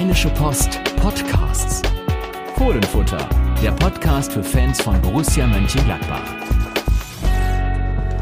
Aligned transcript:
Rheinische 0.00 0.30
Post 0.30 0.80
Podcasts. 0.96 1.82
Fohlenfutter, 2.56 3.18
der 3.62 3.72
Podcast 3.72 4.32
für 4.32 4.42
Fans 4.42 4.80
von 4.80 4.98
Borussia 5.02 5.46
Mönchengladbach. 5.46 6.22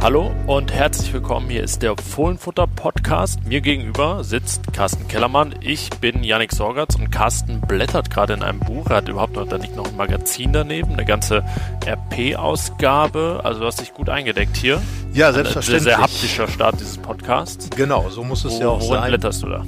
Hallo 0.01 0.35
und 0.49 0.73
herzlich 0.73 1.13
willkommen. 1.13 1.49
Hier 1.49 1.63
ist 1.63 1.83
der 1.83 1.97
Fohlenfutter 1.97 2.67
Podcast. 2.67 3.47
Mir 3.47 3.61
gegenüber 3.61 4.25
sitzt 4.25 4.73
Carsten 4.73 5.07
Kellermann. 5.07 5.55
Ich 5.61 5.89
bin 6.01 6.25
Yannick 6.25 6.51
Sorgatz 6.53 6.97
und 6.97 7.13
Carsten 7.13 7.61
blättert 7.61 8.11
gerade 8.11 8.33
in 8.33 8.43
einem 8.43 8.59
Buch. 8.59 8.91
Er 8.91 8.97
hat 8.97 9.09
überhaupt 9.09 9.37
noch, 9.37 9.47
da 9.47 9.55
liegt 9.55 9.77
noch 9.77 9.87
ein 9.87 9.97
Magazin 9.97 10.53
daneben, 10.53 10.95
eine 10.95 11.05
ganze 11.05 11.45
RP-Ausgabe. 11.87 13.43
Also 13.45 13.61
du 13.61 13.67
hast 13.67 13.81
dich 13.81 13.95
gut 13.95 14.09
eingedeckt 14.09 14.57
hier. 14.57 14.83
Ja, 15.15 15.33
selbstverständlich. 15.33 15.83
Ein 15.83 15.85
sehr, 15.85 15.95
sehr 15.95 16.03
haptischer 16.03 16.49
Start 16.49 16.81
dieses 16.81 16.99
Podcasts. 16.99 17.71
Genau, 17.71 18.11
so 18.11 18.25
muss 18.25 18.45
es 18.45 18.55
Wo, 18.55 18.61
ja 18.63 18.69
auch 18.69 18.81
worin 18.81 19.01
sein. 19.01 19.09
blätterst 19.11 19.45
du 19.45 19.49
da? 19.49 19.65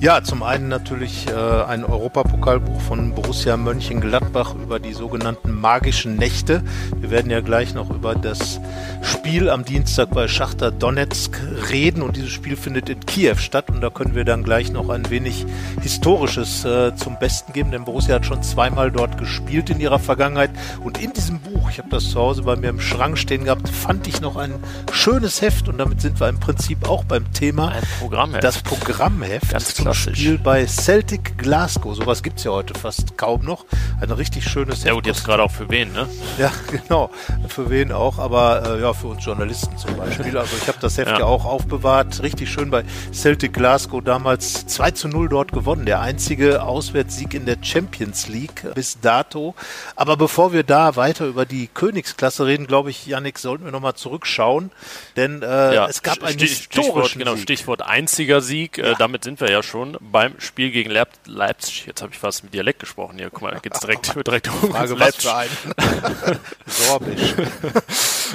Ja, 0.00 0.22
zum 0.22 0.42
einen 0.42 0.68
natürlich 0.68 1.26
äh, 1.28 1.34
ein 1.34 1.84
Europapokalbuch 1.84 2.80
von 2.80 3.14
Borussia 3.14 3.58
Mönchengladbach 3.58 4.54
über 4.54 4.80
die 4.80 4.94
sogenannten 4.94 5.52
magischen 5.52 6.16
Nächte. 6.16 6.62
Wir 6.96 7.10
werden 7.10 7.30
ja 7.30 7.42
gleich 7.42 7.74
noch 7.74 7.90
über 7.90 8.14
das 8.14 8.60
Spiel 9.02 9.50
am 9.50 9.62
Dienstag 9.62 10.08
bei 10.12 10.26
Schachter 10.26 10.70
Donetsk 10.70 11.38
reden 11.68 12.00
und 12.00 12.16
dieses 12.16 12.30
Spiel 12.30 12.56
findet 12.56 12.88
in 12.88 13.04
Kiew 13.04 13.36
statt 13.36 13.68
und 13.68 13.82
da 13.82 13.90
können 13.90 14.14
wir 14.14 14.24
dann 14.24 14.42
gleich 14.42 14.72
noch 14.72 14.88
ein 14.88 15.10
wenig 15.10 15.44
Historisches 15.82 16.64
äh, 16.64 16.96
zum 16.96 17.18
Besten 17.18 17.52
geben, 17.52 17.70
denn 17.70 17.84
Borussia 17.84 18.14
hat 18.14 18.24
schon 18.24 18.42
zweimal 18.42 18.90
dort 18.90 19.18
gespielt 19.18 19.68
in 19.68 19.80
ihrer 19.80 19.98
Vergangenheit 19.98 20.50
und 20.82 20.96
in 20.96 21.12
diesem 21.12 21.40
Buch, 21.40 21.68
ich 21.68 21.78
habe 21.78 21.90
das 21.90 22.08
zu 22.08 22.18
Hause 22.18 22.44
bei 22.44 22.56
mir 22.56 22.70
im 22.70 22.80
Schrank 22.80 23.18
stehen 23.18 23.44
gehabt, 23.44 23.68
fand 23.68 24.06
ich 24.06 24.22
noch 24.22 24.36
ein 24.36 24.54
schönes 24.92 25.42
Heft 25.42 25.68
und 25.68 25.76
damit 25.76 26.00
sind 26.00 26.18
wir 26.20 26.30
im 26.30 26.40
Prinzip 26.40 26.88
auch 26.88 27.04
beim 27.04 27.30
Thema. 27.34 27.68
Ein 27.68 27.82
Programmheft. 27.98 28.44
Das 28.44 28.62
Programmheft 28.62 29.50
Ganz 29.50 29.74
zum 29.74 29.89
klassisch. 29.92 30.18
Spiel 30.18 30.38
bei 30.38 30.66
Celtic 30.66 31.36
Glasgow. 31.38 31.94
Sowas 31.94 32.22
gibt's 32.22 32.44
ja 32.44 32.50
heute 32.52 32.78
fast 32.78 33.16
kaum 33.16 33.44
noch. 33.44 33.64
Ein 34.00 34.10
richtig 34.10 34.44
schönes 34.48 34.84
Ja 34.84 34.92
gut, 34.94 35.06
jetzt 35.06 35.24
gerade 35.24 35.42
auch 35.42 35.50
für 35.50 35.68
wen, 35.70 35.92
ne? 35.92 36.08
Ja, 36.38 36.50
genau. 36.70 37.10
Für 37.48 37.70
wen 37.70 37.92
auch, 37.92 38.18
aber 38.18 38.76
äh, 38.76 38.80
ja, 38.82 38.92
für 38.92 39.08
uns 39.08 39.24
Journalisten 39.24 39.76
zum 39.76 39.96
Beispiel. 39.96 40.36
Also 40.38 40.56
ich 40.60 40.68
habe 40.68 40.78
das 40.80 40.96
Heft 40.98 41.10
ja. 41.12 41.18
Ja. 41.20 41.24
auch 41.24 41.44
aufbewahrt. 41.44 42.22
Richtig 42.22 42.50
schön 42.50 42.70
bei 42.70 42.84
Celtic 43.12 43.52
Glasgow 43.52 44.02
damals 44.02 44.66
2 44.66 44.90
zu 44.92 45.08
0 45.08 45.28
dort 45.28 45.52
gewonnen. 45.52 45.86
Der 45.86 46.00
einzige 46.00 46.62
Auswärtssieg 46.62 47.34
in 47.34 47.46
der 47.46 47.56
Champions 47.62 48.28
League 48.28 48.64
bis 48.74 49.00
dato. 49.00 49.54
Aber 49.96 50.16
bevor 50.16 50.52
wir 50.52 50.62
da 50.62 50.96
weiter 50.96 51.26
über 51.26 51.44
die 51.46 51.68
Königsklasse 51.72 52.46
reden, 52.46 52.66
glaube 52.66 52.90
ich, 52.90 53.06
Yannick, 53.06 53.38
sollten 53.38 53.64
wir 53.64 53.72
nochmal 53.72 53.94
zurückschauen. 53.94 54.70
Denn 55.16 55.42
äh, 55.42 55.74
Ja, 55.74 55.86
es 55.88 56.02
gab 56.02 56.22
einen 56.22 56.38
Stich- 56.38 56.64
Stichwort, 56.64 56.84
historischen 56.86 57.18
genau, 57.18 57.34
Sieg. 57.34 57.42
Stichwort 57.42 57.82
einziger 57.82 58.40
Sieg. 58.40 58.78
Äh, 58.78 58.94
damit 58.98 59.24
sind 59.24 59.40
wir 59.40 59.50
ja 59.50 59.62
schon 59.62 59.79
beim 60.00 60.40
Spiel 60.40 60.70
gegen 60.70 60.90
Leip 60.90 61.10
Leipzig. 61.26 61.86
Jetzt 61.86 62.02
habe 62.02 62.12
ich 62.12 62.18
fast 62.18 62.44
mit 62.44 62.54
Dialekt 62.54 62.80
gesprochen 62.80 63.18
hier. 63.18 63.30
Guck 63.30 63.42
mal, 63.42 63.52
da 63.52 63.58
geht's 63.58 63.80
direkt, 63.80 64.14
direkt 64.26 64.48
um 64.48 64.70
Frage, 64.70 64.94
Leipzig. 64.94 65.30
Sorbisch. 66.66 67.34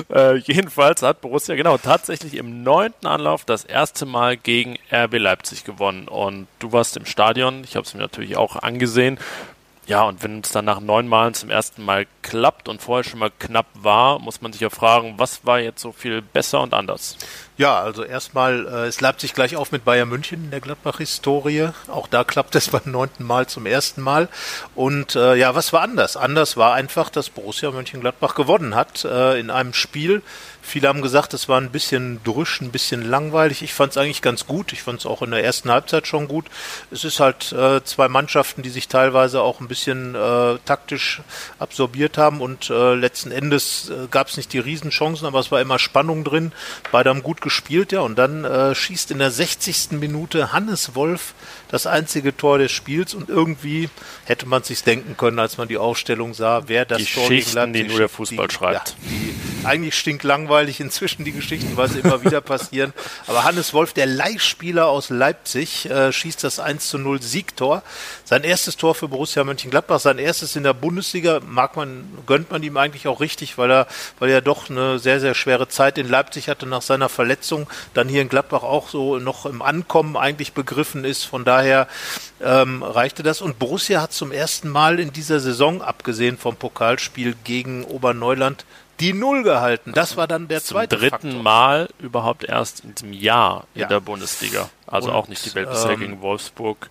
Äh, 0.10 0.36
jedenfalls 0.40 1.02
hat 1.04 1.22
Borussia 1.22 1.56
genau 1.56 1.78
tatsächlich 1.78 2.36
im 2.36 2.64
neunten 2.64 3.08
Anlauf 3.08 3.46
das 3.46 3.64
erste 3.64 4.06
Mal 4.06 4.36
gegen 4.36 4.78
RB 4.92 5.18
Leipzig 5.18 5.64
gewonnen. 5.64 6.10
Und 6.10 6.48
du 6.60 6.74
warst 6.74 6.98
im 6.98 7.06
Stadion. 7.06 7.64
Ich 7.64 7.78
habe 7.78 7.86
es 7.86 7.94
mir 7.94 8.02
natürlich 8.02 8.36
auch 8.36 8.58
angesehen. 8.58 9.18
Ja, 9.88 10.04
und 10.04 10.24
wenn 10.24 10.40
es 10.40 10.52
dann 10.52 10.66
nach 10.66 10.80
neun 10.80 11.08
Malen 11.08 11.36
zum 11.36 11.52
ersten 11.52 11.84
Mal 11.84 12.08
klappt 12.24 12.68
und 12.68 12.82
vorher 12.82 13.04
schon 13.04 13.20
mal 13.20 13.32
knapp 13.38 13.68
war, 13.76 14.18
muss 14.18 14.42
man 14.42 14.52
sich 14.52 14.62
ja 14.62 14.72
fragen, 14.72 15.14
was 15.18 15.46
war 15.46 15.60
jetzt 15.60 15.80
so 15.80 15.92
viel 15.92 16.24
besser 16.24 16.62
und 16.62 16.74
anders? 16.74 17.18
Ja, 17.58 17.80
also 17.80 18.04
erstmal 18.04 18.68
äh, 18.68 18.88
ist 18.90 19.02
Leipzig 19.02 19.36
gleich 19.36 19.56
auf 19.56 19.72
mit 19.72 19.86
Bayern 19.86 20.10
München 20.10 20.46
in 20.46 20.52
der 20.52 20.60
Gladbach-Historie. 20.60 21.70
Auch 21.88 22.08
da 22.08 22.24
klappt 22.24 22.56
es 22.56 22.70
beim 22.72 22.92
neunten 22.92 23.24
Mal 23.24 23.46
zum 23.46 23.68
ersten 23.68 24.02
Mal. 24.02 24.28
Und 24.74 25.16
äh, 25.16 25.36
ja, 25.36 25.54
was 25.54 25.72
war 25.72 25.82
anders? 25.82 26.18
Anders 26.18 26.58
war 26.58 26.74
einfach, 26.74 27.12
dass 27.12 27.30
Borussia 27.30 27.70
Mönchengladbach 27.70 28.34
gewonnen 28.34 28.74
hat 28.74 29.06
äh, 29.06 29.40
in 29.40 29.52
einem 29.52 29.74
Spiel. 29.74 30.24
Viele 30.68 30.88
haben 30.88 31.04
gesagt, 31.04 31.36
es 31.36 31.48
war 31.48 31.62
ein 31.62 31.70
bisschen 31.70 32.24
drüsch, 32.24 32.60
ein 32.60 32.72
bisschen 32.72 33.04
langweilig. 33.04 33.62
Ich 33.62 33.76
fand 33.76 33.92
es 33.92 33.98
eigentlich 33.98 34.24
ganz 34.24 34.48
gut. 34.48 34.74
Ich 34.74 34.82
fand 34.82 35.00
es 35.00 35.06
auch 35.06 35.22
in 35.22 35.30
der 35.30 35.44
ersten 35.44 35.70
Halbzeit 35.70 36.08
schon 36.08 36.28
gut. 36.28 36.46
Es 36.90 37.04
ist 37.04 37.20
halt 37.20 37.52
äh, 37.54 37.84
zwei 37.84 38.08
Mannschaften, 38.08 38.64
die 38.64 38.72
sich 38.72 38.88
teilweise 38.88 39.44
auch 39.44 39.60
ein 39.60 39.68
bisschen 39.68 40.16
äh, 40.16 40.58
taktisch 40.66 41.22
absorbiert 41.60 42.18
haben 42.18 42.42
und 42.42 42.72
äh, 42.72 42.96
letzten 42.96 43.32
Endes 43.32 43.92
äh, 43.92 44.08
gab 44.10 44.28
es 44.28 44.38
nicht 44.38 44.54
die 44.54 44.60
Riesenchancen, 44.60 45.28
aber 45.28 45.40
es 45.40 45.52
war 45.52 45.62
immer 45.62 45.78
Spannung 45.78 46.24
drin. 46.24 46.52
Beide 46.92 47.12
haben 47.12 47.22
gut 47.22 47.42
gespielt, 47.42 47.92
ja, 47.92 48.02
und 48.02 48.18
dann 48.18 48.44
äh, 48.44 48.74
schießt 48.74 49.12
in 49.12 49.20
der 49.20 49.30
60. 49.30 49.92
Minute 49.92 50.52
Hannes 50.52 50.96
Wolf 50.96 51.36
das 51.76 51.88
einzige 51.88 52.36
Tor 52.36 52.58
des 52.58 52.72
Spiels 52.72 53.14
und 53.14 53.28
irgendwie 53.28 53.90
hätte 54.24 54.46
man 54.46 54.64
sich 54.64 54.82
denken 54.84 55.18
können, 55.18 55.40
als 55.40 55.58
man 55.58 55.68
die 55.68 55.78
Aufstellung 55.78 56.34
sah, 56.34 56.64
wer 56.68 56.86
das 56.86 57.04
Tor 57.04 57.28
gegen 57.28 57.42
Geschichten, 57.42 57.74
die 57.74 57.80
Leipzig 57.80 57.90
nur 57.90 58.00
der 58.00 58.10
Fußball 58.10 58.48
die, 58.48 58.54
schreibt. 58.54 58.90
Ja, 58.90 58.96
die 59.10 59.36
eigentlich 59.66 59.96
stinklangweilig 59.96 60.80
inzwischen 60.80 61.26
die 61.26 61.32
Geschichten, 61.32 61.76
weil 61.76 61.90
sie 61.90 62.00
immer 62.00 62.24
wieder 62.24 62.42
passieren. 62.56 62.94
Aber 63.28 63.44
Hannes 63.44 63.74
Wolf, 63.74 63.94
der 63.94 64.06
Leihspieler 64.06 64.88
aus 64.88 65.10
Leipzig, 65.10 65.90
äh, 65.90 66.12
schießt 66.12 66.44
das 66.44 66.60
1 66.60 66.88
zu 66.88 66.98
0 66.98 67.22
Siegtor. 67.22 67.84
Sein 68.24 68.44
erstes 68.44 68.78
Tor 68.78 68.96
für 68.96 69.08
Borussia 69.08 69.44
Mönchengladbach, 69.44 70.00
sein 70.00 70.20
erstes 70.20 70.56
in 70.56 70.64
der 70.64 70.74
Bundesliga, 70.74 71.42
mag 71.46 71.76
man, 71.76 72.08
gönnt 72.26 72.52
man 72.52 72.64
ihm 72.64 72.78
eigentlich 72.78 73.08
auch 73.08 73.20
richtig, 73.20 73.58
weil 73.58 73.72
er, 73.72 73.88
weil 74.20 74.30
er 74.30 74.42
doch 74.42 74.70
eine 74.70 75.00
sehr, 75.00 75.20
sehr 75.20 75.36
schwere 75.36 75.68
Zeit 75.68 75.98
in 75.98 76.08
Leipzig 76.08 76.48
hatte 76.48 76.66
nach 76.66 76.82
seiner 76.82 77.10
Verletzung, 77.10 77.68
dann 77.94 78.08
hier 78.08 78.22
in 78.22 78.30
Gladbach 78.30 78.64
auch 78.64 78.90
so 78.90 79.18
noch 79.18 79.46
im 79.46 79.62
Ankommen 79.62 80.16
eigentlich 80.16 80.54
begriffen 80.54 81.04
ist. 81.04 81.24
Von 81.24 81.44
daher 81.44 81.65
ähm, 82.42 82.84
reichte 82.84 83.24
das. 83.24 83.42
Und 83.42 83.60
Borussia 83.60 84.02
hat 84.02 84.14
zum 84.14 84.32
ersten 84.32 84.70
Mal 84.70 85.00
in 85.00 85.12
dieser 85.14 85.40
Saison, 85.40 85.82
abgesehen 85.82 86.38
vom 86.38 86.56
Pokalspiel 86.56 87.36
gegen 87.44 87.84
Oberneuland, 87.86 88.66
die 89.00 89.14
Null 89.14 89.44
gehalten. 89.44 89.92
Das 89.94 90.16
war 90.16 90.28
dann 90.28 90.48
der 90.48 90.62
Zum 90.62 90.76
zweite 90.78 90.98
dritten 90.98 91.10
Faktor. 91.32 91.44
Mal 91.44 91.90
überhaupt 92.00 92.44
erst 92.46 92.82
in 92.86 92.96
diesem 92.96 93.14
Jahr 93.14 93.66
in 93.74 93.82
Ja. 93.82 93.88
der 93.88 94.00
Bundesliga. 94.00 94.70
Also 94.88 95.10
Und, 95.10 95.16
auch 95.16 95.28
nicht 95.28 95.46
die 95.46 95.54
Welt 95.56 95.70
bisher 95.70 95.92
ähm, 95.92 96.00
gegen 96.00 96.22
Wolfsburg 96.22 96.90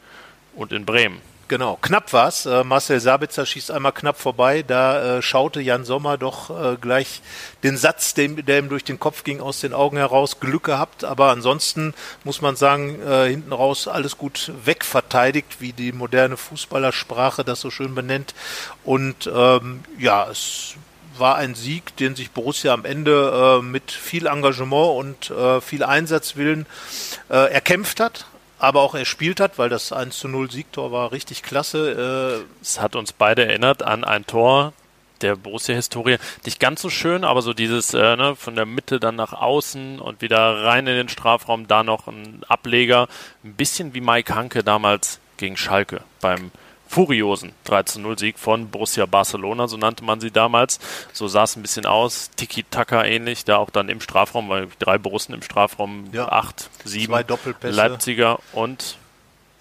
und 0.55 0.73
in 0.73 0.85
Bremen. 0.85 1.21
Genau, 1.47 1.77
knapp 1.83 2.13
war's. 2.15 2.47
Äh, 2.47 2.65
Marcel 2.65 3.01
Sabitzer 3.01 3.45
schießt 3.45 3.71
einmal 3.71 3.93
knapp 3.93 4.19
vorbei. 4.19 4.63
Da 4.67 5.19
äh, 5.19 5.23
schaute 5.23 5.61
Jan 5.61 5.85
Sommer 5.85 6.17
doch 6.17 6.49
äh, 6.49 6.77
gleich 6.81 7.21
den 7.63 7.77
Satz, 7.77 8.15
dem, 8.15 8.45
der 8.47 8.61
ihm 8.61 8.71
durch 8.71 8.85
den 8.85 8.99
Kopf 8.99 9.25
ging, 9.25 9.41
aus 9.41 9.61
den 9.61 9.75
Augen 9.75 9.99
heraus. 9.99 10.41
Glück 10.41 10.65
gehabt, 10.65 11.05
aber 11.05 11.31
ansonsten 11.31 11.93
muss 12.25 12.41
man 12.41 12.57
sagen, 12.57 13.01
äh, 13.03 13.29
hinten 13.29 13.53
raus 13.53 13.89
alles 13.89 14.17
gut 14.17 14.53
wegverteidigt, 14.65 15.61
wie 15.61 15.73
die 15.73 15.93
moderne 15.93 16.39
Fußballersprache 16.39 17.45
das 17.45 17.61
so 17.61 17.71
schön 17.71 17.95
benennt. 17.95 18.35
Und 18.83 19.31
ähm, 19.33 19.85
ja, 19.99 20.27
es 20.31 20.77
war 21.19 21.37
ein 21.37 21.55
Sieg, 21.55 21.97
den 21.97 22.17
sich 22.17 22.31
Borussia 22.31 22.73
am 22.73 22.85
Ende 22.85 23.59
äh, 23.61 23.63
mit 23.63 23.91
viel 23.91 24.27
Engagement 24.27 24.99
und 24.99 25.31
äh, 25.31 25.61
viel 25.61 25.85
Einsatzwillen 25.85 26.67
äh, 27.29 27.53
erkämpft 27.53 28.01
hat, 28.01 28.27
aber 28.65 28.81
auch 28.81 28.95
erspielt 28.95 29.41
hat, 29.41 29.59
weil 29.59 29.69
das 29.69 29.93
1 29.93 30.19
zu 30.19 30.29
0 30.29 30.51
Siegtor 30.51 30.93
war 30.93 31.13
richtig 31.13 31.43
klasse. 31.43 32.43
Äh, 32.43 32.63
Es 32.63 32.81
hat 32.81 32.97
uns 32.97 33.13
beide 33.13 33.47
erinnert 33.47 33.83
an 33.83 34.05
ein 34.05 34.27
Tor 34.27 34.73
der 35.21 35.37
Borussia-Historie. 35.37 36.19
Nicht 36.45 36.61
ganz 36.61 36.83
so 36.83 36.91
schön, 36.91 37.25
aber 37.25 37.41
so 37.43 37.53
dieses 37.53 37.95
äh, 37.95 38.17
ne, 38.17 38.37
von 38.37 38.57
der 38.57 38.67
Mitte 38.67 39.01
dann 39.01 39.17
nach 39.17 39.33
außen 39.33 40.01
und 40.01 40.21
wieder 40.21 40.65
rein 40.65 40.87
in 40.87 40.97
den 40.97 41.09
Strafraum, 41.09 41.67
da 41.69 41.83
noch 41.83 42.09
ein 42.09 42.43
Ableger. 42.49 43.09
Ein 43.43 43.55
bisschen 43.55 43.95
wie 43.95 44.01
Mike 44.01 44.35
Hanke 44.35 44.63
damals 44.65 45.21
gegen 45.37 45.57
Schalke 45.57 46.03
beim 46.21 46.51
furiosen 46.95 47.53
13-0-Sieg 47.67 48.39
von 48.39 48.69
Borussia 48.71 49.07
Barcelona, 49.07 49.67
so 49.67 49.77
nannte 49.77 50.05
man 50.05 50.21
sie 50.21 50.31
damals. 50.31 50.79
So 51.13 51.27
sah 51.29 51.43
es 51.43 51.57
ein 51.57 51.63
bisschen 51.63 51.87
aus, 51.87 52.31
Tiki-Taka 52.37 53.05
ähnlich, 53.05 53.45
da 53.45 53.57
auch 53.57 53.71
dann 53.71 53.89
im 53.89 54.01
Strafraum, 54.01 54.49
weil 54.49 54.69
drei 54.79 54.99
Borussen 54.99 55.35
im 55.35 55.43
Strafraum, 55.43 56.09
Ja. 56.13 56.29
acht, 56.29 56.71
sieben. 56.85 57.13
Leipziger 57.63 58.39
und 58.53 58.97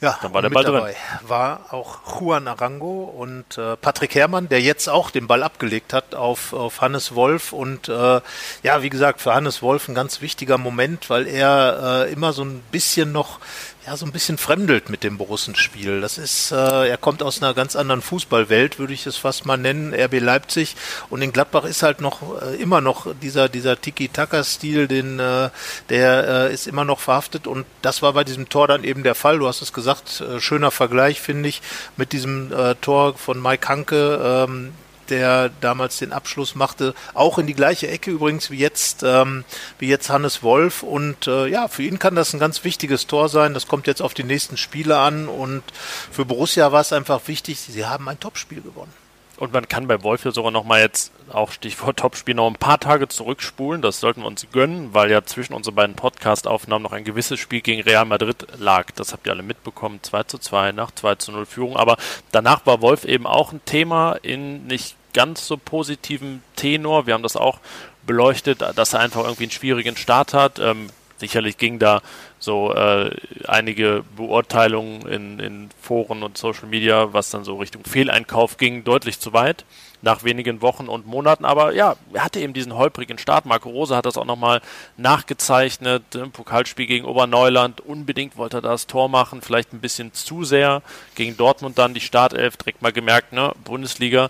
ja, 0.02 0.20
Dann 0.22 0.34
war 0.34 0.42
der 0.42 0.50
Ball 0.50 0.64
mit 0.64 0.74
drin. 0.74 0.80
dabei 0.82 0.96
war 1.30 1.74
auch 1.74 2.20
Juan 2.20 2.50
Arango 2.50 3.04
und 3.06 3.58
äh, 3.58 3.78
Patrick 3.78 4.16
Herrmann, 4.16 4.50
der 4.50 4.60
jetzt 4.60 4.90
auch 4.90 5.10
den 5.12 5.28
Ball 5.28 5.44
abgelegt 5.44 5.94
hat 5.94 6.14
auf, 6.14 6.52
auf 6.52 6.82
Hannes 6.82 7.16
Wolf. 7.16 7.54
Und 7.54 7.88
äh, 7.88 8.20
ja, 8.64 8.82
wie 8.82 8.90
gesagt, 8.90 9.22
für 9.22 9.34
Hannes 9.34 9.62
Wolf 9.62 9.88
ein 9.88 9.96
ganz 9.96 10.20
wichtiger 10.20 10.58
Moment, 10.58 11.10
weil 11.10 11.26
er 11.26 12.06
äh, 12.10 12.12
immer 12.12 12.34
so 12.34 12.44
ein 12.44 12.62
bisschen 12.70 13.14
noch 13.14 13.40
ja, 13.86 13.98
so 13.98 14.06
ein 14.06 14.12
bisschen 14.14 14.38
fremdelt 14.38 14.90
mit 14.90 15.04
dem 15.04 15.18
Borussenspiel. 15.18 16.00
Das 16.00 16.18
ist, 16.18 16.52
äh, 16.52 16.90
er 16.90 16.98
kommt 16.98 17.22
aus 17.22 17.42
einer 17.42 17.54
ganz 17.54 17.76
anderen 17.76 18.02
Fußballwelt, 18.02 18.80
würde 18.80 18.94
ich 18.94 19.06
es 19.06 19.18
fast 19.18 19.46
mal 19.46 19.58
nennen, 19.58 19.94
RB 19.94 20.20
Leipzig. 20.20 20.76
Und 21.10 21.22
in 21.22 21.34
Gladbach 21.34 21.66
ist 21.66 21.84
halt 21.84 22.00
noch 22.00 22.42
äh, 22.42 22.56
immer 22.56 22.80
noch 22.80 23.08
dieser, 23.22 23.50
dieser 23.50 23.80
Tiki-Taka-Stil, 23.80 24.88
den, 24.88 25.20
äh, 25.20 25.50
der 25.90 26.28
äh, 26.28 26.54
ist 26.54 26.68
immer 26.68 26.86
noch 26.86 27.02
verhaftet. 27.02 27.46
Und 27.46 27.66
das 27.82 28.02
war 28.02 28.14
bei 28.14 28.24
diesem 28.24 28.48
Tor 28.48 28.68
dann 28.68 28.86
eben 28.86 29.04
der 29.04 29.16
Fall. 29.16 29.40
Du 29.40 29.48
hast 29.48 29.62
es 29.62 29.74
gesagt, 29.74 30.22
äh, 30.22 30.40
schöner 30.40 30.72
Vergleich, 30.72 31.20
finde 31.20 31.50
ich, 31.50 31.62
mit 31.98 32.14
diesem 32.14 32.54
äh, 32.54 32.76
Tor 32.76 33.18
von 33.18 33.42
Mike 33.42 33.68
Hanke. 33.68 34.46
Ähm, 34.48 34.74
der 35.10 35.50
damals 35.62 35.98
den 35.98 36.14
Abschluss 36.14 36.56
machte, 36.56 36.94
auch 37.14 37.38
in 37.38 37.48
die 37.48 37.54
gleiche 37.54 37.88
Ecke 37.88 38.12
übrigens 38.12 38.52
wie 38.52 38.58
jetzt, 38.58 39.04
ähm, 39.04 39.44
wie 39.80 39.88
jetzt 39.88 40.10
Hannes 40.10 40.44
Wolf. 40.44 40.84
Und 40.84 41.28
äh, 41.28 41.48
ja, 41.48 41.68
für 41.68 41.84
ihn 41.84 42.00
kann 42.00 42.16
das 42.16 42.34
ein 42.34 42.40
ganz 42.40 42.64
wichtiges 42.64 43.08
Tor 43.08 43.30
sein. 43.30 43.54
Das 43.54 43.68
kommt 43.68 43.88
jetzt 43.88 44.02
auf 44.02 44.14
die 44.14 44.24
nächsten 44.24 44.58
Spiele 44.58 44.98
an. 44.98 45.28
Und 45.28 45.64
für 46.12 46.26
Borussia 46.26 46.72
war 46.72 46.82
es 46.82 46.94
einfach 46.94 47.22
wichtig, 47.28 47.60
sie 47.60 47.86
haben 47.86 48.08
ein 48.10 48.20
Topspiel 48.20 48.62
gewonnen. 48.62 49.03
Und 49.38 49.52
man 49.52 49.68
kann 49.68 49.88
bei 49.88 50.04
Wolf 50.04 50.26
ja 50.26 50.32
sogar 50.32 50.52
noch 50.52 50.64
mal 50.64 50.80
jetzt, 50.80 51.12
auch 51.32 51.52
Stichwort 51.52 51.98
Topspiel, 52.00 52.36
noch 52.36 52.48
ein 52.48 52.56
paar 52.56 52.80
Tage 52.80 53.08
zurückspulen. 53.08 53.82
Das 53.82 54.00
sollten 54.00 54.22
wir 54.22 54.28
uns 54.28 54.46
gönnen, 54.52 54.94
weil 54.94 55.10
ja 55.10 55.24
zwischen 55.24 55.54
unseren 55.54 55.76
beiden 55.76 55.96
Podcast-Aufnahmen 55.96 56.84
noch 56.84 56.92
ein 56.92 57.04
gewisses 57.04 57.40
Spiel 57.40 57.62
gegen 57.62 57.82
Real 57.82 58.06
Madrid 58.06 58.48
lag. 58.60 58.92
Das 58.92 59.12
habt 59.12 59.26
ihr 59.26 59.34
alle 59.34 59.44
mitbekommen. 59.44 60.00
2 60.02 60.24
zu 60.24 60.38
2 60.38 60.72
nach 60.74 60.92
2 60.92 61.16
zu 61.16 61.32
0 61.32 61.46
Führung. 61.46 61.78
Aber 61.78 61.98
danach 62.32 62.66
war 62.66 62.82
Wolf 62.82 63.06
eben 63.06 63.26
auch 63.26 63.52
ein 63.52 63.66
Thema 63.66 64.14
in 64.22 64.68
nicht 64.68 64.96
ganz 65.14 65.48
so 65.48 65.58
positiven 65.58 66.44
Tenor. 66.56 67.08
Wir 67.08 67.14
haben 67.14 67.24
das 67.24 67.36
auch 67.36 67.60
beleuchtet, 68.06 68.62
dass 68.76 68.94
er 68.94 69.00
einfach 69.00 69.24
irgendwie 69.24 69.44
einen 69.44 69.52
schwierigen 69.52 69.96
Start 69.96 70.34
hat. 70.34 70.60
Ähm, 70.60 70.90
sicherlich 71.18 71.58
ging 71.58 71.80
da 71.80 72.02
so 72.44 72.74
äh, 72.74 73.12
einige 73.48 74.04
Beurteilungen 74.18 75.08
in, 75.08 75.40
in 75.40 75.70
Foren 75.82 76.24
und 76.24 76.38
Social 76.38 76.68
Media, 76.68 77.14
was 77.14 77.30
dann 77.30 77.46
so 77.46 77.56
Richtung 77.58 77.86
Fehleinkauf 77.86 78.58
ging, 78.58 78.84
deutlich 78.84 79.20
zu 79.20 79.32
weit 79.32 79.64
nach 80.02 80.26
wenigen 80.26 80.62
Wochen 80.62 80.90
und 80.90 81.08
Monaten. 81.08 81.46
Aber 81.46 81.74
ja, 81.74 81.96
er 82.12 82.26
hatte 82.26 82.42
eben 82.42 82.52
diesen 82.52 82.76
holprigen 82.76 83.18
Start. 83.18 83.46
Marco 83.46 83.70
Rose 83.70 83.96
hat 83.96 84.06
das 84.06 84.18
auch 84.18 84.26
nochmal 84.26 84.62
nachgezeichnet 84.98 86.04
im 86.16 86.32
Pokalspiel 86.32 86.86
gegen 86.86 87.06
Oberneuland. 87.06 87.80
Unbedingt 87.80 88.36
wollte 88.36 88.58
er 88.58 88.62
das 88.62 88.88
Tor 88.88 89.08
machen, 89.08 89.42
vielleicht 89.42 89.72
ein 89.72 89.80
bisschen 89.80 90.12
zu 90.12 90.44
sehr. 90.44 90.82
Gegen 91.16 91.38
Dortmund 91.38 91.78
dann 91.78 91.94
die 91.94 92.02
Startelf, 92.02 92.58
direkt 92.58 92.82
mal 92.82 92.92
gemerkt, 92.92 93.32
ne, 93.32 93.54
Bundesliga, 93.64 94.30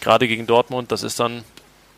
gerade 0.00 0.28
gegen 0.28 0.46
Dortmund, 0.46 0.92
das 0.92 1.02
ist 1.02 1.18
dann 1.18 1.42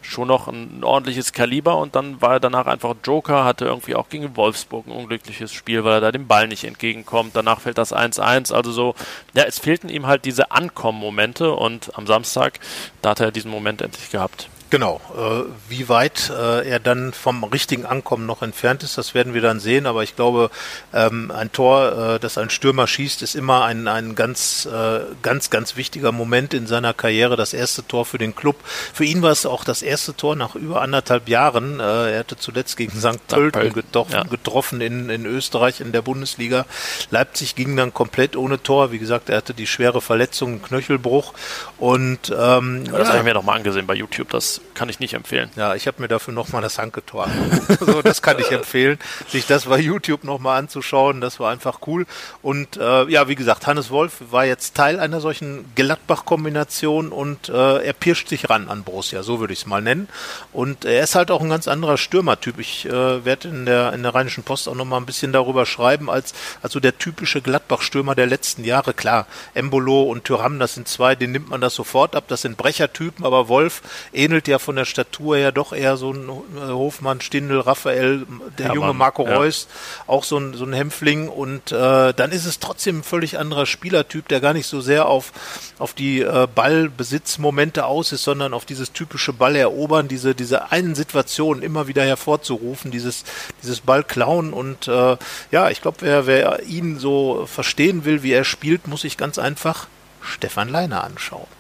schon 0.02 0.29
noch 0.29 0.49
ein 0.49 0.82
ordentliches 0.82 1.32
Kaliber 1.32 1.76
und 1.76 1.94
dann 1.94 2.20
war 2.20 2.35
er 2.35 2.41
danach 2.41 2.67
einfach 2.67 2.94
Joker, 3.05 3.44
hatte 3.44 3.67
irgendwie 3.67 3.94
auch 3.94 4.08
gegen 4.08 4.37
Wolfsburg 4.37 4.87
ein 4.87 4.93
unglückliches 4.93 5.52
Spiel, 5.52 5.85
weil 5.85 5.94
er 5.94 6.00
da 6.00 6.12
dem 6.12 6.26
Ball 6.26 6.49
nicht 6.49 6.64
entgegenkommt. 6.64 7.32
Danach 7.35 7.61
fällt 7.61 7.79
das 7.79 7.94
1-1. 7.94 8.52
Also 8.52 8.73
so, 8.73 8.94
ja, 9.35 9.44
es 9.44 9.58
fehlten 9.58 9.88
ihm 9.88 10.06
halt 10.06 10.25
diese 10.25 10.50
Ankommen-Momente 10.50 11.52
und 11.52 11.97
am 11.97 12.06
Samstag, 12.06 12.61
da 13.02 13.11
hat 13.11 13.20
er 13.20 13.31
diesen 13.31 13.50
Moment 13.50 13.82
endlich 13.82 14.11
gehabt. 14.11 14.49
Genau. 14.70 15.00
Äh, 15.17 15.50
wie 15.69 15.88
weit 15.88 16.31
äh, 16.31 16.69
er 16.69 16.78
dann 16.78 17.12
vom 17.12 17.43
richtigen 17.43 17.87
Ankommen 17.87 18.25
noch 18.25 18.40
entfernt 18.40 18.84
ist, 18.84 18.96
das 18.96 19.14
werden 19.14 19.34
wir 19.34 19.43
dann 19.43 19.58
sehen. 19.58 19.84
Aber 19.84 20.05
ich 20.05 20.14
glaube, 20.14 20.50
ähm, 20.94 21.32
ein 21.32 21.50
Tor, 21.50 22.14
äh, 22.14 22.20
das 22.20 22.38
ein 22.38 22.50
Stürmer 22.50 22.87
schießt, 22.87 23.22
ist 23.22 23.34
immer 23.34 23.64
ein, 23.64 23.88
ein 23.88 24.14
ganz, 24.14 24.67
äh, 24.67 25.00
ganz, 25.22 25.50
ganz 25.50 25.75
wichtiger 25.75 26.12
Moment 26.12 26.55
in 26.55 26.69
seiner 26.69 26.94
Karriere. 26.94 27.37
Das 27.37 27.52
erste 27.52 27.84
Tor 27.84 28.06
für 28.06 28.19
den 28.19 28.37
Club. 28.37 28.56
Für 28.64 29.05
ihn 29.05 29.22
war 29.22 29.32
es 29.32 29.44
auch 29.44 29.64
das 29.64 29.82
erste 29.82 30.14
Tor 30.14 30.37
nach 30.37 30.55
über 30.55 30.82
anderthalb 30.82 31.28
Jahren. 31.28 31.81
Äh, 31.81 32.12
er 32.12 32.19
hatte 32.20 32.37
zuletzt 32.37 32.76
gegen 32.76 32.93
St. 32.93 33.26
Pölten 33.26 33.73
getroffen, 33.73 34.12
ja. 34.12 34.23
getroffen 34.23 34.81
in, 34.81 35.11
in 35.11 35.26
Österreich 35.26 35.81
in 35.81 35.90
der 35.90 36.02
Bundesliga. 36.02 36.64
Leipzig 37.11 37.56
ging 37.56 37.76
dann 37.76 37.93
komplett 37.93 38.37
ohne 38.37 38.62
Tor. 38.62 38.93
Wie 38.93 39.00
gesagt, 39.00 39.31
er 39.31 39.38
hatte 39.38 39.52
die 39.52 39.66
schwere 39.66 40.00
Verletzung, 40.00 40.62
Knöchelbruch. 40.62 41.34
Und 41.76 42.31
ähm, 42.31 42.84
das 42.84 43.00
ja. 43.00 43.08
habe 43.08 43.19
ich 43.19 43.25
mir 43.25 43.34
nochmal 43.34 43.56
angesehen 43.56 43.88
bei 43.88 43.94
YouTube. 43.94 44.31
Das 44.31 44.60
kann 44.75 44.89
ich 44.89 45.01
nicht 45.01 45.15
empfehlen. 45.15 45.51
Ja, 45.57 45.75
ich 45.75 45.87
habe 45.87 46.01
mir 46.01 46.09
dafür 46.09 46.33
nochmal 46.33 46.62
das 46.62 46.79
Handgetor 46.79 47.29
also 47.69 48.03
das 48.03 48.23
kann 48.23 48.39
ich 48.39 48.51
empfehlen, 48.51 48.99
sich 49.29 49.47
das 49.47 49.67
bei 49.67 49.79
YouTube 49.79 50.25
nochmal 50.25 50.59
anzuschauen. 50.59 51.21
Das 51.21 51.41
war 51.41 51.51
einfach 51.51 51.81
cool. 51.87 52.07
Und 52.43 52.77
äh, 52.77 53.05
ja, 53.09 53.29
wie 53.29 53.35
gesagt, 53.35 53.67
Hannes 53.67 53.91
Wolf 53.91 54.17
war 54.31 54.45
jetzt 54.45 54.75
Teil 54.75 55.01
einer 55.01 55.21
solchen 55.21 55.65
Gladbach-Kombination 55.75 57.11
und 57.11 57.49
äh, 57.49 57.85
er 57.85 57.93
pirscht 57.93 58.29
sich 58.29 58.51
ran 58.51 58.69
an 58.69 58.85
Borussia, 58.85 59.23
so 59.23 59.41
würde 59.41 59.53
ich 59.53 59.61
es 59.61 59.67
mal 59.67 59.83
nennen. 59.83 60.09
Und 60.53 60.85
er 60.85 61.03
ist 61.03 61.15
halt 61.15 61.31
auch 61.31 61.41
ein 61.41 61.49
ganz 61.49 61.69
anderer 61.69 61.99
Stürmertyp. 61.99 62.59
Ich 62.59 62.87
äh, 62.87 63.25
werde 63.25 63.49
in 63.49 63.67
der, 63.67 63.93
in 63.93 64.03
der 64.03 64.15
Rheinischen 64.15 64.45
Post 64.45 64.69
auch 64.69 64.75
nochmal 64.75 65.01
ein 65.01 65.07
bisschen 65.07 65.33
darüber 65.33 65.67
schreiben, 65.67 66.11
als 66.11 66.35
also 66.62 66.81
der 66.81 66.99
typische 66.99 67.41
Gladbach-Stürmer 67.41 68.15
der 68.15 68.27
letzten 68.27 68.65
Jahre. 68.65 68.95
Klar, 68.95 69.27
Embolo 69.55 70.03
und 70.03 70.25
Tyram, 70.25 70.59
das 70.59 70.75
sind 70.75 70.89
zwei, 70.89 71.15
den 71.15 71.33
nimmt 71.33 71.51
man 71.51 71.61
das 71.61 71.75
sofort 71.75 72.17
ab. 72.17 72.25
Das 72.29 72.43
sind 72.43 72.57
Brechertypen, 72.57 73.25
aber 73.25 73.49
Wolf 73.49 73.83
ähnelt 74.12 74.49
ja 74.50 74.58
von 74.58 74.76
der 74.76 74.85
Statur 74.85 75.37
her 75.37 75.52
doch 75.52 75.73
eher 75.73 75.97
so 75.97 76.12
ein 76.12 76.29
äh, 76.29 76.69
Hofmann, 76.69 77.20
Stindel, 77.20 77.61
Raphael, 77.61 78.26
der 78.58 78.67
Hermann, 78.67 78.75
junge 78.75 78.94
Marco 78.94 79.26
ja. 79.26 79.37
Reus, 79.37 79.69
auch 80.06 80.25
so 80.25 80.37
ein, 80.37 80.55
so 80.55 80.64
ein 80.64 80.73
Hämpfling. 80.73 81.29
Und 81.29 81.73
äh, 81.73 82.12
dann 82.12 82.32
ist 82.32 82.44
es 82.44 82.58
trotzdem 82.58 82.99
ein 82.99 83.02
völlig 83.02 83.38
anderer 83.38 83.67
Spielertyp, 83.67 84.29
der 84.29 84.41
gar 84.41 84.52
nicht 84.52 84.67
so 84.67 84.81
sehr 84.81 85.06
auf, 85.06 85.32
auf 85.79 85.94
die 85.94 86.20
äh, 86.20 86.47
Ballbesitzmomente 86.55 87.87
aus 87.87 88.12
ist, 88.12 88.25
sondern 88.25 88.52
auf 88.52 88.67
dieses 88.67 88.93
typische 88.93 89.32
Ballerobern, 89.32 90.08
diese, 90.08 90.35
diese 90.35 90.70
einen 90.70 90.94
Situation 90.94 91.62
immer 91.62 91.88
wieder 91.88 92.05
hervorzurufen, 92.05 92.91
dieses, 92.91 93.25
dieses 93.62 93.81
Ball 93.81 94.05
klauen. 94.05 94.52
Und 94.52 94.88
äh, 94.88 95.17
ja, 95.50 95.70
ich 95.70 95.81
glaube, 95.81 95.99
wer, 96.00 96.26
wer 96.26 96.62
ihn 96.64 96.99
so 96.99 97.47
verstehen 97.47 98.05
will, 98.05 98.23
wie 98.23 98.32
er 98.32 98.44
spielt, 98.44 98.87
muss 98.87 99.02
sich 99.02 99.17
ganz 99.17 99.38
einfach 99.38 99.87
Stefan 100.20 100.69
Leiner 100.69 101.05
anschauen. 101.05 101.60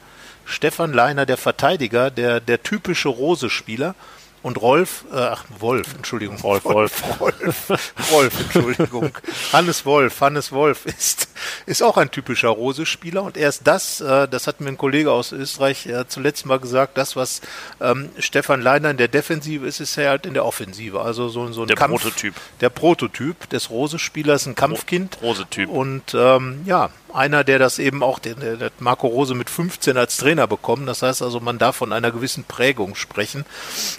Stefan 0.50 0.92
Leiner, 0.92 1.26
der 1.26 1.36
Verteidiger, 1.36 2.10
der, 2.10 2.40
der 2.40 2.62
typische 2.62 3.08
Rose-Spieler. 3.08 3.94
Und 4.42 4.58
Rolf, 4.62 5.04
äh, 5.12 5.16
ach, 5.16 5.44
Wolf, 5.58 5.94
Entschuldigung. 5.94 6.38
Rolf, 6.38 6.64
Wolf. 6.64 7.20
Wolf, 7.20 7.92
Wolf, 8.10 8.40
Entschuldigung. 8.40 9.10
Hannes 9.52 9.84
Wolf, 9.84 10.18
Hannes 10.22 10.50
Wolf 10.50 10.86
ist, 10.86 11.28
ist 11.66 11.82
auch 11.82 11.98
ein 11.98 12.10
typischer 12.10 12.48
Rose-Spieler 12.48 13.22
und 13.22 13.36
er 13.36 13.50
ist 13.50 13.66
das, 13.66 14.00
äh, 14.00 14.26
das 14.28 14.46
hat 14.46 14.62
mir 14.62 14.68
ein 14.68 14.78
Kollege 14.78 15.12
aus 15.12 15.32
Österreich 15.32 15.84
äh, 15.84 16.08
zuletzt 16.08 16.46
mal 16.46 16.58
gesagt, 16.58 16.96
das, 16.96 17.16
was 17.16 17.42
ähm, 17.82 18.08
Stefan 18.18 18.62
Leiner 18.62 18.88
in 18.88 18.96
der 18.96 19.08
Defensive 19.08 19.66
ist, 19.66 19.80
ist 19.80 19.98
er 19.98 20.08
halt 20.08 20.24
in 20.24 20.32
der 20.32 20.46
Offensive. 20.46 21.02
Also 21.02 21.28
so, 21.28 21.52
so 21.52 21.60
ein 21.60 21.66
der 21.66 21.76
Kampf. 21.76 22.00
Prototyp. 22.00 22.34
Der 22.62 22.70
Prototyp 22.70 23.46
des 23.50 23.68
Rose-Spielers, 23.68 24.46
ein 24.46 24.54
Kampfkind. 24.54 25.18
Rose-Typ. 25.20 25.68
Und 25.68 26.14
ähm, 26.14 26.62
ja, 26.64 26.88
einer, 27.14 27.44
der 27.44 27.58
das 27.58 27.78
eben 27.78 28.02
auch, 28.02 28.18
der, 28.18 28.34
der 28.34 28.70
Marco 28.78 29.06
Rose 29.06 29.34
mit 29.34 29.50
15 29.50 29.96
als 29.96 30.16
Trainer 30.16 30.46
bekommen. 30.46 30.86
Das 30.86 31.02
heißt 31.02 31.22
also, 31.22 31.40
man 31.40 31.58
darf 31.58 31.76
von 31.76 31.92
einer 31.92 32.10
gewissen 32.10 32.44
Prägung 32.44 32.94
sprechen. 32.94 33.44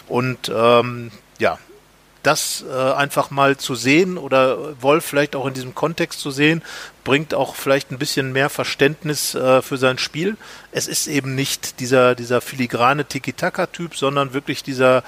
Und 0.07 0.51
ähm, 0.53 1.11
ja, 1.39 1.57
das 2.23 2.63
äh, 2.69 2.73
einfach 2.73 3.31
mal 3.31 3.57
zu 3.57 3.75
sehen 3.75 4.17
oder 4.17 4.81
Wolf 4.81 5.05
vielleicht 5.05 5.35
auch 5.35 5.45
in 5.47 5.53
diesem 5.53 5.75
Kontext 5.75 6.19
zu 6.19 6.31
sehen, 6.31 6.61
bringt 7.03 7.33
auch 7.33 7.55
vielleicht 7.55 7.91
ein 7.91 7.97
bisschen 7.97 8.31
mehr 8.31 8.49
Verständnis 8.49 9.33
äh, 9.33 9.61
für 9.61 9.77
sein 9.77 9.97
Spiel. 9.97 10.37
Es 10.71 10.87
ist 10.87 11.07
eben 11.07 11.33
nicht 11.35 11.79
dieser, 11.79 12.13
dieser 12.15 12.41
filigrane 12.41 13.05
Tiki-Taka-Typ, 13.05 13.95
sondern 13.95 14.33
wirklich 14.33 14.61
dieser 14.61 15.03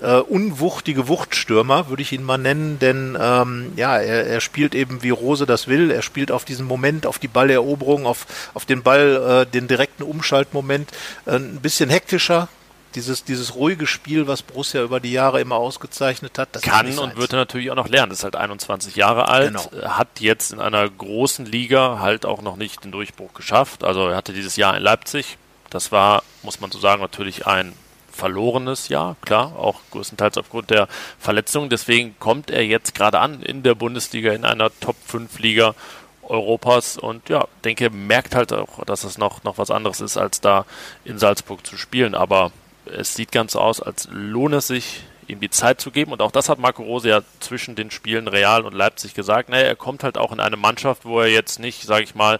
äh, 0.00 0.16
unwuchtige 0.16 1.08
Wuchtstürmer, 1.08 1.88
würde 1.88 2.02
ich 2.02 2.12
ihn 2.12 2.24
mal 2.24 2.38
nennen, 2.38 2.78
denn 2.78 3.16
ähm, 3.20 3.72
ja, 3.76 3.96
er, 3.98 4.26
er 4.26 4.40
spielt 4.40 4.74
eben 4.74 5.02
wie 5.02 5.10
Rose 5.10 5.46
das 5.46 5.68
will, 5.68 5.90
er 5.90 6.02
spielt 6.02 6.30
auf 6.30 6.44
diesen 6.44 6.66
Moment, 6.66 7.06
auf 7.06 7.18
die 7.18 7.28
Balleroberung, 7.28 8.06
auf, 8.06 8.26
auf 8.54 8.66
den 8.66 8.82
Ball, 8.82 9.46
äh, 9.46 9.50
den 9.50 9.68
direkten 9.68 10.02
Umschaltmoment, 10.02 10.90
äh, 11.26 11.36
ein 11.36 11.60
bisschen 11.60 11.90
hektischer, 11.90 12.48
dieses, 12.96 13.24
dieses 13.24 13.54
ruhige 13.54 13.86
Spiel, 13.86 14.26
was 14.26 14.42
Borussia 14.42 14.82
über 14.82 14.98
die 14.98 15.12
Jahre 15.12 15.40
immer 15.40 15.56
ausgezeichnet 15.56 16.38
hat. 16.38 16.48
Das 16.52 16.62
Kann 16.62 16.98
und 16.98 17.16
wird 17.16 17.32
er 17.32 17.38
natürlich 17.38 17.70
auch 17.70 17.76
noch 17.76 17.88
lernen. 17.88 18.10
Ist 18.10 18.24
halt 18.24 18.36
21 18.36 18.96
Jahre 18.96 19.28
alt, 19.28 19.54
genau. 19.54 19.88
hat 19.88 20.20
jetzt 20.20 20.52
in 20.52 20.60
einer 20.60 20.88
großen 20.88 21.46
Liga 21.46 21.98
halt 22.00 22.26
auch 22.26 22.42
noch 22.42 22.56
nicht 22.56 22.84
den 22.84 22.92
Durchbruch 22.92 23.34
geschafft. 23.34 23.84
Also 23.84 24.08
er 24.08 24.16
hatte 24.16 24.32
dieses 24.32 24.56
Jahr 24.56 24.76
in 24.76 24.82
Leipzig. 24.82 25.36
Das 25.70 25.92
war, 25.92 26.22
muss 26.42 26.60
man 26.60 26.70
so 26.70 26.78
sagen, 26.78 27.02
natürlich 27.02 27.46
ein 27.46 27.74
verlorenes 28.10 28.88
Jahr, 28.88 29.16
klar, 29.20 29.54
auch 29.56 29.80
größtenteils 29.90 30.38
aufgrund 30.38 30.70
der 30.70 30.88
Verletzung. 31.18 31.68
Deswegen 31.68 32.18
kommt 32.18 32.50
er 32.50 32.64
jetzt 32.64 32.94
gerade 32.94 33.18
an 33.18 33.42
in 33.42 33.62
der 33.62 33.74
Bundesliga, 33.74 34.32
in 34.32 34.44
einer 34.44 34.70
Top-5-Liga 34.80 35.74
Europas 36.22 36.96
und 36.98 37.28
ja, 37.28 37.46
denke, 37.64 37.90
merkt 37.90 38.34
halt 38.34 38.52
auch, 38.52 38.84
dass 38.84 39.04
es 39.04 39.18
noch, 39.18 39.44
noch 39.44 39.58
was 39.58 39.70
anderes 39.70 40.00
ist, 40.00 40.16
als 40.16 40.40
da 40.40 40.64
in 41.04 41.18
Salzburg 41.18 41.66
zu 41.66 41.76
spielen. 41.76 42.14
Aber 42.14 42.50
es 42.86 43.14
sieht 43.14 43.32
ganz 43.32 43.56
aus, 43.56 43.80
als 43.80 44.08
lohnt 44.10 44.54
es 44.54 44.66
sich, 44.68 45.02
ihm 45.28 45.40
die 45.40 45.50
Zeit 45.50 45.80
zu 45.80 45.90
geben. 45.90 46.12
Und 46.12 46.22
auch 46.22 46.30
das 46.30 46.48
hat 46.48 46.58
Marco 46.58 46.82
Rose 46.82 47.08
ja 47.08 47.22
zwischen 47.40 47.74
den 47.74 47.90
Spielen 47.90 48.28
Real 48.28 48.64
und 48.64 48.74
Leipzig 48.74 49.14
gesagt. 49.14 49.48
Naja, 49.48 49.66
er 49.66 49.76
kommt 49.76 50.04
halt 50.04 50.18
auch 50.18 50.32
in 50.32 50.40
eine 50.40 50.56
Mannschaft, 50.56 51.04
wo 51.04 51.20
er 51.20 51.28
jetzt 51.28 51.58
nicht, 51.58 51.82
sage 51.82 52.04
ich 52.04 52.14
mal, 52.14 52.38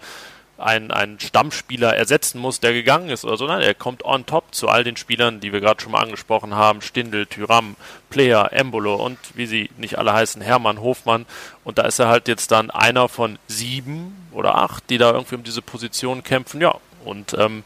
einen, 0.58 0.90
einen 0.90 1.20
Stammspieler 1.20 1.94
ersetzen 1.94 2.38
muss, 2.38 2.60
der 2.60 2.72
gegangen 2.72 3.10
ist 3.10 3.24
oder 3.24 3.36
so. 3.36 3.46
Nein, 3.46 3.60
er 3.60 3.74
kommt 3.74 4.04
on 4.04 4.24
top 4.24 4.54
zu 4.54 4.68
all 4.68 4.84
den 4.84 4.96
Spielern, 4.96 5.40
die 5.40 5.52
wir 5.52 5.60
gerade 5.60 5.82
schon 5.82 5.92
mal 5.92 6.02
angesprochen 6.02 6.54
haben. 6.54 6.80
Stindel, 6.80 7.26
Tyram, 7.26 7.76
Player, 8.08 8.52
Embolo 8.52 8.94
und 8.94 9.18
wie 9.34 9.46
sie 9.46 9.70
nicht 9.76 9.98
alle 9.98 10.12
heißen, 10.12 10.40
Hermann, 10.40 10.80
Hofmann. 10.80 11.26
Und 11.64 11.78
da 11.78 11.82
ist 11.82 11.98
er 11.98 12.08
halt 12.08 12.28
jetzt 12.28 12.50
dann 12.52 12.70
einer 12.70 13.08
von 13.08 13.38
sieben 13.48 14.28
oder 14.32 14.54
acht, 14.54 14.88
die 14.88 14.98
da 14.98 15.12
irgendwie 15.12 15.34
um 15.34 15.44
diese 15.44 15.62
Position 15.62 16.22
kämpfen. 16.22 16.60
Ja, 16.60 16.76
und 17.04 17.34
ähm, 17.34 17.64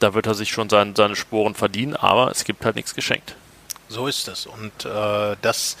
da 0.00 0.14
wird 0.14 0.26
er 0.26 0.34
sich 0.34 0.50
schon 0.50 0.68
sein, 0.68 0.94
seine 0.96 1.14
Sporen 1.14 1.54
verdienen, 1.54 1.94
aber 1.94 2.30
es 2.30 2.44
gibt 2.44 2.64
halt 2.64 2.76
nichts 2.76 2.94
geschenkt. 2.94 3.36
So 3.92 4.06
ist 4.06 4.28
es. 4.28 4.46
Und 4.46 4.84
äh, 4.84 5.36
das 5.42 5.76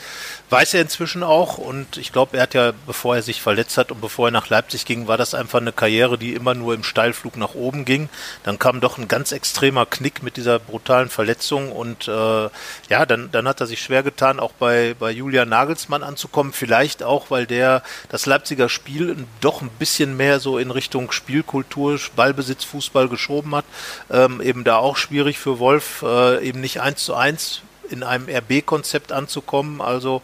weiß 0.50 0.74
er 0.74 0.80
inzwischen 0.80 1.22
auch. 1.22 1.58
Und 1.58 1.96
ich 1.96 2.10
glaube, 2.10 2.36
er 2.38 2.42
hat 2.42 2.54
ja, 2.54 2.72
bevor 2.84 3.14
er 3.14 3.22
sich 3.22 3.40
verletzt 3.40 3.78
hat 3.78 3.92
und 3.92 4.00
bevor 4.00 4.26
er 4.28 4.30
nach 4.32 4.48
Leipzig 4.48 4.84
ging, 4.84 5.06
war 5.06 5.16
das 5.16 5.32
einfach 5.32 5.60
eine 5.60 5.70
Karriere, 5.70 6.18
die 6.18 6.34
immer 6.34 6.54
nur 6.54 6.74
im 6.74 6.82
Steilflug 6.82 7.36
nach 7.36 7.54
oben 7.54 7.84
ging. 7.84 8.08
Dann 8.42 8.58
kam 8.58 8.80
doch 8.80 8.98
ein 8.98 9.06
ganz 9.06 9.30
extremer 9.30 9.86
Knick 9.86 10.24
mit 10.24 10.36
dieser 10.36 10.58
brutalen 10.58 11.08
Verletzung. 11.08 11.70
Und 11.70 12.08
äh, 12.08 12.48
ja, 12.88 13.06
dann, 13.06 13.30
dann 13.30 13.46
hat 13.46 13.60
er 13.60 13.68
sich 13.68 13.80
schwer 13.80 14.02
getan, 14.02 14.40
auch 14.40 14.54
bei, 14.54 14.96
bei 14.98 15.12
Julian 15.12 15.48
Nagelsmann 15.48 16.02
anzukommen. 16.02 16.52
Vielleicht 16.52 17.04
auch, 17.04 17.30
weil 17.30 17.46
der 17.46 17.84
das 18.08 18.26
Leipziger 18.26 18.68
Spiel 18.68 19.24
doch 19.40 19.62
ein 19.62 19.70
bisschen 19.78 20.16
mehr 20.16 20.40
so 20.40 20.58
in 20.58 20.72
Richtung 20.72 21.12
Spielkultur, 21.12 22.00
Ballbesitz, 22.16 22.64
Fußball 22.64 23.08
geschoben 23.08 23.54
hat. 23.54 23.66
Ähm, 24.10 24.40
eben 24.40 24.64
da 24.64 24.78
auch 24.78 24.96
schwierig 24.96 25.38
für 25.38 25.60
Wolf, 25.60 26.02
äh, 26.02 26.44
eben 26.44 26.60
nicht 26.60 26.80
eins 26.80 27.04
zu 27.04 27.14
eins 27.14 27.62
in 27.90 28.02
einem 28.02 28.28
RB-Konzept 28.28 29.12
anzukommen. 29.12 29.80
Also 29.80 30.22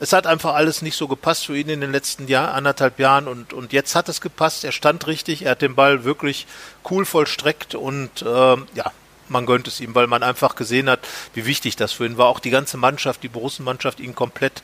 es 0.00 0.12
hat 0.12 0.26
einfach 0.26 0.54
alles 0.54 0.82
nicht 0.82 0.96
so 0.96 1.08
gepasst 1.08 1.46
für 1.46 1.56
ihn 1.56 1.68
in 1.68 1.80
den 1.80 1.92
letzten 1.92 2.28
Jahr, 2.28 2.54
anderthalb 2.54 2.98
Jahren 2.98 3.28
und, 3.28 3.52
und 3.52 3.72
jetzt 3.72 3.94
hat 3.94 4.08
es 4.08 4.20
gepasst. 4.20 4.64
Er 4.64 4.72
stand 4.72 5.06
richtig, 5.06 5.42
er 5.42 5.52
hat 5.52 5.62
den 5.62 5.74
Ball 5.74 6.04
wirklich 6.04 6.46
cool 6.90 7.04
vollstreckt 7.04 7.74
und 7.74 8.22
äh, 8.22 8.26
ja, 8.26 8.92
man 9.30 9.46
gönnt 9.46 9.68
es 9.68 9.80
ihm, 9.80 9.94
weil 9.94 10.06
man 10.06 10.22
einfach 10.22 10.54
gesehen 10.54 10.88
hat, 10.88 11.00
wie 11.34 11.46
wichtig 11.46 11.76
das 11.76 11.92
für 11.92 12.06
ihn 12.06 12.18
war. 12.18 12.26
Auch 12.26 12.40
die 12.40 12.50
ganze 12.50 12.76
Mannschaft, 12.76 13.22
die 13.22 13.28
Borussen-Mannschaft 13.28 14.00
ihn 14.00 14.14
komplett 14.14 14.62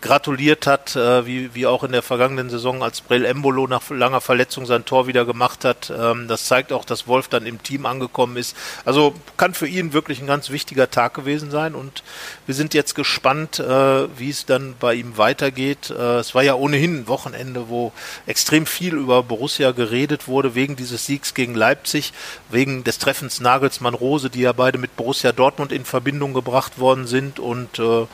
gratuliert 0.00 0.66
hat, 0.66 0.96
äh, 0.96 1.26
wie, 1.26 1.54
wie 1.54 1.66
auch 1.66 1.84
in 1.84 1.92
der 1.92 2.02
vergangenen 2.02 2.50
Saison, 2.50 2.82
als 2.82 3.00
Brel 3.00 3.24
Embolo 3.24 3.66
nach 3.66 3.88
langer 3.90 4.20
Verletzung 4.20 4.66
sein 4.66 4.84
Tor 4.84 5.06
wieder 5.06 5.24
gemacht 5.24 5.64
hat. 5.64 5.92
Ähm, 5.96 6.28
das 6.28 6.46
zeigt 6.46 6.72
auch, 6.72 6.84
dass 6.84 7.06
Wolf 7.06 7.28
dann 7.28 7.46
im 7.46 7.62
Team 7.62 7.86
angekommen 7.86 8.36
ist. 8.36 8.56
Also 8.84 9.14
kann 9.36 9.54
für 9.54 9.66
ihn 9.66 9.92
wirklich 9.92 10.20
ein 10.20 10.26
ganz 10.26 10.50
wichtiger 10.50 10.90
Tag 10.90 11.14
gewesen 11.14 11.50
sein 11.50 11.74
und 11.74 12.02
wir 12.46 12.54
sind 12.54 12.74
jetzt 12.74 12.94
gespannt, 12.94 13.58
äh, 13.58 14.18
wie 14.18 14.30
es 14.30 14.46
dann 14.46 14.74
bei 14.78 14.94
ihm 14.94 15.18
weitergeht. 15.18 15.90
Äh, 15.90 16.18
es 16.18 16.34
war 16.34 16.42
ja 16.42 16.54
ohnehin 16.54 17.00
ein 17.00 17.08
Wochenende, 17.08 17.68
wo 17.68 17.92
extrem 18.26 18.66
viel 18.66 18.94
über 18.94 19.22
Borussia 19.22 19.72
geredet 19.72 20.28
wurde, 20.28 20.54
wegen 20.54 20.76
dieses 20.76 21.06
Siegs 21.06 21.34
gegen 21.34 21.54
Leipzig, 21.54 22.12
wegen 22.50 22.84
des 22.84 22.98
Treffens 22.98 23.40
Nagelsmann 23.40 23.94
Rose, 24.06 24.30
die 24.30 24.40
ja 24.40 24.52
beide 24.52 24.78
mit 24.78 24.96
Borussia 24.96 25.32
Dortmund 25.32 25.72
in 25.72 25.84
Verbindung 25.84 26.32
gebracht 26.32 26.78
worden 26.78 27.06
sind. 27.06 27.38
Und 27.38 27.78
äh, 27.78 28.06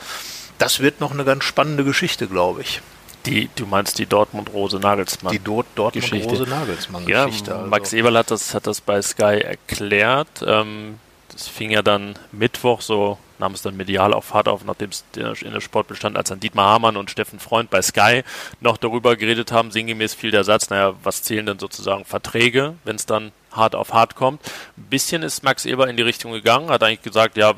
das 0.58 0.80
wird 0.80 1.00
noch 1.00 1.12
eine 1.12 1.25
ganz 1.25 1.44
spannende 1.44 1.84
Geschichte, 1.84 2.26
glaube 2.26 2.62
ich. 2.62 2.80
Die, 3.26 3.49
du 3.54 3.66
meinst 3.66 3.99
die 3.99 4.06
Dortmund-Rose-Nagelsmann? 4.06 5.32
Die 5.32 5.38
Do 5.38 5.64
Dortmund-Rose-Nagelsmann-Geschichte. 5.76 7.50
Ja, 7.50 7.66
Max 7.66 7.88
also. 7.88 7.96
Eberl 7.96 8.18
hat 8.18 8.30
das, 8.30 8.54
hat 8.54 8.66
das 8.66 8.80
bei 8.80 9.00
Sky 9.00 9.40
erklärt. 9.40 10.42
Ähm, 10.44 10.99
das 11.33 11.49
fing 11.49 11.71
ja 11.71 11.83
dann 11.83 12.15
Mittwoch 12.31 12.81
so, 12.81 13.19
nahm 13.39 13.55
es 13.55 13.62
dann 13.62 13.77
medial 13.77 14.15
auf 14.15 14.27
Fahrt 14.27 14.49
auf, 14.49 14.65
nachdem 14.65 14.91
es 14.91 15.05
in 15.17 15.53
der 15.53 15.61
Sport 15.61 15.89
bestand, 15.89 16.17
als 16.17 16.29
dann 16.29 16.41
Dietmar 16.41 16.75
Hamann 16.75 16.97
und 16.97 17.11
Steffen 17.11 17.41
Freund 17.41 17.71
bei 17.71 17.83
Sky 17.83 18.23
noch 18.61 18.77
darüber 18.77 19.17
geredet 19.17 19.51
haben. 19.53 19.71
Sinngemäß 19.71 20.15
fiel 20.15 20.31
der 20.31 20.45
Satz, 20.45 20.71
naja, 20.71 20.95
was 21.03 21.23
zählen 21.23 21.47
denn 21.47 21.59
sozusagen 21.59 22.05
Verträge, 22.05 22.75
wenn 22.85 22.97
es 22.97 23.07
dann 23.07 23.33
hart 23.51 23.75
auf 23.75 23.93
hart 23.93 24.15
kommt. 24.15 24.41
Ein 24.77 24.85
bisschen 24.85 25.23
ist 25.23 25.43
Max 25.43 25.67
Eber 25.67 25.89
in 25.89 25.97
die 25.97 26.03
Richtung 26.03 26.33
gegangen, 26.33 26.71
hat 26.71 26.83
eigentlich 26.83 27.03
gesagt, 27.03 27.37
ja, 27.37 27.55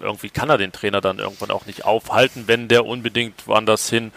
irgendwie 0.00 0.30
kann 0.30 0.50
er 0.50 0.58
den 0.58 0.72
Trainer 0.72 1.00
dann 1.00 1.18
irgendwann 1.18 1.50
auch 1.50 1.66
nicht 1.66 1.84
aufhalten, 1.84 2.44
wenn 2.46 2.68
der 2.68 2.86
unbedingt 2.86 3.46
woanders 3.46 3.88
hin 3.88 4.12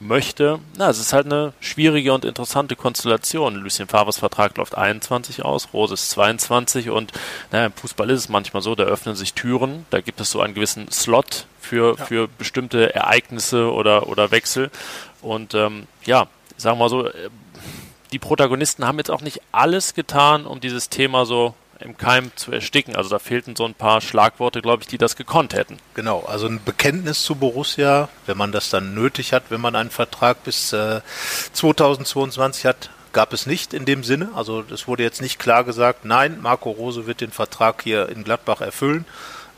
möchte. 0.00 0.58
Na, 0.76 0.88
es 0.88 0.98
ist 0.98 1.12
halt 1.12 1.26
eine 1.26 1.52
schwierige 1.60 2.12
und 2.12 2.24
interessante 2.24 2.74
Konstellation. 2.74 3.54
Lucien 3.54 3.86
Favres 3.86 4.18
Vertrag 4.18 4.56
läuft 4.56 4.76
21 4.76 5.44
aus, 5.44 5.68
Rose 5.72 5.94
ist 5.94 6.10
22 6.10 6.90
und 6.90 7.12
naja, 7.52 7.66
im 7.66 7.72
Fußball 7.72 8.08
ist 8.10 8.20
es 8.20 8.28
manchmal 8.28 8.62
so, 8.62 8.74
da 8.74 8.84
öffnen 8.84 9.14
sich 9.14 9.34
Türen, 9.34 9.86
da 9.90 10.00
gibt 10.00 10.20
es 10.20 10.30
so 10.30 10.40
einen 10.40 10.54
gewissen 10.54 10.90
Slot 10.90 11.46
für, 11.60 11.96
ja. 11.98 12.04
für 12.04 12.28
bestimmte 12.28 12.94
Ereignisse 12.94 13.70
oder, 13.72 14.08
oder 14.08 14.30
Wechsel. 14.30 14.70
Und 15.20 15.54
ähm, 15.54 15.86
ja, 16.04 16.26
sagen 16.56 16.78
wir 16.78 16.84
mal 16.84 16.88
so, 16.88 17.06
äh, 17.06 17.28
die 18.12 18.18
Protagonisten 18.18 18.86
haben 18.86 18.98
jetzt 18.98 19.10
auch 19.10 19.20
nicht 19.20 19.40
alles 19.52 19.94
getan, 19.94 20.46
um 20.46 20.60
dieses 20.60 20.88
Thema 20.88 21.26
so 21.26 21.54
im 21.80 21.96
Keim 21.96 22.30
zu 22.36 22.52
ersticken. 22.52 22.96
Also 22.96 23.10
da 23.10 23.18
fehlten 23.18 23.56
so 23.56 23.64
ein 23.64 23.74
paar 23.74 24.00
Schlagworte, 24.00 24.62
glaube 24.62 24.82
ich, 24.82 24.88
die 24.88 24.98
das 24.98 25.16
gekonnt 25.16 25.54
hätten. 25.54 25.78
Genau, 25.94 26.24
also 26.26 26.46
ein 26.46 26.62
Bekenntnis 26.64 27.22
zu 27.22 27.34
Borussia, 27.34 28.08
wenn 28.26 28.36
man 28.36 28.52
das 28.52 28.70
dann 28.70 28.94
nötig 28.94 29.32
hat, 29.32 29.44
wenn 29.50 29.60
man 29.60 29.76
einen 29.76 29.90
Vertrag 29.90 30.44
bis 30.44 30.72
äh, 30.72 31.00
2022 31.52 32.66
hat, 32.66 32.90
gab 33.12 33.32
es 33.32 33.46
nicht 33.46 33.74
in 33.74 33.84
dem 33.84 34.04
Sinne. 34.04 34.30
Also 34.34 34.64
es 34.72 34.86
wurde 34.86 35.02
jetzt 35.02 35.20
nicht 35.20 35.38
klar 35.38 35.64
gesagt, 35.64 36.04
nein, 36.04 36.38
Marco 36.40 36.70
Rose 36.70 37.06
wird 37.06 37.20
den 37.20 37.32
Vertrag 37.32 37.82
hier 37.82 38.08
in 38.08 38.24
Gladbach 38.24 38.60
erfüllen. 38.60 39.04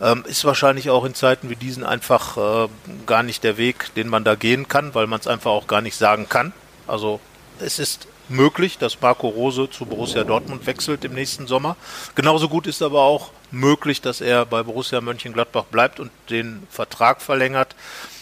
Ähm, 0.00 0.24
ist 0.26 0.44
wahrscheinlich 0.44 0.90
auch 0.90 1.04
in 1.04 1.14
Zeiten 1.14 1.50
wie 1.50 1.56
diesen 1.56 1.84
einfach 1.84 2.36
äh, 2.36 2.68
gar 3.06 3.22
nicht 3.22 3.44
der 3.44 3.56
Weg, 3.56 3.94
den 3.94 4.08
man 4.08 4.24
da 4.24 4.34
gehen 4.34 4.68
kann, 4.68 4.94
weil 4.94 5.06
man 5.06 5.20
es 5.20 5.26
einfach 5.26 5.50
auch 5.50 5.66
gar 5.66 5.80
nicht 5.80 5.96
sagen 5.96 6.28
kann. 6.28 6.52
Also 6.86 7.20
es 7.60 7.78
ist 7.78 8.08
möglich, 8.32 8.78
dass 8.78 9.00
Marco 9.00 9.28
Rose 9.28 9.70
zu 9.70 9.86
Borussia 9.86 10.24
Dortmund 10.24 10.66
wechselt 10.66 11.04
im 11.04 11.14
nächsten 11.14 11.46
Sommer. 11.46 11.76
Genauso 12.14 12.48
gut 12.48 12.66
ist 12.66 12.82
aber 12.82 13.02
auch 13.02 13.30
möglich, 13.50 14.00
dass 14.00 14.20
er 14.20 14.46
bei 14.46 14.62
Borussia 14.62 15.00
Mönchengladbach 15.00 15.64
bleibt 15.64 16.00
und 16.00 16.10
den 16.30 16.66
Vertrag 16.70 17.22
verlängert. 17.22 17.74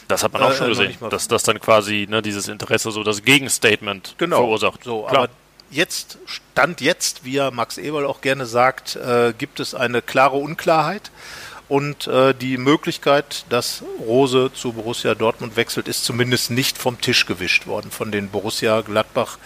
Das 0.09 0.25
hat 0.25 0.33
man 0.33 0.43
auch 0.43 0.51
äh, 0.51 0.57
schon 0.57 0.69
gesehen, 0.69 0.97
dass 1.09 1.29
das 1.29 1.45
dann 1.45 1.61
quasi 1.61 2.07
ne, 2.11 2.21
dieses 2.21 2.49
Interesse 2.49 2.91
so 2.91 3.05
das 3.05 3.23
Gegenstatement 3.23 4.17
genau, 4.19 4.39
verursacht. 4.39 4.85
So, 4.85 5.03
Klar. 5.03 5.25
aber 5.25 5.33
jetzt, 5.71 6.19
Stand 6.27 6.81
jetzt, 6.81 7.25
wie 7.25 7.37
er 7.37 7.51
Max 7.53 7.79
Eberl 7.79 8.05
auch 8.05 8.21
gerne 8.21 8.47
sagt, 8.47 8.97
äh, 8.97 9.33
gibt 9.37 9.61
es 9.61 9.75
eine 9.75 10.03
klare 10.03 10.37
Unklarheit. 10.37 11.11
Und 11.71 12.09
äh, 12.09 12.35
die 12.35 12.57
Möglichkeit, 12.57 13.45
dass 13.49 13.85
Rose 14.01 14.51
zu 14.53 14.73
Borussia 14.73 15.15
Dortmund 15.15 15.55
wechselt, 15.55 15.87
ist 15.87 16.05
zumindest 16.05 16.51
nicht 16.51 16.77
vom 16.77 17.01
Tisch 17.01 17.27
gewischt 17.27 17.69
worden 17.69 17.93
von 17.93 18.11
den 18.11 18.29
Borussia 18.29 18.81
Gladbach 18.81 19.39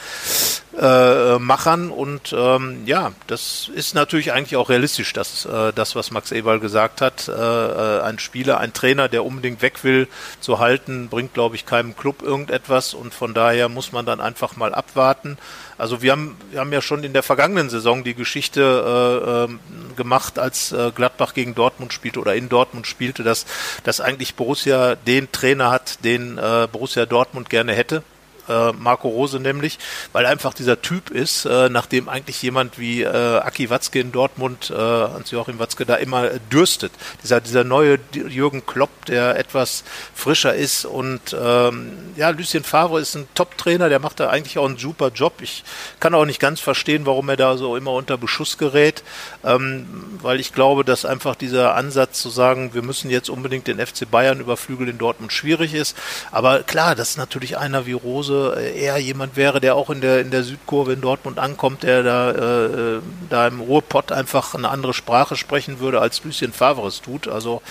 äh, 0.80 1.38
Machern. 1.38 1.90
Und 1.90 2.34
ähm, 2.34 2.82
ja, 2.86 3.12
das 3.26 3.70
ist 3.74 3.94
natürlich 3.94 4.32
eigentlich 4.32 4.56
auch 4.56 4.70
realistisch, 4.70 5.12
dass 5.12 5.44
äh, 5.44 5.74
das, 5.74 5.96
was 5.96 6.10
Max 6.12 6.32
Eberl 6.32 6.60
gesagt 6.60 7.02
hat, 7.02 7.28
äh, 7.28 7.32
äh, 7.32 8.00
ein 8.00 8.18
Spieler, 8.18 8.58
ein 8.58 8.72
Trainer, 8.72 9.08
der 9.08 9.22
unbedingt 9.22 9.60
weg 9.60 9.84
will, 9.84 10.08
zu 10.40 10.58
halten, 10.60 11.10
bringt, 11.10 11.34
glaube 11.34 11.56
ich, 11.56 11.66
keinem 11.66 11.94
Club 11.94 12.22
irgendetwas. 12.22 12.94
Und 12.94 13.12
von 13.12 13.34
daher 13.34 13.68
muss 13.68 13.92
man 13.92 14.06
dann 14.06 14.22
einfach 14.22 14.56
mal 14.56 14.74
abwarten. 14.74 15.36
Also 15.78 16.02
wir 16.02 16.12
haben, 16.12 16.36
wir 16.50 16.60
haben 16.60 16.72
ja 16.72 16.80
schon 16.80 17.04
in 17.04 17.12
der 17.12 17.22
vergangenen 17.22 17.70
Saison 17.70 18.04
die 18.04 18.14
Geschichte 18.14 19.48
äh, 19.48 19.52
äh, 19.52 19.96
gemacht, 19.96 20.38
als 20.38 20.72
äh, 20.72 20.92
Gladbach 20.94 21.34
gegen 21.34 21.54
Dortmund 21.54 21.92
spielte 21.92 22.20
oder 22.20 22.34
in 22.34 22.48
Dortmund 22.48 22.86
spielte, 22.86 23.22
dass, 23.22 23.46
dass 23.82 24.00
eigentlich 24.00 24.34
Borussia 24.34 24.94
den 24.94 25.30
Trainer 25.32 25.70
hat, 25.70 26.04
den 26.04 26.38
äh, 26.38 26.68
Borussia 26.70 27.06
Dortmund 27.06 27.50
gerne 27.50 27.72
hätte 27.74 28.02
äh, 28.48 28.72
Marco 28.72 29.08
Rose 29.08 29.40
nämlich, 29.40 29.78
weil 30.12 30.26
einfach 30.26 30.54
dieser 30.54 30.80
Typ 30.80 31.10
ist, 31.10 31.44
äh, 31.44 31.68
nachdem 31.68 32.08
eigentlich 32.08 32.42
jemand 32.42 32.78
wie 32.78 33.02
äh, 33.02 33.08
Aki 33.08 33.70
Watzke 33.70 34.00
in 34.00 34.12
Dortmund, 34.12 34.70
äh, 34.70 34.74
Hans-Joachim 34.74 35.58
Watzke 35.58 35.86
da 35.86 35.96
immer 35.96 36.30
äh, 36.30 36.40
dürstet. 36.50 36.92
Dieser, 37.22 37.40
dieser 37.40 37.64
neue 37.64 37.98
Jürgen 38.12 38.66
Klopp, 38.66 39.06
der 39.06 39.38
etwas 39.38 39.84
frischer 40.14 40.54
ist 40.54 40.84
und 40.84 41.36
ähm, 41.38 41.92
ja, 42.16 42.30
Lucien 42.30 42.64
Favre 42.64 43.00
ist 43.00 43.14
ein 43.14 43.28
Top-Trainer, 43.34 43.88
der 43.88 43.98
macht 43.98 44.20
da 44.20 44.30
eigentlich 44.30 44.58
auch 44.58 44.66
einen 44.66 44.78
super 44.78 45.10
Job. 45.14 45.34
Ich 45.40 45.64
kann 46.00 46.14
auch 46.14 46.24
nicht 46.24 46.40
ganz 46.40 46.60
verstehen, 46.60 47.06
warum 47.06 47.28
er 47.28 47.36
da 47.36 47.56
so 47.56 47.76
immer 47.76 47.92
unter 47.92 48.16
Beschuss 48.16 48.58
gerät, 48.58 49.02
ähm, 49.44 49.86
weil 50.20 50.40
ich 50.40 50.52
glaube, 50.52 50.84
dass 50.84 51.04
einfach 51.04 51.34
dieser 51.34 51.74
Ansatz 51.74 52.20
zu 52.20 52.30
sagen, 52.30 52.74
wir 52.74 52.82
müssen 52.82 53.10
jetzt 53.10 53.30
unbedingt 53.30 53.66
den 53.66 53.84
FC 53.84 54.10
Bayern 54.10 54.40
überflügeln 54.40 54.90
in 54.90 54.98
Dortmund 54.98 55.32
schwierig 55.32 55.74
ist. 55.74 55.96
Aber 56.30 56.62
klar, 56.62 56.94
das 56.94 57.10
ist 57.10 57.16
natürlich 57.18 57.56
einer 57.56 57.86
wie 57.86 57.92
Rose 57.92 58.33
Rose 58.34 58.60
eher 58.60 58.98
jemand 58.98 59.36
wäre, 59.36 59.60
der 59.60 59.74
auch 59.74 59.90
in 59.90 60.00
der, 60.00 60.20
in 60.20 60.30
der 60.30 60.42
Südkurve 60.42 60.92
in 60.92 61.00
Dortmund 61.00 61.38
ankommt, 61.38 61.82
der 61.82 62.02
da, 62.02 62.30
äh, 62.30 63.00
da 63.30 63.46
im 63.46 63.60
Ruhrpott 63.60 64.12
einfach 64.12 64.54
eine 64.54 64.68
andere 64.68 64.94
Sprache 64.94 65.36
sprechen 65.36 65.80
würde, 65.80 66.00
als 66.00 66.22
Lucien 66.24 66.52
Favre 66.52 66.86
es 66.86 67.00
tut. 67.00 67.28
Also 67.28 67.62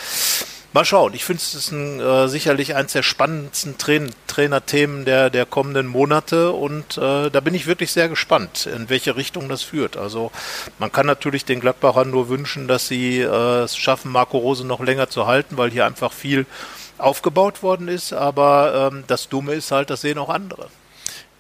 mal 0.74 0.86
schauen. 0.86 1.14
Ich 1.14 1.24
finde, 1.24 1.42
es 1.42 1.54
ist 1.54 1.72
ein, 1.72 2.00
äh, 2.00 2.28
sicherlich 2.28 2.76
eines 2.76 2.94
der 2.94 3.04
spannendsten 3.04 3.78
Train 3.78 4.12
Trainerthemen 4.28 5.06
der, 5.06 5.30
der 5.30 5.46
kommenden 5.46 5.86
Monate 5.86 6.52
und 6.54 6.98
äh, 6.98 7.30
da 7.30 7.40
bin 7.40 7.54
ich 7.54 7.68
wirklich 7.68 7.92
sehr 7.92 8.10
gespannt, 8.10 8.66
in 8.66 8.90
welche 8.90 9.16
Richtung 9.16 9.48
das 9.48 9.62
führt. 9.62 9.96
Also 9.96 10.32
man 10.80 10.92
kann 10.92 11.06
natürlich 11.06 11.46
den 11.46 11.60
Gladbachern 11.60 12.10
nur 12.10 12.30
wünschen, 12.30 12.68
dass 12.68 12.88
sie 12.88 13.20
äh, 13.20 13.62
es 13.62 13.78
schaffen, 13.78 14.12
Marco 14.12 14.40
Rose 14.40 14.66
noch 14.66 14.80
länger 14.80 15.08
zu 15.08 15.28
halten, 15.28 15.56
weil 15.58 15.70
hier 15.70 15.86
einfach 15.86 16.12
viel 16.12 16.48
aufgebaut 16.98 17.64
worden 17.64 17.88
ist, 17.88 18.14
aber 18.14 18.92
ähm, 18.92 19.04
das 19.08 19.30
Dumme 19.30 19.54
ist 19.54 19.72
halt, 19.72 19.90
das 19.90 20.02
sehen 20.02 20.18
auch 20.18 20.30
andere. 20.30 20.70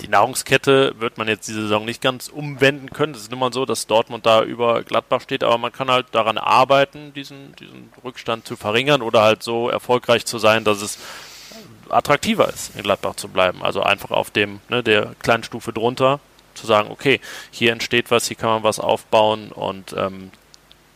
Die 0.02 0.08
Nahrungskette 0.08 0.96
wird 1.00 1.18
man 1.18 1.28
jetzt 1.28 1.48
diese 1.48 1.62
Saison 1.62 1.86
nicht 1.86 2.02
ganz 2.02 2.28
umwenden 2.28 2.90
können. 2.90 3.14
Es 3.14 3.22
ist 3.22 3.32
immer 3.32 3.54
so, 3.54 3.66
dass 3.66 3.88
Dortmund 3.88 4.26
da 4.26 4.44
über 4.44 4.84
Gladbach 4.84 5.22
steht, 5.22 5.44
aber 5.44 5.58
man 5.58 5.72
kann 5.72 5.90
halt 5.90 6.08
daran 6.12 6.38
arbeiten, 6.38 7.14
diesen, 7.14 7.56
diesen 7.56 7.90
Rückstand 8.04 8.46
zu 8.46 8.58
verringern 8.58 9.02
oder 9.02 9.22
halt 9.22 9.44
so 9.44 9.70
erfolgreich 9.70 10.26
zu 10.26 10.40
sein, 10.40 10.66
dass 10.66 10.82
es 10.82 10.98
attraktiver 11.90 12.50
ist, 12.50 12.76
in 12.76 12.84
Gladbach 12.84 13.16
zu 13.16 13.30
bleiben. 13.30 13.64
Also 13.64 13.82
einfach 13.82 14.12
auf 14.12 14.32
dem, 14.32 14.60
ne, 14.68 14.84
der 14.84 15.16
kleinen 15.20 15.44
Stufe 15.44 15.72
drunter 15.72 16.20
zu 16.54 16.68
sagen, 16.68 16.92
okay, 16.92 17.22
hier 17.52 17.72
entsteht 17.72 18.12
was, 18.12 18.28
hier 18.28 18.38
kann 18.38 18.50
man 18.50 18.64
was 18.64 18.80
aufbauen 18.80 19.52
und 19.52 19.94
ähm, 19.98 20.32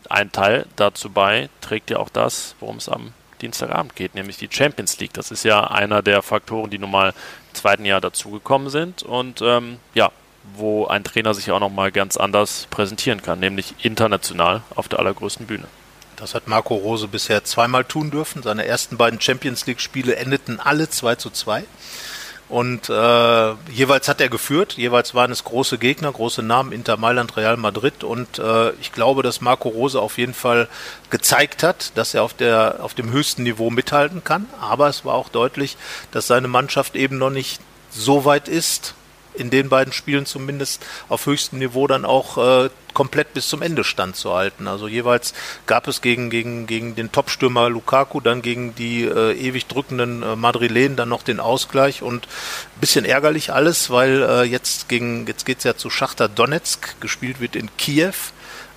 ein 0.10 0.32
Teil 0.32 0.66
dazu 0.76 1.10
bei 1.10 1.50
trägt 1.62 1.90
ja 1.90 1.98
auch 1.98 2.10
das, 2.10 2.56
worum 2.60 2.78
es 2.78 2.90
am 2.90 3.14
Dienstagabend 3.42 3.96
geht, 3.96 4.16
nämlich 4.16 4.38
die 4.38 4.50
Champions 4.52 5.00
League. 5.00 5.14
Das 5.14 5.32
ist 5.32 5.44
ja 5.44 5.66
einer 5.66 6.02
der 6.02 6.22
Faktoren, 6.22 6.70
die 6.70 6.80
nun 6.80 6.92
mal 6.92 7.10
im 7.10 7.56
zweiten 7.56 7.86
Jahr 7.86 8.02
dazugekommen 8.02 8.70
sind 8.70 9.04
und 9.04 9.42
ähm, 9.42 9.78
ja, 9.94 10.12
wo 10.56 10.88
ein 10.88 11.04
Trainer 11.04 11.34
sich 11.34 11.52
auch 11.52 11.60
nochmal 11.60 11.92
ganz 11.92 12.18
anders 12.18 12.68
präsentieren 12.70 13.22
kann, 13.22 13.40
nämlich 13.40 13.76
international 13.84 14.62
auf 14.76 14.88
der 14.88 15.00
allergrößten 15.00 15.46
Bühne. 15.46 15.68
Das 16.16 16.34
hat 16.34 16.48
Marco 16.48 16.74
Rose 16.76 17.08
bisher 17.08 17.44
zweimal 17.44 17.86
tun 17.86 18.10
dürfen. 18.10 18.42
Seine 18.42 18.66
ersten 18.66 18.98
beiden 18.98 19.22
Champions 19.22 19.68
League-Spiele 19.68 20.16
endeten 20.16 20.60
alle 20.60 20.90
2 20.90 21.16
zu 21.16 21.30
2. 21.30 21.64
Und 22.50 22.90
äh, 22.90 23.54
jeweils 23.72 24.08
hat 24.08 24.22
er 24.22 24.30
geführt, 24.30 24.74
jeweils 24.74 25.14
waren 25.14 25.32
es 25.32 25.44
große 25.44 25.78
Gegner, 25.78 26.12
große 26.12 26.42
Namen, 26.42 26.72
Inter 26.72 26.96
Mailand, 26.96 27.36
Real 27.36 27.58
Madrid. 27.58 28.06
Und 28.06 28.40
äh, 28.40 28.72
ich 28.82 28.94
glaube, 28.94 29.22
dass 29.22 29.42
Marco 29.42 29.68
Rose 29.68 30.00
auf 30.00 30.18
jeden 30.18 30.34
Fall 30.34 30.70
gezeigt 31.10 31.62
hat, 31.62 31.92
dass 31.96 32.14
er 32.14 32.24
auf, 32.24 32.34
der, 32.34 32.78
auf 32.82 32.94
dem 32.94 33.12
höchsten 33.12 33.44
Niveau 33.44 33.70
mithalten 33.70 34.24
kann. 34.24 34.48
Aber 34.62 34.88
es 34.88 35.04
war 35.04 35.16
auch 35.16 35.28
deutlich, 35.28 35.76
dass 36.12 36.28
seine 36.28 36.48
Mannschaft 36.48 36.96
eben 36.96 37.18
noch 37.18 37.32
nicht 37.32 37.60
so 37.90 38.24
weit 38.24 38.48
ist, 38.48 38.96
in 39.38 39.50
den 39.50 39.70
beiden 39.70 39.94
Spielen 39.94 40.26
zumindest 40.26 40.86
auf 41.10 41.26
höchstem 41.26 41.60
Niveau 41.60 41.88
dann 41.88 42.06
auch 42.06 42.38
äh, 42.38 42.70
komplett 42.98 43.36
bis 43.36 43.48
zum 43.48 43.62
Ende 43.62 43.84
standzuhalten. 43.84 44.68
Also 44.68 44.88
jeweils 44.88 45.36
gab 45.68 45.88
es 45.88 46.02
gegen, 46.02 46.32
gegen, 46.32 46.66
gegen 46.66 46.96
den 46.96 47.12
Topstürmer 47.12 47.70
Lukaku, 47.70 48.22
dann 48.22 48.42
gegen 48.42 48.74
die 48.74 49.04
äh, 49.04 49.34
ewig 49.34 49.68
drückenden 49.68 50.24
äh, 50.24 50.36
Madrilen 50.36 50.96
dann 50.96 51.10
noch 51.10 51.22
den 51.22 51.40
Ausgleich 51.40 52.02
und 52.02 52.26
ein 52.26 52.80
bisschen 52.80 53.06
ärgerlich 53.06 53.54
alles, 53.54 53.92
weil 53.92 54.24
äh, 54.24 54.44
jetzt 54.44 54.90
gegen, 54.90 55.28
jetzt 55.28 55.46
geht's 55.46 55.64
ja 55.64 55.78
zu 55.78 55.92
Schachter 55.92 56.28
Donetsk, 56.28 57.00
gespielt 57.00 57.40
wird 57.40 57.56
in 57.56 57.70
Kiew. 57.78 58.14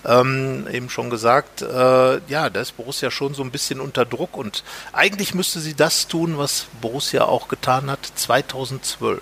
Ähm, 0.04 0.66
eben 0.70 0.90
schon 0.90 1.08
gesagt, 1.08 1.62
äh, 1.62 2.20
ja, 2.26 2.50
da 2.50 2.60
ist 2.60 2.76
Borussia 2.76 3.10
schon 3.10 3.32
so 3.32 3.42
ein 3.42 3.50
bisschen 3.50 3.80
unter 3.80 4.04
Druck 4.04 4.36
und 4.36 4.64
eigentlich 4.92 5.34
müsste 5.34 5.60
sie 5.60 5.74
das 5.74 6.08
tun, 6.08 6.36
was 6.36 6.66
Borussia 6.80 7.24
auch 7.24 7.48
getan 7.48 7.90
hat 7.90 8.10
2012. 8.14 9.20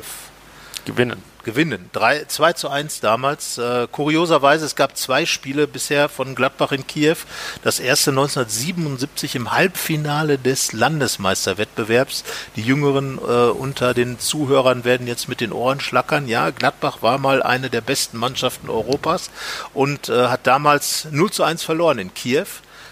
Gewinnen 0.89 1.23
gewinnen. 1.49 1.89
3, 1.93 2.27
2 2.27 2.53
zu 2.53 2.69
1 2.69 3.01
damals. 3.01 3.57
Äh, 3.57 3.87
kurioserweise, 3.91 4.67
es 4.67 4.77
gab 4.77 4.97
zwei 4.99 5.25
Spiele 5.25 5.67
bisher 5.67 6.09
von 6.09 6.35
Gladbach 6.35 6.73
in 6.73 6.87
Kiew. 6.87 7.17
Das 7.63 7.81
erste 7.81 8.11
1977 8.11 9.35
im 9.35 9.53
Halbfinale 9.53 10.39
des 10.39 10.73
Landesmeisterwettbewerbs. 10.73 12.25
Die 12.57 12.63
Jüngeren 12.63 13.19
äh, 13.19 13.49
unter 13.49 13.95
den 13.95 14.19
Zuhörern 14.19 14.85
werden 14.85 15.07
jetzt 15.07 15.29
mit 15.29 15.41
den 15.41 15.53
Ohren 15.53 15.81
schlackern. 15.81 16.29
Ja, 16.29 16.51
Gladbach 16.51 16.99
war 17.01 17.17
mal 17.17 17.43
eine 17.43 17.71
der 17.71 17.81
besten 17.81 18.19
Mannschaften 18.19 18.69
Europas 18.69 19.31
und 19.73 20.11
äh, 20.11 20.29
hat 20.29 20.47
damals 20.47 21.09
0 21.11 21.31
zu 21.31 21.45
1 21.45 21.63
verloren 21.63 21.99
in 21.99 22.13
Kiew 22.13 22.47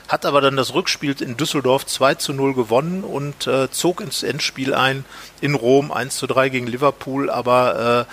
hat 0.08 0.24
aber 0.24 0.40
dann 0.40 0.56
das 0.56 0.74
Rückspiel 0.74 1.14
in 1.20 1.36
Düsseldorf 1.36 1.86
2 1.86 2.14
zu 2.14 2.32
0 2.32 2.54
gewonnen 2.54 3.04
und 3.04 3.46
äh, 3.46 3.70
zog 3.70 4.00
ins 4.00 4.22
Endspiel 4.22 4.74
ein 4.74 5.04
in 5.40 5.54
Rom 5.54 5.92
1 5.92 6.16
zu 6.16 6.26
3 6.26 6.48
gegen 6.48 6.66
Liverpool, 6.66 7.30
aber 7.30 8.06
äh, 8.08 8.12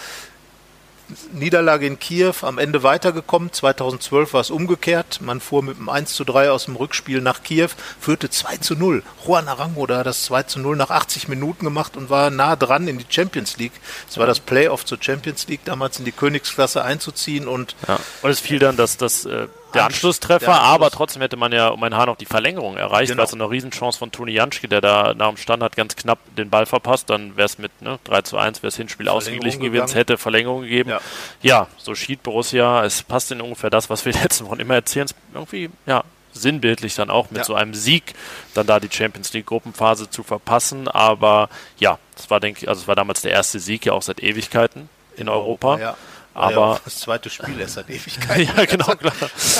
Niederlage 1.33 1.85
in 1.85 1.99
Kiew, 1.99 2.33
am 2.41 2.57
Ende 2.57 2.83
weitergekommen. 2.83 3.51
2012 3.51 4.33
war 4.33 4.41
es 4.41 4.51
umgekehrt. 4.51 5.19
Man 5.21 5.41
fuhr 5.41 5.63
mit 5.63 5.77
einem 5.77 5.89
1 5.89 6.13
zu 6.13 6.23
3 6.23 6.49
aus 6.51 6.65
dem 6.65 6.75
Rückspiel 6.75 7.21
nach 7.21 7.43
Kiew, 7.43 7.69
führte 7.99 8.29
2 8.29 8.57
zu 8.57 8.75
0. 8.75 9.03
Juan 9.25 9.47
Arango 9.47 9.85
da 9.85 9.99
hat 9.99 10.07
das 10.07 10.23
2 10.25 10.43
zu 10.43 10.59
0 10.59 10.75
nach 10.75 10.89
80 10.89 11.27
Minuten 11.27 11.65
gemacht 11.65 11.97
und 11.97 12.09
war 12.09 12.29
nah 12.29 12.55
dran 12.55 12.87
in 12.87 12.97
die 12.97 13.05
Champions 13.07 13.57
League. 13.57 13.73
Es 14.09 14.17
war 14.17 14.27
das 14.27 14.39
Playoff 14.39 14.85
zur 14.85 14.97
Champions 15.01 15.47
League, 15.47 15.65
damals 15.65 15.99
in 15.99 16.05
die 16.05 16.11
Königsklasse 16.11 16.83
einzuziehen 16.83 17.47
und, 17.47 17.75
ja. 17.87 17.99
und 18.21 18.29
es 18.29 18.39
fiel 18.39 18.59
dann, 18.59 18.77
dass 18.77 18.97
das 18.97 19.25
äh, 19.25 19.47
der 19.73 19.85
Anschlusstreffer, 19.85 20.45
der 20.45 20.55
Anschluss. 20.55 20.73
aber 20.73 20.91
trotzdem 20.91 21.21
hätte 21.21 21.37
man 21.37 21.51
ja 21.51 21.69
um 21.69 21.83
ein 21.83 21.95
Haar 21.95 22.05
noch 22.05 22.15
die 22.15 22.25
Verlängerung 22.25 22.77
erreicht, 22.77 23.09
genau. 23.09 23.19
weil 23.19 23.25
es 23.25 23.33
eine 23.33 23.49
Riesenchance 23.49 23.97
von 23.97 24.11
Toni 24.11 24.33
Janschke, 24.33 24.67
der 24.67 24.81
da 24.81 25.13
nach 25.13 25.29
dem 25.29 25.37
Standard 25.37 25.75
ganz 25.75 25.95
knapp 25.95 26.19
den 26.35 26.49
Ball 26.49 26.65
verpasst, 26.65 27.09
dann 27.09 27.35
wäre 27.37 27.45
es 27.45 27.57
mit 27.57 27.81
ne, 27.81 27.99
3 28.03 28.21
zu 28.23 28.37
1, 28.37 28.63
wäre 28.63 28.69
es 28.69 28.77
Hinspiel 28.77 29.09
ausgeglichen 29.09 29.61
gewesen, 29.61 29.85
es 29.85 29.95
hätte 29.95 30.17
Verlängerung 30.17 30.61
gegeben. 30.61 30.89
Ja. 30.89 31.01
ja, 31.41 31.67
so 31.77 31.95
schied 31.95 32.23
Borussia, 32.23 32.83
es 32.83 33.03
passt 33.03 33.31
in 33.31 33.41
ungefähr 33.41 33.69
das, 33.69 33.89
was 33.89 34.05
wir 34.05 34.13
letzten 34.23 34.45
Wochen 34.45 34.59
immer 34.59 34.75
erzählen, 34.75 35.07
irgendwie, 35.33 35.69
ja, 35.85 36.03
sinnbildlich 36.33 36.95
dann 36.95 37.09
auch 37.09 37.29
mit 37.29 37.39
ja. 37.39 37.43
so 37.43 37.53
einem 37.53 37.73
Sieg 37.73 38.13
dann 38.53 38.65
da 38.65 38.79
die 38.79 38.89
Champions 38.91 39.33
League 39.33 39.45
Gruppenphase 39.45 40.09
zu 40.09 40.23
verpassen, 40.23 40.87
aber 40.87 41.49
ja, 41.77 41.99
das 42.15 42.29
war 42.29 42.39
denke 42.39 42.63
ich, 42.63 42.69
also 42.69 42.81
es 42.81 42.87
war 42.87 42.95
damals 42.95 43.21
der 43.21 43.31
erste 43.31 43.59
Sieg 43.59 43.85
ja 43.85 43.93
auch 43.93 44.01
seit 44.01 44.21
Ewigkeiten 44.21 44.89
in, 45.15 45.23
in 45.23 45.29
Europa. 45.29 45.73
Europa 45.73 45.83
ja. 45.83 45.97
Aber 46.33 46.73
ja, 46.73 46.79
das 46.83 46.99
zweite 46.99 47.29
Spiel 47.29 47.59
ist 47.59 47.75
seit 47.75 47.89
Ewigkeit. 47.89 48.47
ja, 48.57 48.65
genau, 48.65 48.95
klar. 48.95 49.13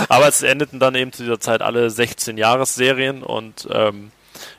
Aber 0.09 0.27
es 0.27 0.41
endeten 0.41 0.79
dann 0.79 0.95
eben 0.95 1.11
zu 1.11 1.23
dieser 1.23 1.39
Zeit 1.39 1.61
alle 1.61 1.89
16 1.89 2.38
Jahresserien 2.38 3.23
und 3.23 3.67
ähm, 3.71 4.12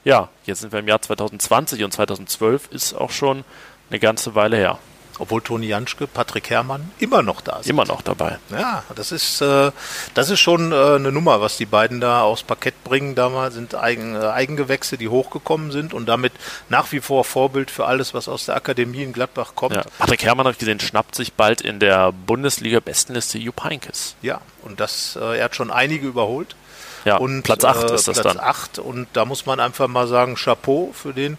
ja, 0.05 0.29
jetzt 0.45 0.61
sind 0.61 0.73
wir 0.73 0.79
im 0.79 0.89
Jahr 0.89 1.03
2020 1.03 1.83
und 1.83 1.93
2012 1.93 2.69
ist 2.71 2.95
auch 2.95 3.11
schon 3.11 3.45
eine 3.91 3.99
ganze 3.99 4.35
Weile 4.35 4.57
her. 4.57 4.79
Obwohl 5.19 5.43
Toni 5.43 5.67
Janschke, 5.67 6.07
Patrick 6.07 6.51
Herrmann 6.51 6.91
immer 6.99 7.23
noch 7.23 7.41
da 7.41 7.63
sind. 7.63 7.71
Immer 7.71 7.85
noch 7.85 8.03
dabei. 8.03 8.39
Ja, 8.51 8.83
das 8.95 9.13
ist, 9.13 9.41
äh, 9.41 9.71
das 10.15 10.31
ist 10.31 10.41
schon 10.41 10.73
äh, 10.73 10.75
eine 10.97 11.13
Nummer, 11.13 11.41
was 11.41 11.57
die 11.57 11.67
beiden 11.67 12.01
da 12.01 12.23
aufs 12.23 12.43
Parkett 12.43 12.83
bringen. 12.83 13.15
Damals 13.15 13.55
sind 13.55 13.75
Eigen, 13.75 14.17
äh, 14.17 14.27
Eigengewächse, 14.27 14.99
die 14.99 15.09
hochgekommen 15.09 15.71
sind 15.71 15.95
und 15.95 16.07
damit 16.07 16.33
nach 16.69 16.91
wie 16.93 17.01
vor 17.01 17.25
Vorbild 17.25 17.71
für 17.71 17.87
alles, 17.87 18.13
was 18.15 18.29
aus 18.29 18.47
der 18.47 18.57
Akademie 18.57 19.03
in 19.03 19.13
Gladbach 19.13 19.53
kommt. 19.55 19.77
Ja, 19.77 19.85
Patrick 19.99 20.25
Herrmann, 20.25 20.47
habe 20.47 20.53
ich 20.53 20.59
gesehen, 20.59 20.81
schnappt 20.81 21.15
sich 21.15 21.35
bald 21.35 21.61
in 21.61 21.79
der 21.79 22.13
Bundesliga-Bestenliste 22.13 23.39
Jupp 23.39 23.63
Heynckes. 23.63 24.17
Ja, 24.23 24.41
und 24.63 24.81
das, 24.81 25.17
äh, 25.17 25.39
er 25.39 25.45
hat 25.45 25.55
schon 25.55 25.71
einige 25.71 26.07
überholt. 26.07 26.57
Ja, 27.05 27.19
und 27.19 27.43
Platz 27.43 27.65
8 27.65 27.91
äh, 27.91 27.95
ist 27.95 28.09
das 28.09 28.21
Platz 28.21 28.37
dann. 28.37 28.45
8 28.45 28.79
und 28.79 29.09
da 29.13 29.25
muss 29.25 29.47
man 29.47 29.61
einfach 29.61 29.89
mal 29.89 30.09
sagen, 30.09 30.37
Chapeau 30.37 30.91
für 30.93 31.13
den. 31.13 31.39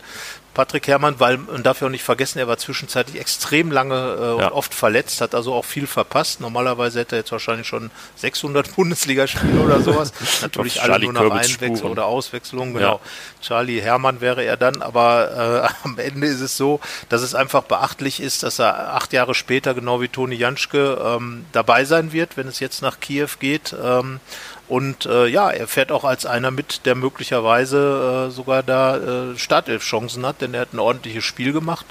Patrick 0.56 0.88
Herrmann, 0.88 1.20
weil 1.20 1.38
man 1.38 1.64
darf 1.64 1.82
ja 1.82 1.88
auch 1.88 1.92
nicht 1.92 2.04
vergessen, 2.04 2.40
er 2.40 2.48
war 2.48 2.58
zwischenzeitlich 2.58 3.20
extrem 3.20 3.72
lange 3.72 3.94
äh, 3.94 4.22
ja. 4.42 4.48
und 4.48 4.54
oft 4.54 4.74
verletzt, 4.74 5.20
hat 5.20 5.36
also 5.36 5.54
auch 5.54 5.66
viel 5.66 5.86
verpasst. 5.86 6.40
Normalerweise 6.40 7.02
hätte 7.02 7.18
er 7.18 7.20
jetzt 7.20 7.32
wahrscheinlich 7.34 7.68
schon 7.68 7.92
600 8.16 8.74
Bundesligaspiele 8.76 9.60
oder 9.60 9.82
sowas. 9.82 10.14
Natürlich 10.42 10.82
alle 10.82 11.00
nur 11.00 11.14
nach 11.14 11.30
Einwechslung 11.30 11.92
oder 11.92 12.06
Auswechslung. 12.06 12.74
Genau. 12.74 12.94
Ja. 12.94 13.00
Charlie 13.42 13.82
Herrmann 13.82 14.22
wäre 14.22 14.44
er 14.44 14.56
dann, 14.56 14.82
aber 14.82 15.70
äh, 15.84 15.84
am 15.88 16.00
Ende 16.00 16.28
ist 16.28 16.40
es 16.40 16.56
so, 16.56 16.80
dass 17.10 17.22
es 17.22 17.36
einfach 17.36 17.64
beachtlich 17.64 18.22
ist, 18.22 18.44
dass 18.44 18.58
er 18.58 18.96
acht 18.96 19.12
Jahre 19.12 19.36
später, 19.36 19.74
genau 19.74 20.00
wie 20.02 20.08
Toni 20.08 20.36
Janschke, 20.36 20.98
ähm, 21.06 21.46
dabei 21.52 21.84
sein 21.84 22.14
wird, 22.14 22.38
wenn 22.38 22.48
es 22.48 22.62
jetzt 22.62 22.82
nach 22.82 23.02
Kiew 23.02 23.28
geht. 23.40 23.76
Ähm, 23.84 24.22
und 24.68 25.06
äh, 25.06 25.28
ja, 25.28 25.50
er 25.52 25.68
fährt 25.68 25.92
auch 25.92 26.04
als 26.04 26.26
einer 26.26 26.52
mit, 26.52 26.86
der 26.86 26.96
möglicherweise 26.96 28.28
äh, 28.30 28.32
sogar 28.32 28.64
da 28.64 28.98
äh, 28.98 29.38
Startelf-Chancen 29.38 30.26
hat, 30.26 30.42
denn 30.42 30.54
er 30.54 30.62
hat 30.62 30.74
ein 30.74 30.80
ordentliches 30.80 31.24
Spiel 31.24 31.54
gemacht. 31.54 31.86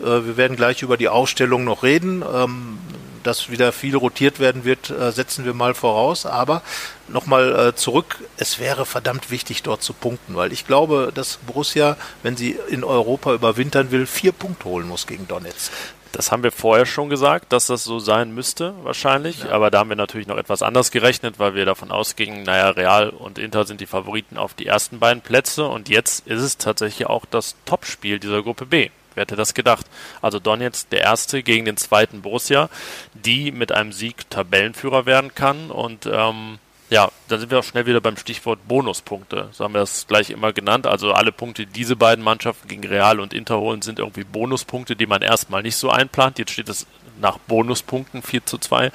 Äh, 0.00 0.04
wir 0.04 0.36
werden 0.36 0.56
gleich 0.56 0.82
über 0.82 0.96
die 0.96 1.08
Ausstellung 1.08 1.64
noch 1.64 1.82
reden. 1.82 2.22
Ähm, 2.22 2.78
dass 3.22 3.50
wieder 3.50 3.72
viel 3.72 3.96
rotiert 3.96 4.40
werden 4.40 4.64
wird, 4.64 4.90
äh, 4.90 5.12
setzen 5.12 5.44
wir 5.44 5.54
mal 5.54 5.74
voraus. 5.74 6.26
Aber 6.26 6.62
nochmal 7.08 7.68
äh, 7.68 7.74
zurück, 7.74 8.18
es 8.36 8.58
wäre 8.58 8.86
verdammt 8.86 9.30
wichtig, 9.30 9.62
dort 9.62 9.82
zu 9.82 9.92
punkten, 9.92 10.36
weil 10.36 10.52
ich 10.52 10.66
glaube, 10.66 11.12
dass 11.14 11.38
Borussia, 11.46 11.96
wenn 12.22 12.36
sie 12.36 12.58
in 12.68 12.84
Europa 12.84 13.34
überwintern 13.34 13.90
will, 13.90 14.06
vier 14.06 14.32
Punkte 14.32 14.64
holen 14.64 14.88
muss 14.88 15.06
gegen 15.06 15.28
Donetsk. 15.28 15.72
Das 16.12 16.32
haben 16.32 16.42
wir 16.42 16.50
vorher 16.50 16.86
schon 16.86 17.08
gesagt, 17.08 17.52
dass 17.52 17.66
das 17.66 17.84
so 17.84 18.00
sein 18.00 18.34
müsste, 18.34 18.74
wahrscheinlich. 18.82 19.44
Ja. 19.44 19.50
Aber 19.50 19.70
da 19.70 19.78
haben 19.80 19.90
wir 19.90 19.96
natürlich 19.96 20.26
noch 20.26 20.36
etwas 20.36 20.62
anders 20.62 20.90
gerechnet, 20.90 21.38
weil 21.38 21.54
wir 21.54 21.64
davon 21.64 21.92
ausgingen, 21.92 22.42
naja, 22.42 22.70
Real 22.70 23.10
und 23.10 23.38
Inter 23.38 23.64
sind 23.64 23.80
die 23.80 23.86
Favoriten 23.86 24.36
auf 24.36 24.54
die 24.54 24.66
ersten 24.66 24.98
beiden 24.98 25.22
Plätze. 25.22 25.66
Und 25.66 25.88
jetzt 25.88 26.26
ist 26.26 26.42
es 26.42 26.56
tatsächlich 26.56 27.06
auch 27.06 27.24
das 27.26 27.54
Topspiel 27.64 28.18
dieser 28.18 28.42
Gruppe 28.42 28.66
B. 28.66 28.90
Wer 29.14 29.22
hätte 29.22 29.36
das 29.36 29.54
gedacht? 29.54 29.86
Also 30.22 30.38
Donetsk, 30.38 30.90
der 30.90 31.00
erste 31.00 31.42
gegen 31.42 31.64
den 31.64 31.76
zweiten 31.76 32.22
Borussia, 32.22 32.68
die 33.14 33.52
mit 33.52 33.72
einem 33.72 33.92
Sieg 33.92 34.28
Tabellenführer 34.30 35.06
werden 35.06 35.34
kann. 35.34 35.70
Und 35.70 36.06
ähm, 36.06 36.58
ja, 36.90 37.10
dann 37.28 37.38
sind 37.38 37.52
wir 37.52 37.60
auch 37.60 37.64
schnell 37.64 37.86
wieder 37.86 38.00
beim 38.00 38.16
Stichwort 38.16 38.66
Bonuspunkte. 38.66 39.48
So 39.52 39.64
haben 39.64 39.74
wir 39.74 39.80
das 39.80 40.08
gleich 40.08 40.30
immer 40.30 40.52
genannt. 40.52 40.88
Also 40.88 41.12
alle 41.12 41.30
Punkte, 41.30 41.64
die 41.64 41.72
diese 41.72 41.94
beiden 41.94 42.24
Mannschaften 42.24 42.66
gegen 42.66 42.84
Real 42.84 43.20
und 43.20 43.32
Inter 43.32 43.60
holen, 43.60 43.80
sind 43.80 44.00
irgendwie 44.00 44.24
Bonuspunkte, 44.24 44.96
die 44.96 45.06
man 45.06 45.22
erstmal 45.22 45.62
nicht 45.62 45.76
so 45.76 45.88
einplant. 45.88 46.40
Jetzt 46.40 46.50
steht 46.50 46.68
es 46.68 46.86
nach 47.20 47.38
Bonuspunkten 47.38 48.22
4 48.22 48.44
zu 48.44 48.58
2 48.58 48.90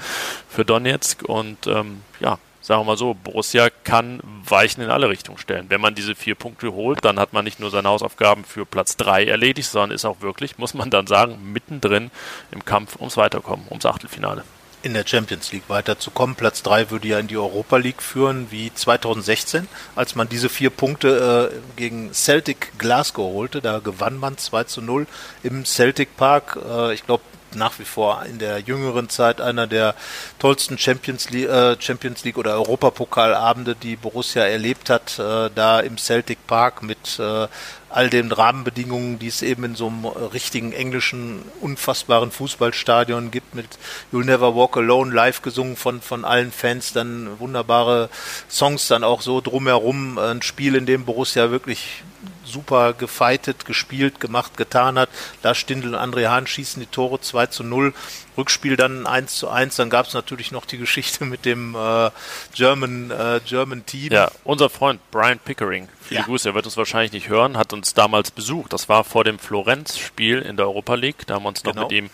für 0.50 0.66
Donetsk. 0.66 1.24
Und 1.24 1.68
ähm, 1.68 2.02
ja, 2.20 2.38
sagen 2.60 2.82
wir 2.82 2.86
mal 2.86 2.98
so, 2.98 3.14
Borussia 3.14 3.70
kann 3.86 4.20
Weichen 4.44 4.84
in 4.84 4.90
alle 4.90 5.08
Richtungen 5.08 5.38
stellen. 5.38 5.68
Wenn 5.70 5.80
man 5.80 5.96
diese 5.96 6.16
vier 6.16 6.36
Punkte 6.36 6.74
holt, 6.74 7.06
dann 7.06 7.18
hat 7.18 7.32
man 7.32 7.46
nicht 7.46 7.62
nur 7.62 7.70
seine 7.70 7.88
Hausaufgaben 7.88 8.44
für 8.44 8.66
Platz 8.66 8.98
3 8.98 9.24
erledigt, 9.24 9.70
sondern 9.70 9.92
ist 9.92 10.04
auch 10.04 10.20
wirklich, 10.20 10.58
muss 10.58 10.74
man 10.74 10.90
dann 10.90 11.08
sagen, 11.08 11.54
mittendrin 11.54 12.12
im 12.52 12.66
Kampf 12.66 12.98
ums 12.98 13.16
Weiterkommen, 13.16 13.68
ums 13.70 13.86
Achtelfinale 13.86 14.44
in 14.86 14.94
der 14.94 15.06
Champions 15.06 15.52
League 15.52 15.68
weiterzukommen. 15.68 16.36
Platz 16.36 16.62
3 16.62 16.92
würde 16.92 17.08
ja 17.08 17.20
in 17.20 17.28
die 17.28 17.38
Europa 17.38 17.78
League 17.78 18.04
führen, 18.04 18.52
wie 18.52 18.72
2016, 18.72 19.68
als 19.96 20.14
man 20.14 20.30
diese 20.30 20.48
vier 20.48 20.70
Punkte 20.70 21.52
äh, 21.52 21.76
gegen 21.76 22.14
Celtic 22.14 22.78
Glasgow 22.78 23.34
holte. 23.34 23.62
Da 23.62 23.80
gewann 23.80 24.18
man 24.18 24.38
2 24.38 24.66
zu 24.66 24.82
0 24.82 25.08
im 25.42 25.66
Celtic 25.66 26.16
Park. 26.16 26.60
Äh, 26.70 26.94
ich 26.94 27.04
glaube, 27.04 27.24
nach 27.56 27.80
wie 27.80 27.86
vor 27.86 28.24
in 28.26 28.40
der 28.40 28.60
jüngeren 28.60 29.10
Zeit 29.10 29.42
einer 29.42 29.68
der 29.68 29.96
tollsten 30.40 30.78
Champions 30.78 31.30
League, 31.30 31.50
äh, 31.50 31.76
Champions 31.80 32.24
League 32.24 32.38
oder 32.38 32.54
Europapokalabende, 32.54 33.76
die 33.76 33.96
Borussia 33.96 34.44
erlebt 34.44 34.90
hat, 34.90 35.20
äh, 35.20 35.50
da 35.54 35.80
im 35.80 35.98
Celtic 35.98 36.46
Park 36.48 36.84
mit 36.84 37.20
äh, 37.20 37.48
all 37.96 38.10
den 38.10 38.32
Rahmenbedingungen, 38.32 39.20
die 39.20 39.28
es 39.28 39.42
eben 39.42 39.64
in 39.64 39.76
so 39.76 39.88
einem 39.88 40.06
richtigen 40.06 40.74
englischen, 40.74 41.44
unfassbaren 41.62 42.30
Fußballstadion 42.30 43.32
gibt, 43.32 43.56
mit 43.56 43.68
You'll 44.12 44.26
Never 44.26 44.54
Walk 44.54 44.76
Alone 44.76 45.14
live 45.14 45.42
gesungen 45.42 45.78
von, 45.78 46.02
von 46.02 46.26
allen 46.26 46.52
Fans, 46.52 46.92
dann 46.92 47.40
wunderbare 47.40 48.10
Songs 48.50 48.90
dann 48.90 49.06
auch 49.06 49.22
so 49.22 49.40
drumherum, 49.40 50.18
ein 50.18 50.42
Spiel, 50.42 50.76
in 50.76 50.86
dem 50.86 51.06
Borussia 51.06 51.52
wirklich 51.52 52.04
super 52.46 52.94
gefeitet, 52.94 53.66
gespielt, 53.66 54.20
gemacht, 54.20 54.58
getan 54.58 54.98
hat. 54.98 55.10
Lars 55.44 55.58
Stindl 55.58 55.90
und 55.90 55.96
André 55.96 56.28
Hahn 56.30 56.48
schießen 56.48 56.80
die 56.80 56.88
Tore 56.88 57.20
2 57.20 57.48
zu 57.48 57.64
0. 57.64 57.94
Rückspiel 58.38 58.76
dann 58.76 59.08
1 59.08 59.36
zu 59.36 59.50
1. 59.50 59.76
Dann 59.76 59.90
gab 59.90 60.08
es 60.08 60.14
natürlich 60.14 60.52
noch 60.52 60.66
die 60.66 60.78
Geschichte 60.78 61.26
mit 61.26 61.46
dem 61.46 61.76
äh, 61.76 62.12
German, 62.54 63.12
äh, 63.12 63.40
German 63.46 63.86
Team. 63.86 64.12
Ja, 64.12 64.32
unser 64.44 64.70
Freund 64.70 65.00
Brian 65.12 65.40
Pickering, 65.40 65.88
viele 66.02 66.22
ja. 66.22 66.26
Grüße, 66.26 66.50
er 66.50 66.56
wird 66.56 66.66
uns 66.66 66.78
wahrscheinlich 66.78 67.12
nicht 67.12 67.30
hören, 67.30 67.58
hat 67.58 67.74
uns 67.74 67.94
damals 67.94 68.32
besucht. 68.32 68.74
Das 68.74 68.90
war 68.90 69.04
vor 69.04 69.24
dem 69.24 69.40
Florenz-Spiel 69.40 70.42
in 70.42 70.58
der 70.58 70.68
Europa 70.68 70.96
League. 70.96 71.26
Da 71.28 71.36
haben 71.36 71.44
wir 71.44 71.50
uns 71.50 71.64
genau. 71.64 71.82
noch 71.82 71.90
mit 71.90 71.98
ihm 71.98 72.10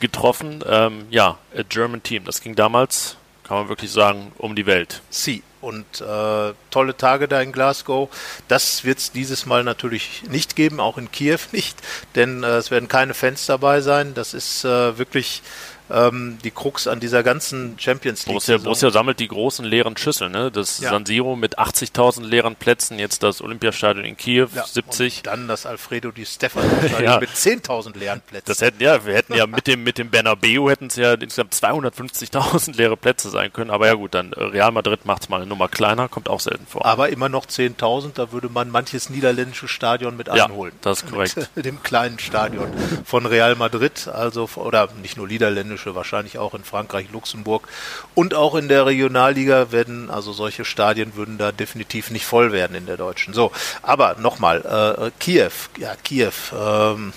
getroffen. 0.00 0.62
Ähm, 0.68 1.06
ja, 1.10 1.38
a 1.56 1.62
German 1.68 2.02
Team. 2.02 2.24
Das 2.24 2.40
ging 2.40 2.54
damals, 2.54 3.16
kann 3.44 3.58
man 3.58 3.68
wirklich 3.68 3.90
sagen, 3.90 4.32
um 4.38 4.54
die 4.54 4.66
Welt. 4.66 5.02
Sie 5.10 5.42
und 5.66 6.00
äh, 6.00 6.54
tolle 6.70 6.96
Tage 6.96 7.26
da 7.26 7.40
in 7.40 7.50
Glasgow. 7.50 8.08
Das 8.46 8.84
wird 8.84 8.98
es 8.98 9.10
dieses 9.10 9.46
Mal 9.46 9.64
natürlich 9.64 10.22
nicht 10.30 10.54
geben, 10.54 10.78
auch 10.78 10.96
in 10.96 11.10
Kiew 11.10 11.40
nicht, 11.50 11.76
denn 12.14 12.44
äh, 12.44 12.58
es 12.58 12.70
werden 12.70 12.88
keine 12.88 13.14
Fans 13.14 13.46
dabei 13.46 13.80
sein. 13.80 14.14
Das 14.14 14.32
ist 14.32 14.64
äh, 14.64 14.96
wirklich 14.96 15.42
ähm, 15.90 16.38
die 16.42 16.50
Krux 16.50 16.86
an 16.86 17.00
dieser 17.00 17.22
ganzen 17.22 17.78
Champions 17.78 18.26
League. 18.26 18.34
Borussia, 18.34 18.58
Borussia 18.58 18.90
sammelt 18.90 19.20
die 19.20 19.28
großen 19.28 19.64
leeren 19.64 19.96
Schüsseln. 19.96 20.32
Ne? 20.32 20.50
Das 20.50 20.80
ja. 20.80 20.90
San 20.90 21.06
Siro 21.06 21.36
mit 21.36 21.58
80.000 21.58 22.24
leeren 22.24 22.56
Plätzen, 22.56 22.98
jetzt 22.98 23.22
das 23.22 23.40
Olympiastadion 23.40 24.04
in 24.04 24.16
Kiew, 24.16 24.48
ja, 24.54 24.66
70. 24.66 25.18
Und 25.18 25.26
dann 25.26 25.48
das 25.48 25.66
Alfredo 25.66 26.10
Di 26.10 26.26
Stefano 26.26 26.68
ja. 27.02 27.20
mit 27.20 27.30
10.000 27.30 27.96
leeren 27.96 28.20
Plätzen. 28.20 28.46
Das 28.46 28.60
hätten 28.60 28.82
ja, 28.82 29.04
wir 29.04 29.14
hätten 29.14 29.34
ja 29.34 29.46
mit 29.46 29.66
dem 29.66 29.84
mit 29.84 29.98
dem 29.98 30.10
Bernabeu 30.10 30.70
hätten 30.70 30.86
es 30.86 30.96
ja 30.96 31.14
insgesamt 31.14 31.54
250.000 31.54 32.76
leere 32.76 32.96
Plätze 32.96 33.30
sein 33.30 33.52
können. 33.52 33.70
Aber 33.70 33.86
ja 33.86 33.94
gut, 33.94 34.14
dann 34.14 34.32
äh, 34.32 34.42
Real 34.42 34.72
Madrid 34.72 35.06
macht 35.06 35.22
es 35.22 35.28
mal 35.28 35.36
eine 35.36 35.46
Nummer 35.46 35.68
kleiner, 35.68 36.08
kommt 36.08 36.28
auch 36.28 36.40
selten 36.40 36.66
vor. 36.66 36.84
Aber 36.84 37.10
immer 37.10 37.28
noch 37.28 37.46
10.000, 37.46 38.12
da 38.14 38.32
würde 38.32 38.48
man 38.48 38.70
manches 38.70 39.10
niederländische 39.10 39.68
Stadion 39.68 40.16
mit 40.16 40.28
einholen. 40.28 40.72
Ja, 40.74 40.78
das 40.82 41.02
ist 41.02 41.10
korrekt. 41.10 41.36
Mit, 41.36 41.48
mit 41.56 41.64
dem 41.66 41.82
kleinen 41.82 42.18
Stadion 42.18 42.72
von 43.04 43.26
Real 43.26 43.54
Madrid, 43.54 44.08
also 44.08 44.48
oder 44.56 44.88
nicht 45.00 45.16
nur 45.16 45.28
niederländisch 45.28 45.75
niederländische, 45.76 45.94
wahrscheinlich 45.94 46.38
auch 46.38 46.54
in 46.54 46.64
Frankreich, 46.64 47.10
Luxemburg 47.12 47.68
und 48.14 48.34
auch 48.34 48.54
in 48.54 48.68
der 48.68 48.86
Regionalliga 48.86 49.72
werden, 49.72 50.10
also 50.10 50.32
solche 50.32 50.64
Stadien 50.64 51.14
würden 51.16 51.38
da 51.38 51.52
definitiv 51.52 52.10
nicht 52.10 52.24
voll 52.24 52.52
werden 52.52 52.76
in 52.76 52.86
der 52.86 52.96
deutschen. 52.96 53.34
So, 53.34 53.52
aber 53.82 54.16
nochmal, 54.18 54.62
äh, 54.98 55.10
Kiew, 55.18 55.50
ja, 55.78 55.94
Kiew, 56.02 56.32
ähm, 56.52 57.12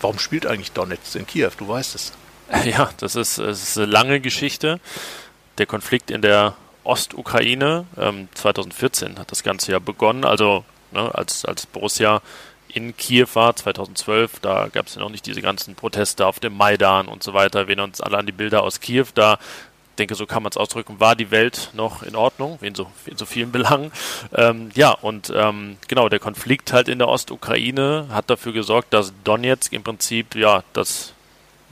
warum 0.00 0.18
spielt 0.18 0.46
eigentlich 0.46 0.72
Donetsk 0.72 1.16
in 1.16 1.26
Kiew? 1.26 1.50
Du 1.58 1.68
weißt 1.68 1.94
es. 1.94 2.12
Ja, 2.64 2.90
das 2.98 3.16
ist, 3.16 3.38
das 3.38 3.62
ist 3.62 3.78
eine 3.78 3.86
lange 3.86 4.20
Geschichte. 4.20 4.78
Der 5.56 5.64
Konflikt 5.64 6.10
in 6.10 6.20
der 6.20 6.54
Ostukraine, 6.84 7.86
ähm, 7.96 8.28
2014 8.34 9.18
hat 9.18 9.30
das 9.30 9.42
Ganze 9.42 9.72
ja 9.72 9.78
begonnen, 9.78 10.26
also 10.26 10.64
ne, 10.90 11.10
als, 11.14 11.46
als 11.46 11.64
Borussia 11.64 12.20
in 12.74 12.96
Kiew 12.96 13.26
war, 13.34 13.54
2012, 13.54 14.40
da 14.40 14.68
gab 14.68 14.86
es 14.86 14.94
ja 14.94 15.00
noch 15.00 15.10
nicht 15.10 15.26
diese 15.26 15.42
ganzen 15.42 15.74
Proteste 15.74 16.26
auf 16.26 16.40
dem 16.40 16.56
Maidan 16.56 17.08
und 17.08 17.22
so 17.22 17.34
weiter. 17.34 17.60
Wir 17.60 17.68
erinnern 17.68 17.90
uns 17.90 18.00
alle 18.00 18.18
an 18.18 18.26
die 18.26 18.32
Bilder 18.32 18.62
aus 18.62 18.80
Kiew, 18.80 19.06
da 19.14 19.38
denke, 19.98 20.14
so 20.14 20.26
kann 20.26 20.42
man 20.42 20.50
es 20.50 20.56
ausdrücken, 20.56 21.00
war 21.00 21.16
die 21.16 21.30
Welt 21.30 21.70
noch 21.74 22.02
in 22.02 22.16
Ordnung, 22.16 22.58
in 22.62 22.74
so, 22.74 22.90
in 23.06 23.16
so 23.16 23.26
vielen 23.26 23.52
Belangen. 23.52 23.92
Ähm, 24.34 24.70
ja, 24.74 24.90
und 24.90 25.32
ähm, 25.34 25.76
genau, 25.88 26.08
der 26.08 26.18
Konflikt 26.18 26.72
halt 26.72 26.88
in 26.88 26.98
der 26.98 27.08
Ostukraine 27.08 28.08
hat 28.10 28.30
dafür 28.30 28.52
gesorgt, 28.52 28.92
dass 28.92 29.12
Donetsk 29.24 29.72
im 29.72 29.82
Prinzip 29.82 30.34
ja 30.34 30.64
das 30.72 31.12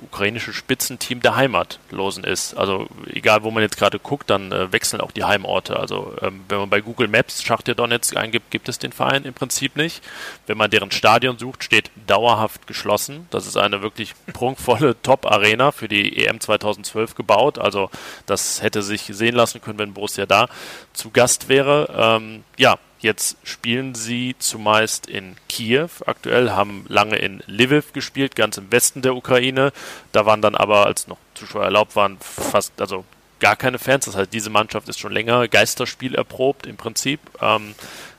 ukrainische 0.01 0.53
Spitzenteam 0.53 1.21
der 1.21 1.37
Heimatlosen 1.37 2.25
ist. 2.25 2.55
Also 2.55 2.89
egal, 3.07 3.43
wo 3.43 3.51
man 3.51 3.63
jetzt 3.63 3.77
gerade 3.77 3.99
guckt, 3.99 4.31
dann 4.31 4.53
äh, 4.53 4.73
wechseln 4.73 5.01
auch 5.01 5.13
die 5.13 5.25
Heimorte. 5.25 5.79
Also 5.79 6.15
ähm, 6.21 6.41
wenn 6.49 6.59
man 6.59 6.71
bei 6.71 6.81
Google 6.81 7.09
Maps 7.09 7.43
Schachtja 7.43 7.75
Donetsk 7.75 8.17
eingibt, 8.17 8.51
gibt 8.51 8.69
es 8.69 8.79
den 8.79 8.93
Verein 8.93 9.25
im 9.25 9.35
Prinzip 9.35 9.77
nicht. 9.77 10.03
Wenn 10.47 10.59
man 10.59 10.71
deren 10.71 10.91
Stadion 10.91 11.39
sucht, 11.39 11.65
steht 11.65 11.91
dauerhaft 12.07 12.67
geschlossen. 12.67 13.27
Das 13.31 13.47
ist 13.47 13.57
eine 13.57 13.83
wirklich 13.83 14.15
prunkvolle 14.33 15.01
Top-Arena 15.03 15.73
für 15.73 15.89
die 15.89 16.25
EM 16.25 16.41
2012 16.41 17.15
gebaut. 17.15 17.59
Also 17.59 17.91
das 18.27 18.63
hätte 18.63 18.83
sich 18.83 19.03
sehen 19.03 19.35
lassen 19.35 19.61
können, 19.61 19.79
wenn 19.79 19.95
Borussia 19.95 20.27
da 20.27 20.49
zu 20.93 21.11
Gast 21.11 21.49
wäre. 21.49 21.93
Ähm, 21.97 22.45
ja, 22.57 22.79
Jetzt 23.01 23.39
spielen 23.45 23.95
sie 23.95 24.37
zumeist 24.39 25.07
in 25.07 25.37
Kiew 25.49 25.89
aktuell, 26.05 26.51
haben 26.51 26.85
lange 26.89 27.17
in 27.17 27.43
Lviv 27.47 27.95
gespielt, 27.95 28.37
ganz 28.37 28.59
im 28.59 28.71
Westen 28.71 29.01
der 29.01 29.17
Ukraine. 29.17 29.73
Da 30.13 30.27
waren 30.27 30.43
dann 30.43 30.55
aber, 30.55 30.85
als 30.85 31.09
noch 31.09 31.17
Zuschauer 31.35 31.65
erlaubt 31.65 31.97
waren, 31.97 32.19
fast, 32.21 32.79
also 32.81 33.05
gar 33.41 33.57
keine 33.57 33.79
Fans. 33.79 34.05
Das 34.05 34.17
heißt, 34.17 34.33
diese 34.33 34.51
Mannschaft 34.51 34.89
ist 34.89 34.99
schon 34.99 35.13
länger 35.13 35.49
Geisterspiel 35.49 36.15
erprobt 36.15 36.67
im 36.67 36.77
Prinzip. 36.77 37.21
Ähm, 37.41 37.75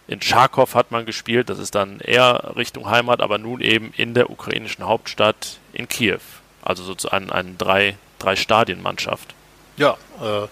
in 0.07 0.19
Charkow 0.19 0.73
hat 0.73 0.91
man 0.91 1.05
gespielt, 1.05 1.49
das 1.49 1.59
ist 1.59 1.75
dann 1.75 1.99
eher 1.99 2.53
Richtung 2.55 2.89
Heimat, 2.89 3.21
aber 3.21 3.37
nun 3.37 3.61
eben 3.61 3.93
in 3.95 4.15
der 4.15 4.29
ukrainischen 4.31 4.85
Hauptstadt 4.85 5.59
in 5.73 5.87
Kiew. 5.87 6.19
Also 6.63 6.83
sozusagen 6.83 7.31
eine 7.31 7.53
drei, 7.53 7.97
drei 8.19 8.35
Stadienmannschaft. 8.35 9.35
Ja, 9.77 9.97
äh, 10.21 10.47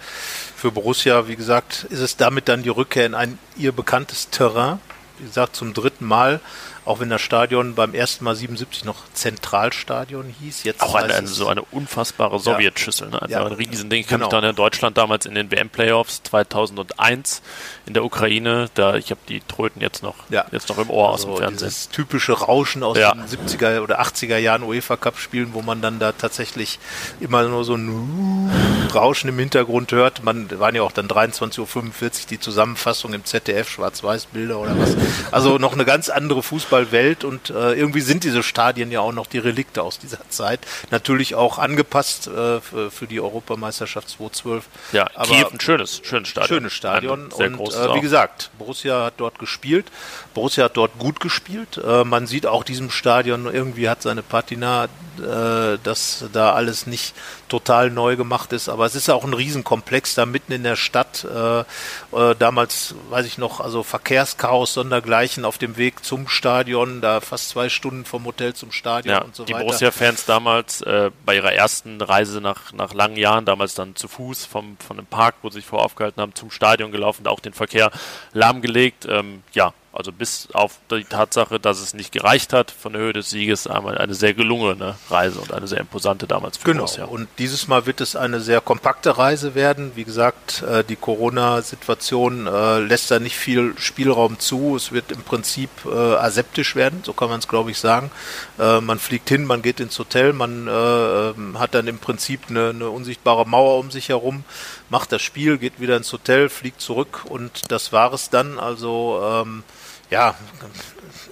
für 0.60 0.72
Borussia, 0.72 1.30
wie 1.30 1.38
gesagt, 1.38 1.86
ist 1.90 2.02
es 2.02 2.18
damit 2.18 2.50
dann 2.50 2.64
die 2.64 2.70
Rückkehr 2.70 3.06
in 3.06 3.16
ein 3.16 3.40
ihr 3.56 3.72
bekanntes 3.72 4.30
Terrain. 4.30 4.82
Wie 5.18 5.26
gesagt, 5.26 5.56
zum 5.56 5.74
dritten 5.74 6.06
Mal 6.06 6.42
auch 6.86 7.00
wenn 7.00 7.10
das 7.10 7.22
Stadion 7.22 7.76
beim 7.76 7.94
ersten 7.94 8.26
Mal 8.26 8.36
77 8.36 8.86
noch 8.86 8.98
Zentralstadion 9.14 10.34
hieß. 10.42 10.64
Jetzt 10.64 10.82
auch 10.82 10.96
eine, 10.96 11.28
so 11.28 11.48
eine 11.48 11.62
unfassbare 11.62 12.40
Sowjetschüssel, 12.40 13.10
ne? 13.10 13.22
ja, 13.28 13.46
ein 13.46 13.52
Riesending. 13.52 14.02
Ich 14.02 14.08
kann 14.08 14.20
genau. 14.20 14.32
mich 14.32 14.42
da 14.42 14.50
in 14.50 14.56
Deutschland 14.56 14.98
damals 14.98 15.26
in 15.26 15.36
den 15.36 15.52
WM-Playoffs 15.52 16.24
2001 16.24 17.42
in 17.86 17.94
der 17.94 18.04
Ukraine, 18.04 18.70
da 18.74 18.96
ich 18.96 19.12
habe 19.12 19.22
die 19.28 19.42
Tröten 19.42 19.82
jetzt 19.82 20.04
noch, 20.04 20.16
ja. 20.30 20.46
jetzt 20.52 20.70
noch 20.70 20.78
im 20.78 20.90
Ohr 20.90 21.12
also 21.12 21.14
aus 21.14 21.22
dem 21.22 21.30
also 21.30 21.42
Fernsehen. 21.42 21.70
Dieses 21.70 21.90
typische 21.90 22.34
Rauschen 22.34 22.84
aus 22.84 22.98
ja. 22.98 23.14
den 23.14 23.26
70er 23.26 23.82
oder 23.82 24.02
80er 24.02 24.38
Jahren 24.38 24.64
UEFA 24.64 24.98
Cup 24.98 25.18
Spielen, 25.18 25.54
wo 25.54 25.62
man 25.62 25.82
dann 25.82 26.00
da 26.00 26.12
tatsächlich 26.12 26.80
immer 27.20 27.44
nur 27.44 27.64
so 27.64 27.76
ein 27.76 28.50
Rauschen 28.94 29.30
im 29.30 29.40
Hintergrund 29.40 29.92
hört. 29.92 30.24
Man 30.24 30.60
waren 30.60 30.76
ja 30.76 30.82
auch 30.82 30.92
dann 30.92 31.08
23.45 31.08 31.60
Uhr 31.60 32.12
die 32.30 32.40
Zusammenfassung 32.40 33.14
im 33.14 33.26
ZDF, 33.26 33.70
Schwarz-Weiß-Bilder 33.70 34.60
oder 34.60 34.78
was. 34.80 34.96
Also 35.32 35.58
noch 35.58 35.74
eine 35.74 35.86
ganz 35.86 36.10
andere 36.10 36.44
Fußball 36.44 36.79
Fußballwelt 36.80 37.24
und 37.24 37.50
äh, 37.50 37.74
irgendwie 37.74 38.02
sind 38.02 38.24
diese 38.24 38.44
Stadien 38.44 38.92
ja 38.92 39.02
auch 39.02 39.12
noch 39.12 39.28
die 39.28 39.38
Relikte 39.38 39.84
aus 39.84 40.00
dieser 40.00 40.28
Zeit. 40.30 40.60
Natürlich 40.92 41.36
auch 41.36 41.58
angepasst 41.58 42.28
äh, 42.28 42.62
für, 42.62 42.92
für, 42.92 43.08
die 43.08 43.20
Europameisterschaft 43.20 44.10
2012. 44.10 44.66
Ja, 44.92 45.08
aber 45.16 45.36
Kiew 45.36 45.48
ein 45.52 45.60
schönes, 45.60 46.02
schönes 46.04 46.30
Stadion. 46.30 46.60
Schönes 46.60 46.74
Stadion 46.74 47.32
und 47.32 47.60
äh, 47.74 47.96
wie 47.96 48.02
gesagt, 48.02 48.52
Borussia 48.58 49.06
hat 49.06 49.16
dort 49.18 49.40
gespielt. 49.40 49.88
Borussia 50.34 50.66
hat 50.66 50.78
dort 50.78 50.98
gut 51.00 51.20
gespielt. 51.20 51.78
Äh, 51.78 52.04
man 52.04 52.28
sieht 52.28 52.46
auch 52.46 52.64
diesem 52.64 52.90
Stadion 52.90 53.52
irgendwie 53.52 53.90
hat 53.90 54.02
seine 54.02 54.24
Patina, 54.24 54.86
äh, 54.86 55.78
dass 55.84 56.26
da 56.34 56.54
alles 56.54 56.88
nicht 56.88 57.14
total 57.50 57.90
neu 57.90 58.16
gemacht 58.16 58.54
ist, 58.54 58.70
aber 58.70 58.86
es 58.86 58.96
ist 58.96 59.10
auch 59.10 59.24
ein 59.24 59.34
Riesenkomplex 59.34 60.16
da 60.16 60.26
mitten 60.26 60.54
in 60.54 60.64
der 60.64 60.76
Stadt. 60.76 61.26
Äh, 61.26 61.60
äh, 61.60 62.36
damals, 62.38 62.96
weiß 63.10 63.26
ich 63.26 63.38
noch, 63.38 63.60
also 63.60 63.84
Verkehrschaos 63.84 64.74
sondergleichen 64.74 65.46
auf 65.46 65.58
dem 65.58 65.76
Weg 65.78 66.06
zum 66.06 66.28
Stadion, 66.28 67.02
da 67.02 67.20
fast 67.22 67.50
zwei 67.50 67.70
Stunden 67.70 68.06
vom 68.06 68.26
Hotel 68.26 68.54
zum 68.54 68.72
Stadion 68.72 69.16
ja, 69.16 69.22
und 69.22 69.36
so 69.36 69.44
die 69.44 69.54
weiter. 69.54 69.64
Die 69.64 69.68
Borussia-Fans 69.68 70.26
damals 70.26 70.82
äh, 70.82 71.12
bei 71.26 71.36
ihrer 71.36 71.54
ersten 71.54 72.02
Reise 72.02 72.40
nach, 72.42 72.72
nach 72.72 72.94
langen 72.94 73.18
Jahren, 73.18 73.46
damals 73.46 73.76
dann 73.76 73.96
zu 73.96 74.08
Fuß 74.08 74.46
vom, 74.46 74.78
von 74.78 74.98
dem 74.98 75.06
Park, 75.06 75.36
wo 75.42 75.50
sie 75.50 75.56
sich 75.56 75.66
vor 75.66 75.84
aufgehalten 75.84 76.22
haben, 76.22 76.36
zum 76.36 76.52
Stadion 76.52 76.92
gelaufen, 76.92 77.24
da 77.24 77.32
auch 77.32 77.40
den 77.40 77.54
Verkehr 77.54 77.92
lahmgelegt. 78.34 79.06
Ähm, 79.10 79.44
ja, 79.54 79.74
also 79.92 80.12
bis 80.12 80.48
auf 80.54 80.80
die 80.92 81.04
Tatsache, 81.04 81.60
dass 81.60 81.80
es 81.82 81.94
nicht 81.94 82.12
gereicht 82.12 82.54
hat 82.54 82.70
von 82.72 82.94
der 82.94 83.02
Höhe 83.02 83.14
des 83.14 83.30
Sieges, 83.32 83.66
einmal 83.68 83.98
eine 83.98 84.14
sehr 84.14 84.34
gelungene 84.34 84.96
Reise 85.10 85.40
und 85.40 85.52
eine 85.54 85.68
sehr 85.68 85.80
imposante 85.80 86.28
damals 86.28 86.58
für 86.58 86.66
Genau. 86.66 86.84
Borussia. 86.84 87.06
Und 87.06 87.28
dieses 87.40 87.68
Mal 87.68 87.86
wird 87.86 88.00
es 88.00 88.16
eine 88.16 88.40
sehr 88.40 88.62
kompakte 88.62 89.18
Reise 89.18 89.56
werden. 89.56 89.92
Wie 89.96 90.04
gesagt, 90.04 90.62
äh, 90.62 90.84
die 90.84 90.96
Corona-Situation 90.96 92.48
äh, 92.48 92.80
lässt 92.80 93.10
da 93.12 93.20
nicht 93.20 93.36
viel 93.38 93.74
Spielraum 93.78 94.40
zu. 94.40 94.76
Es 94.76 94.92
wird 94.92 95.12
im 95.12 95.22
Prinzip 95.24 95.70
äh, 95.86 95.90
aseptisch 95.90 96.76
werden, 96.76 97.02
so 97.04 97.14
kann 97.14 97.30
man 97.30 97.40
es 97.40 97.48
glaube 97.48 97.72
ich 97.72 97.78
sagen. 97.80 98.12
Man 98.58 99.00
fliegt 99.00 99.30
hin, 99.30 99.46
man 99.46 99.62
geht 99.62 99.80
ins 99.80 99.98
Hotel, 99.98 100.34
man 100.34 100.68
ähm, 100.70 101.58
hat 101.60 101.74
dann 101.74 101.88
im 101.88 101.98
Prinzip 101.98 102.42
eine, 102.50 102.70
eine 102.70 102.90
unsichtbare 102.90 103.48
Mauer 103.48 103.80
um 103.80 103.90
sich 103.90 104.10
herum, 104.10 104.44
macht 104.90 105.12
das 105.12 105.22
Spiel, 105.22 105.58
geht 105.58 105.80
wieder 105.80 105.98
ins 105.98 106.12
Hotel, 106.12 106.50
fliegt 106.50 106.82
zurück 106.82 107.26
und 107.26 107.72
das 107.72 107.92
war 107.92 108.14
es 108.14 108.30
dann. 108.30 108.60
Also 108.60 109.22
ähm, 109.24 109.64
ja, 110.10 110.36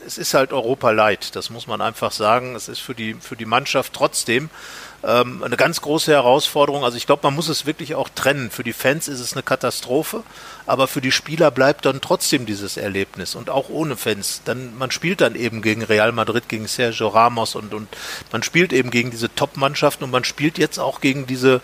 es 0.06 0.18
ist 0.18 0.34
halt 0.34 0.54
Europa 0.54 0.92
leid, 0.92 1.36
das 1.36 1.50
muss 1.50 1.68
man 1.68 1.82
einfach 1.82 2.12
sagen. 2.12 2.56
Es 2.56 2.68
ist 2.68 2.80
für 2.80 2.96
die, 2.96 3.16
für 3.16 3.36
die 3.36 3.46
Mannschaft 3.46 3.94
trotzdem 3.94 4.50
ähm, 5.04 5.44
eine 5.44 5.58
ganz 5.58 5.82
große 5.82 6.12
Herausforderung. 6.12 6.84
Also 6.84 6.98
ich 6.98 7.06
glaube, 7.06 7.22
man 7.24 7.36
muss 7.36 7.50
es 7.50 7.66
wirklich 7.66 7.96
auch 7.96 8.10
trennen. 8.10 8.52
Für 8.52 8.64
die 8.64 8.74
Fans 8.74 9.08
ist 9.08 9.20
es 9.20 9.34
eine 9.34 9.44
Katastrophe, 9.44 10.24
aber 10.66 10.88
für 10.88 11.02
die 11.02 11.12
Spieler 11.12 11.52
bleibt 11.52 11.86
dann 11.86 12.02
trotzdem 12.02 12.46
dieses 12.46 12.78
Erlebnis 12.78 13.36
und 13.36 13.50
auch 13.50 13.70
ohne 13.70 13.98
Fans. 13.98 14.42
Dann 14.46 14.78
man 14.78 14.92
spielt 14.92 15.22
dann 15.22 15.36
eben 15.36 15.62
gegen 15.62 15.84
Real 15.84 16.12
Madrid, 16.12 16.48
gegen 16.48 16.68
Sergio 16.68 17.08
Ramos 17.08 17.56
und 17.56 17.74
und 17.74 17.88
man 18.32 18.44
spielt 18.44 18.74
eben 18.74 18.92
gegen 18.92 19.12
diese 19.12 19.34
Top-Mannschaften 19.34 20.04
und 20.04 20.12
man 20.12 20.24
spielt 20.24 20.58
jetzt 20.58 20.78
auch 20.80 21.02
gegen 21.02 21.26
diese 21.28 21.62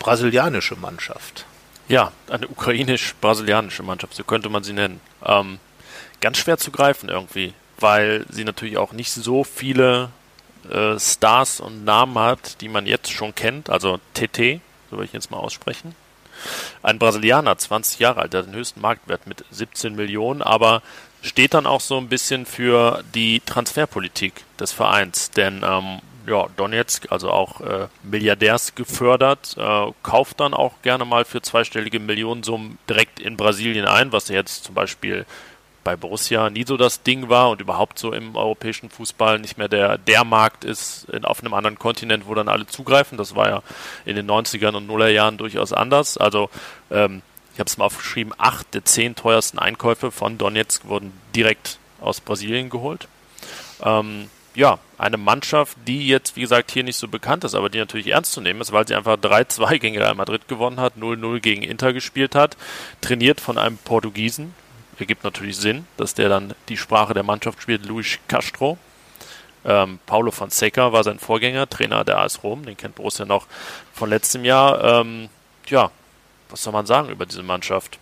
brasilianische 0.00 0.74
Mannschaft. 0.74 1.46
Ja, 1.88 2.10
eine 2.28 2.48
ukrainisch-brasilianische 2.48 3.84
Mannschaft, 3.84 4.14
so 4.14 4.24
könnte 4.24 4.48
man 4.48 4.64
sie 4.64 4.72
nennen. 4.72 5.00
Ähm, 5.24 5.60
ganz 6.20 6.38
schwer 6.38 6.58
zu 6.58 6.72
greifen 6.72 7.08
irgendwie, 7.08 7.54
weil 7.78 8.26
sie 8.28 8.44
natürlich 8.44 8.78
auch 8.78 8.92
nicht 8.92 9.12
so 9.12 9.44
viele 9.44 10.10
äh, 10.68 10.98
Stars 10.98 11.60
und 11.60 11.84
Namen 11.84 12.18
hat, 12.18 12.60
die 12.60 12.68
man 12.68 12.86
jetzt 12.86 13.12
schon 13.12 13.34
kennt. 13.34 13.70
Also 13.70 13.98
TT, 14.14 14.60
so 14.90 14.98
will 14.98 15.04
ich 15.04 15.12
jetzt 15.12 15.30
mal 15.30 15.38
aussprechen. 15.38 15.94
Ein 16.82 16.98
Brasilianer, 16.98 17.58
20 17.58 17.98
Jahre 17.98 18.22
alt, 18.22 18.32
der 18.32 18.40
hat 18.40 18.46
den 18.46 18.54
höchsten 18.54 18.80
Marktwert 18.80 19.26
mit 19.26 19.44
17 19.50 19.94
Millionen, 19.94 20.40
aber 20.40 20.82
steht 21.22 21.52
dann 21.52 21.66
auch 21.66 21.82
so 21.82 21.98
ein 21.98 22.08
bisschen 22.08 22.46
für 22.46 23.04
die 23.14 23.40
Transferpolitik 23.44 24.32
des 24.58 24.72
Vereins. 24.72 25.30
Denn 25.30 25.62
ähm, 25.62 26.00
ja, 26.26 26.46
Donetsk, 26.56 27.10
also 27.10 27.30
auch 27.30 27.60
äh, 27.60 27.88
Milliardärs 28.02 28.74
gefördert, 28.74 29.56
äh, 29.58 29.92
kauft 30.02 30.40
dann 30.40 30.54
auch 30.54 30.82
gerne 30.82 31.04
mal 31.04 31.24
für 31.24 31.42
zweistellige 31.42 32.00
Millionensummen 32.00 32.78
direkt 32.88 33.20
in 33.20 33.36
Brasilien 33.36 33.86
ein, 33.86 34.12
was 34.12 34.28
jetzt 34.28 34.64
zum 34.64 34.74
Beispiel 34.74 35.26
bei 35.82 35.96
Borussia 35.96 36.50
nie 36.50 36.64
so 36.66 36.76
das 36.76 37.02
Ding 37.02 37.28
war 37.28 37.50
und 37.50 37.60
überhaupt 37.60 37.98
so 37.98 38.12
im 38.12 38.36
europäischen 38.36 38.90
Fußball 38.90 39.38
nicht 39.38 39.56
mehr 39.56 39.68
der, 39.68 39.98
der 39.98 40.24
Markt 40.24 40.64
ist 40.64 41.08
in, 41.10 41.24
auf 41.24 41.40
einem 41.40 41.54
anderen 41.54 41.78
Kontinent, 41.78 42.26
wo 42.26 42.34
dann 42.34 42.48
alle 42.48 42.66
zugreifen. 42.66 43.16
Das 43.16 43.34
war 43.34 43.48
ja 43.48 43.62
in 44.04 44.16
den 44.16 44.30
90ern 44.30 44.76
und 44.76 44.86
Nullerjahren 44.86 45.38
durchaus 45.38 45.72
anders. 45.72 46.18
Also 46.18 46.50
ähm, 46.90 47.22
ich 47.54 47.60
habe 47.60 47.68
es 47.68 47.78
mal 47.78 47.86
aufgeschrieben, 47.86 48.34
acht 48.36 48.74
der 48.74 48.84
zehn 48.84 49.14
teuersten 49.14 49.58
Einkäufe 49.58 50.10
von 50.10 50.38
Donetsk 50.38 50.86
wurden 50.86 51.12
direkt 51.34 51.78
aus 52.00 52.20
Brasilien 52.20 52.70
geholt. 52.70 53.08
Ähm, 53.82 54.28
ja, 54.54 54.78
eine 54.98 55.16
Mannschaft, 55.16 55.76
die 55.86 56.08
jetzt, 56.08 56.36
wie 56.36 56.42
gesagt, 56.42 56.70
hier 56.70 56.82
nicht 56.82 56.96
so 56.96 57.08
bekannt 57.08 57.44
ist, 57.44 57.54
aber 57.54 57.70
die 57.70 57.78
natürlich 57.78 58.08
ernst 58.08 58.32
zu 58.32 58.40
nehmen 58.40 58.60
ist, 58.60 58.72
weil 58.72 58.86
sie 58.86 58.94
einfach 58.94 59.16
3-2 59.16 59.78
gegen 59.78 59.98
Real 59.98 60.14
Madrid 60.14 60.48
gewonnen 60.48 60.80
hat, 60.80 60.96
0-0 60.96 61.40
gegen 61.40 61.62
Inter 61.62 61.92
gespielt 61.92 62.34
hat, 62.34 62.56
trainiert 63.00 63.40
von 63.40 63.58
einem 63.58 63.78
Portugiesen, 63.78 64.54
ergibt 64.98 65.24
natürlich 65.24 65.56
Sinn, 65.56 65.86
dass 65.96 66.14
der 66.14 66.28
dann 66.28 66.54
die 66.68 66.76
Sprache 66.76 67.14
der 67.14 67.22
Mannschaft 67.22 67.62
spielt, 67.62 67.86
Luis 67.86 68.18
Castro. 68.28 68.76
Ähm, 69.64 69.98
Paulo 70.06 70.30
Fonseca 70.30 70.92
war 70.92 71.04
sein 71.04 71.18
Vorgänger, 71.18 71.68
Trainer 71.68 72.04
der 72.04 72.18
AS 72.18 72.42
Rom, 72.42 72.64
den 72.64 72.76
kennt 72.76 72.94
Borussia 72.94 73.26
noch 73.26 73.46
von 73.92 74.10
letztem 74.10 74.44
Jahr. 74.44 74.82
Ähm, 74.82 75.28
ja, 75.66 75.90
was 76.48 76.62
soll 76.62 76.72
man 76.72 76.86
sagen 76.86 77.08
über 77.10 77.26
diese 77.26 77.42
Mannschaft? 77.42 77.98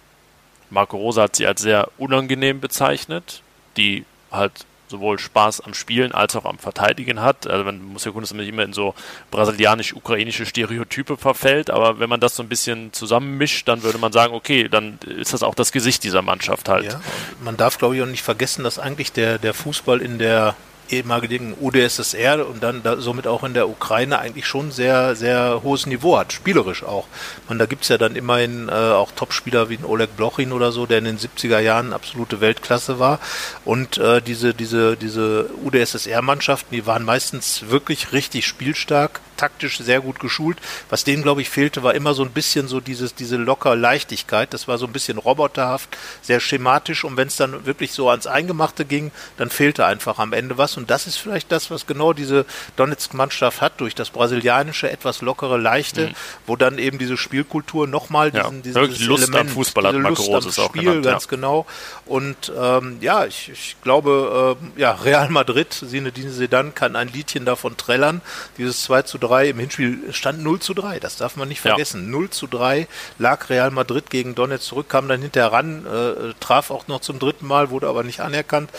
Marco 0.71 0.97
Rosa 0.97 1.23
hat 1.23 1.37
sie 1.37 1.47
als 1.47 1.63
sehr 1.63 1.89
unangenehm 1.99 2.61
bezeichnet, 2.61 3.43
die 3.77 4.05
halt 4.31 4.67
sowohl 4.89 5.19
Spaß 5.19 5.61
am 5.61 5.75
Spielen 5.75 6.13
als 6.13 6.35
auch 6.37 6.45
am 6.45 6.59
Verteidigen 6.59 7.21
hat. 7.21 7.47
Also 7.47 7.65
man 7.65 7.83
muss 7.83 8.05
ja 8.05 8.11
gucken, 8.11 8.23
dass 8.23 8.33
man 8.33 8.41
nicht 8.41 8.53
immer 8.53 8.65
in 8.65 8.73
so 8.73 8.95
brasilianisch-ukrainische 9.31 10.47
Stereotype 10.47 11.17
verfällt, 11.17 11.71
aber 11.71 11.99
wenn 11.99 12.09
man 12.09 12.21
das 12.21 12.37
so 12.37 12.43
ein 12.43 12.49
bisschen 12.49 12.93
zusammenmischt, 12.93 13.69
dann 13.69 13.83
würde 13.83 13.99
man 13.99 14.13
sagen, 14.13 14.35
okay, 14.35 14.69
dann 14.69 14.99
ist 15.07 15.33
das 15.33 15.43
auch 15.43 15.55
das 15.55 15.73
Gesicht 15.73 16.05
dieser 16.05 16.23
Mannschaft 16.23 16.69
halt. 16.69 16.87
Ja, 16.87 17.01
man 17.43 17.57
darf, 17.57 17.79
glaube 17.79 17.97
ich, 17.97 18.03
auch 18.03 18.07
nicht 18.07 18.23
vergessen, 18.23 18.65
dass 18.65 18.79
eigentlich 18.79 19.13
der, 19.13 19.39
der 19.39 19.55
Fußball 19.55 20.01
in 20.01 20.19
der 20.19 20.57
ehemaligen 20.91 21.55
UdSSR 21.61 22.47
und 22.47 22.63
dann 22.63 22.83
da, 22.83 22.97
somit 23.01 23.27
auch 23.27 23.45
in 23.45 23.55
der 23.55 23.69
Ukraine 23.69 24.19
eigentlich 24.19 24.47
schon 24.47 24.71
sehr, 24.71 25.15
sehr 25.15 25.61
hohes 25.63 25.87
Niveau 25.87 26.19
hat, 26.19 26.33
spielerisch 26.33 26.83
auch. 26.83 27.07
Und 27.49 27.59
da 27.59 27.67
gibt's 27.67 27.89
ja 27.89 27.99
dann 27.99 28.17
immerhin 28.17 28.69
äh, 28.69 28.73
auch 28.73 29.13
Topspieler 29.13 29.69
wie 29.69 29.77
ein 29.77 29.85
Oleg 29.85 30.17
Blochin 30.17 30.53
oder 30.53 30.73
so, 30.73 30.87
der 30.87 30.99
in 30.99 31.05
den 31.05 31.19
70er 31.19 31.59
Jahren 31.59 31.93
absolute 31.93 32.41
Weltklasse 32.41 32.99
war. 32.99 33.21
Und 33.65 33.99
äh, 33.99 34.23
diese, 34.23 34.55
diese, 34.55 34.97
diese 34.97 35.51
UdSSR-Mannschaften, 35.65 36.75
die 36.75 36.87
waren 36.87 37.05
meistens 37.05 37.69
wirklich 37.69 38.13
richtig 38.13 38.47
spielstark, 38.47 39.21
taktisch 39.37 39.79
sehr 39.79 40.01
gut 40.01 40.21
geschult. 40.21 40.59
Was 40.91 41.05
denen, 41.05 41.23
glaube 41.23 41.43
ich, 41.43 41.51
fehlte, 41.51 41.83
war 41.83 41.95
immer 41.95 42.15
so 42.15 42.25
ein 42.25 42.31
bisschen 42.31 42.69
so 42.69 42.81
dieses, 42.81 43.15
diese 43.15 43.37
locker 43.37 43.77
Leichtigkeit. 43.77 44.53
Das 44.53 44.69
war 44.69 44.79
so 44.79 44.87
ein 44.87 44.93
bisschen 44.93 45.19
roboterhaft, 45.19 45.97
sehr 46.23 46.41
schematisch. 46.41 47.05
Und 47.05 47.17
wenn 47.17 47.29
es 47.29 47.37
dann 47.37 47.67
wirklich 47.67 47.93
so 47.93 48.11
ans 48.11 48.27
Eingemachte 48.27 48.85
ging, 48.85 49.13
dann 49.37 49.51
fehlte 49.51 49.87
einfach 49.87 50.19
am 50.19 50.33
Ende 50.33 50.59
was. 50.59 50.77
Und 50.79 50.91
das 50.91 51.07
ist 51.07 51.17
vielleicht 51.17 51.53
das, 51.53 51.71
was 51.71 51.87
genau 51.87 52.13
diese 52.13 52.45
Donetsk-Mannschaft 52.77 53.61
hat, 53.61 53.81
durch 53.81 53.95
das 53.95 54.11
brasilianische, 54.11 54.91
etwas 54.91 55.23
lockere, 55.23 55.57
leichte, 55.57 56.09
mhm. 56.09 56.15
wo 56.47 56.57
dann 56.57 56.79
eben 56.79 56.99
diese 56.99 57.17
Spielkultur 57.17 57.87
nochmal 57.87 58.31
diesen, 58.33 58.57
ja, 58.57 58.87
dieses 58.87 59.01
Lust 59.01 59.25
Element, 59.25 59.49
am 59.51 59.55
Fußball 59.55 59.87
hat 59.87 59.95
Marco 59.95 60.23
Rose 60.23 60.63
auch 60.63 60.69
Spiel, 60.71 60.83
genannt, 60.83 61.05
ganz 61.05 61.25
ja. 61.25 61.31
genau. 61.31 61.67
Und 62.07 62.53
ähm, 62.59 62.99
ja, 63.01 63.25
ich, 63.25 63.51
ich 63.51 63.77
glaube, 63.83 64.57
äh, 64.77 64.81
ja, 64.81 64.93
Real 64.93 65.29
Madrid, 65.29 65.73
Sinedine 65.73 66.31
Sedan 66.31 66.75
kann 66.75 66.97
ein 66.97 67.09
Liedchen 67.09 67.45
davon 67.45 67.77
trällern. 67.77 68.21
Dieses 68.57 68.83
2 68.83 69.03
zu 69.03 69.19
3 69.19 69.29
3, 69.29 69.51
im 69.51 69.59
Hinspiel 69.59 70.13
stand 70.13 70.43
0 70.43 70.61
zu 70.61 70.75
3, 70.75 71.01
das 71.01 71.17
darf 71.17 71.37
man 71.37 71.49
nicht 71.49 71.61
vergessen. 71.61 72.05
Ja. 72.05 72.11
0 72.11 72.31
zu 72.31 72.47
3 72.47 72.89
lag 73.19 73.49
Real 73.51 73.71
Madrid 73.71 74.11
gegen 74.11 74.35
Donetsk 74.35 74.69
zurück, 74.69 74.89
kam 74.89 75.09
dann 75.09 75.21
hinterher 75.23 75.53
ran, 75.53 75.87
äh, 75.87 76.35
traf 76.41 76.71
auch 76.71 76.89
noch 76.89 77.01
zum 77.01 77.19
dritten 77.19 77.47
Mal, 77.47 77.71
wurde 77.71 77.89
aber 77.89 78.03
nicht 78.03 78.21
anerkannt. 78.21 78.71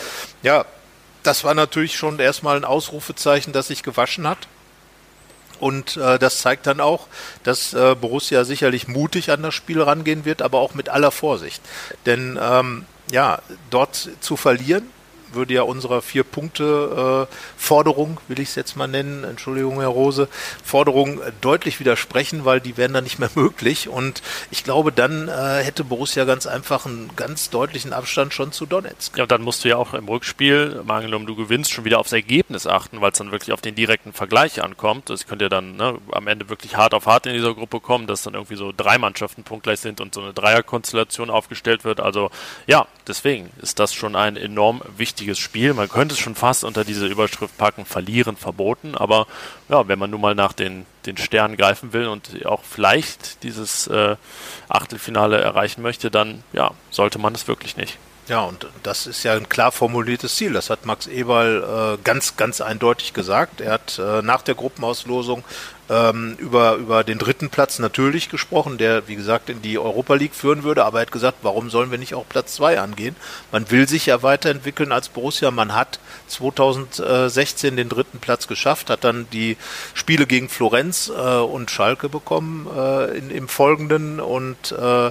Ja, 0.42 0.64
das 1.22 1.44
war 1.44 1.54
natürlich 1.54 1.96
schon 1.96 2.18
erstmal 2.18 2.56
ein 2.56 2.64
Ausrufezeichen, 2.64 3.52
das 3.52 3.68
sich 3.68 3.82
gewaschen 3.82 4.26
hat. 4.26 4.48
Und 5.58 5.98
äh, 5.98 6.18
das 6.18 6.38
zeigt 6.38 6.66
dann 6.66 6.80
auch, 6.80 7.06
dass 7.42 7.74
äh, 7.74 7.94
Borussia 7.94 8.44
sicherlich 8.44 8.88
mutig 8.88 9.30
an 9.30 9.42
das 9.42 9.54
Spiel 9.54 9.82
rangehen 9.82 10.24
wird, 10.24 10.40
aber 10.40 10.58
auch 10.58 10.74
mit 10.74 10.88
aller 10.88 11.10
Vorsicht. 11.10 11.60
Denn 12.06 12.38
ähm, 12.40 12.86
ja, 13.10 13.40
dort 13.68 14.08
zu 14.20 14.36
verlieren, 14.36 14.90
würde 15.34 15.54
ja 15.54 15.62
unserer 15.62 16.02
vier 16.02 16.24
Punkte 16.24 17.28
äh, 17.30 17.34
Forderung, 17.56 18.18
will 18.28 18.40
ich 18.40 18.50
es 18.50 18.54
jetzt 18.54 18.76
mal 18.76 18.88
nennen, 18.88 19.24
Entschuldigung, 19.24 19.80
Herr 19.80 19.88
Rose, 19.88 20.28
Forderung 20.64 21.20
deutlich 21.40 21.80
widersprechen, 21.80 22.44
weil 22.44 22.60
die 22.60 22.76
wären 22.76 22.92
dann 22.92 23.04
nicht 23.04 23.18
mehr 23.18 23.30
möglich. 23.34 23.88
Und 23.88 24.22
ich 24.50 24.64
glaube, 24.64 24.92
dann 24.92 25.28
äh, 25.28 25.62
hätte 25.62 25.84
Borussia 25.84 26.24
ganz 26.24 26.46
einfach 26.46 26.86
einen 26.86 27.10
ganz 27.16 27.50
deutlichen 27.50 27.92
Abstand 27.92 28.34
schon 28.34 28.52
zu 28.52 28.66
Donetsk. 28.66 29.16
Ja, 29.16 29.24
und 29.24 29.32
dann 29.32 29.42
musst 29.42 29.64
du 29.64 29.68
ja 29.68 29.76
auch 29.76 29.94
im 29.94 30.08
Rückspiel, 30.08 30.82
angenommen 30.88 31.26
du 31.26 31.36
gewinnst, 31.36 31.70
schon 31.70 31.84
wieder 31.84 31.98
aufs 31.98 32.12
Ergebnis 32.12 32.66
achten, 32.66 33.00
weil 33.00 33.12
es 33.12 33.18
dann 33.18 33.30
wirklich 33.30 33.52
auf 33.52 33.60
den 33.60 33.74
direkten 33.74 34.12
Vergleich 34.12 34.62
ankommt. 34.62 35.08
Das 35.08 35.26
könnte 35.26 35.46
ja 35.46 35.48
dann 35.48 35.76
ne, 35.76 35.98
am 36.12 36.26
Ende 36.26 36.48
wirklich 36.48 36.76
hart 36.76 36.94
auf 36.94 37.06
hart 37.06 37.26
in 37.26 37.32
dieser 37.32 37.54
Gruppe 37.54 37.80
kommen, 37.80 38.06
dass 38.06 38.22
dann 38.22 38.34
irgendwie 38.34 38.56
so 38.56 38.72
drei 38.76 38.98
Mannschaften 38.98 39.44
punktgleich 39.44 39.80
sind 39.80 40.00
und 40.00 40.14
so 40.14 40.20
eine 40.20 40.32
Dreierkonstellation 40.32 41.30
aufgestellt 41.30 41.84
wird. 41.84 42.00
Also 42.00 42.30
ja, 42.66 42.86
deswegen 43.06 43.50
ist 43.62 43.78
das 43.78 43.94
schon 43.94 44.16
ein 44.16 44.36
enorm 44.36 44.82
wichtiges 44.96 45.19
wichtiges 45.20 45.38
Spiel. 45.38 45.74
Man 45.74 45.88
könnte 45.90 46.14
es 46.14 46.18
schon 46.18 46.34
fast 46.34 46.64
unter 46.64 46.82
diese 46.82 47.06
Überschrift 47.06 47.58
packen, 47.58 47.84
verlieren 47.84 48.36
verboten. 48.36 48.94
Aber 48.94 49.26
ja, 49.68 49.86
wenn 49.86 49.98
man 49.98 50.08
nun 50.08 50.20
mal 50.22 50.34
nach 50.34 50.54
den, 50.54 50.86
den 51.04 51.18
Sternen 51.18 51.58
greifen 51.58 51.92
will 51.92 52.06
und 52.06 52.46
auch 52.46 52.62
vielleicht 52.64 53.42
dieses 53.42 53.86
äh, 53.88 54.16
Achtelfinale 54.70 55.38
erreichen 55.38 55.82
möchte, 55.82 56.10
dann 56.10 56.42
ja, 56.54 56.70
sollte 56.90 57.18
man 57.18 57.34
es 57.34 57.48
wirklich 57.48 57.76
nicht. 57.76 57.98
Ja, 58.28 58.42
und 58.42 58.68
das 58.84 59.06
ist 59.06 59.24
ja 59.24 59.32
ein 59.34 59.48
klar 59.48 59.72
formuliertes 59.72 60.36
Ziel. 60.36 60.52
Das 60.52 60.70
hat 60.70 60.86
Max 60.86 61.08
Eberl 61.08 61.96
äh, 61.98 62.02
ganz, 62.04 62.36
ganz 62.36 62.60
eindeutig 62.60 63.12
gesagt. 63.12 63.60
Er 63.60 63.72
hat 63.72 63.98
äh, 63.98 64.22
nach 64.22 64.42
der 64.42 64.54
Gruppenauslosung 64.54 65.42
ähm, 65.90 66.36
über, 66.38 66.76
über 66.76 67.02
den 67.02 67.18
dritten 67.18 67.50
Platz 67.50 67.80
natürlich 67.80 68.28
gesprochen, 68.28 68.78
der, 68.78 69.08
wie 69.08 69.16
gesagt, 69.16 69.50
in 69.50 69.60
die 69.60 69.78
Europa 69.78 70.14
League 70.14 70.36
führen 70.36 70.62
würde, 70.62 70.84
aber 70.84 70.98
er 70.98 71.02
hat 71.02 71.12
gesagt, 71.12 71.38
warum 71.42 71.68
sollen 71.68 71.90
wir 71.90 71.98
nicht 71.98 72.14
auch 72.14 72.28
Platz 72.28 72.54
zwei 72.54 72.78
angehen? 72.78 73.16
Man 73.50 73.68
will 73.72 73.88
sich 73.88 74.06
ja 74.06 74.22
weiterentwickeln 74.22 74.92
als 74.92 75.08
Borussia. 75.08 75.50
Man 75.50 75.74
hat 75.74 75.98
2016 76.28 77.76
den 77.76 77.88
dritten 77.88 78.20
Platz 78.20 78.46
geschafft, 78.46 78.90
hat 78.90 79.02
dann 79.02 79.26
die 79.32 79.56
Spiele 79.92 80.26
gegen 80.26 80.48
Florenz 80.48 81.08
äh, 81.08 81.38
und 81.38 81.72
Schalke 81.72 82.08
bekommen 82.08 82.68
äh, 82.76 83.18
in, 83.18 83.30
im 83.30 83.48
Folgenden 83.48 84.20
und 84.20 84.70
äh, 84.70 85.10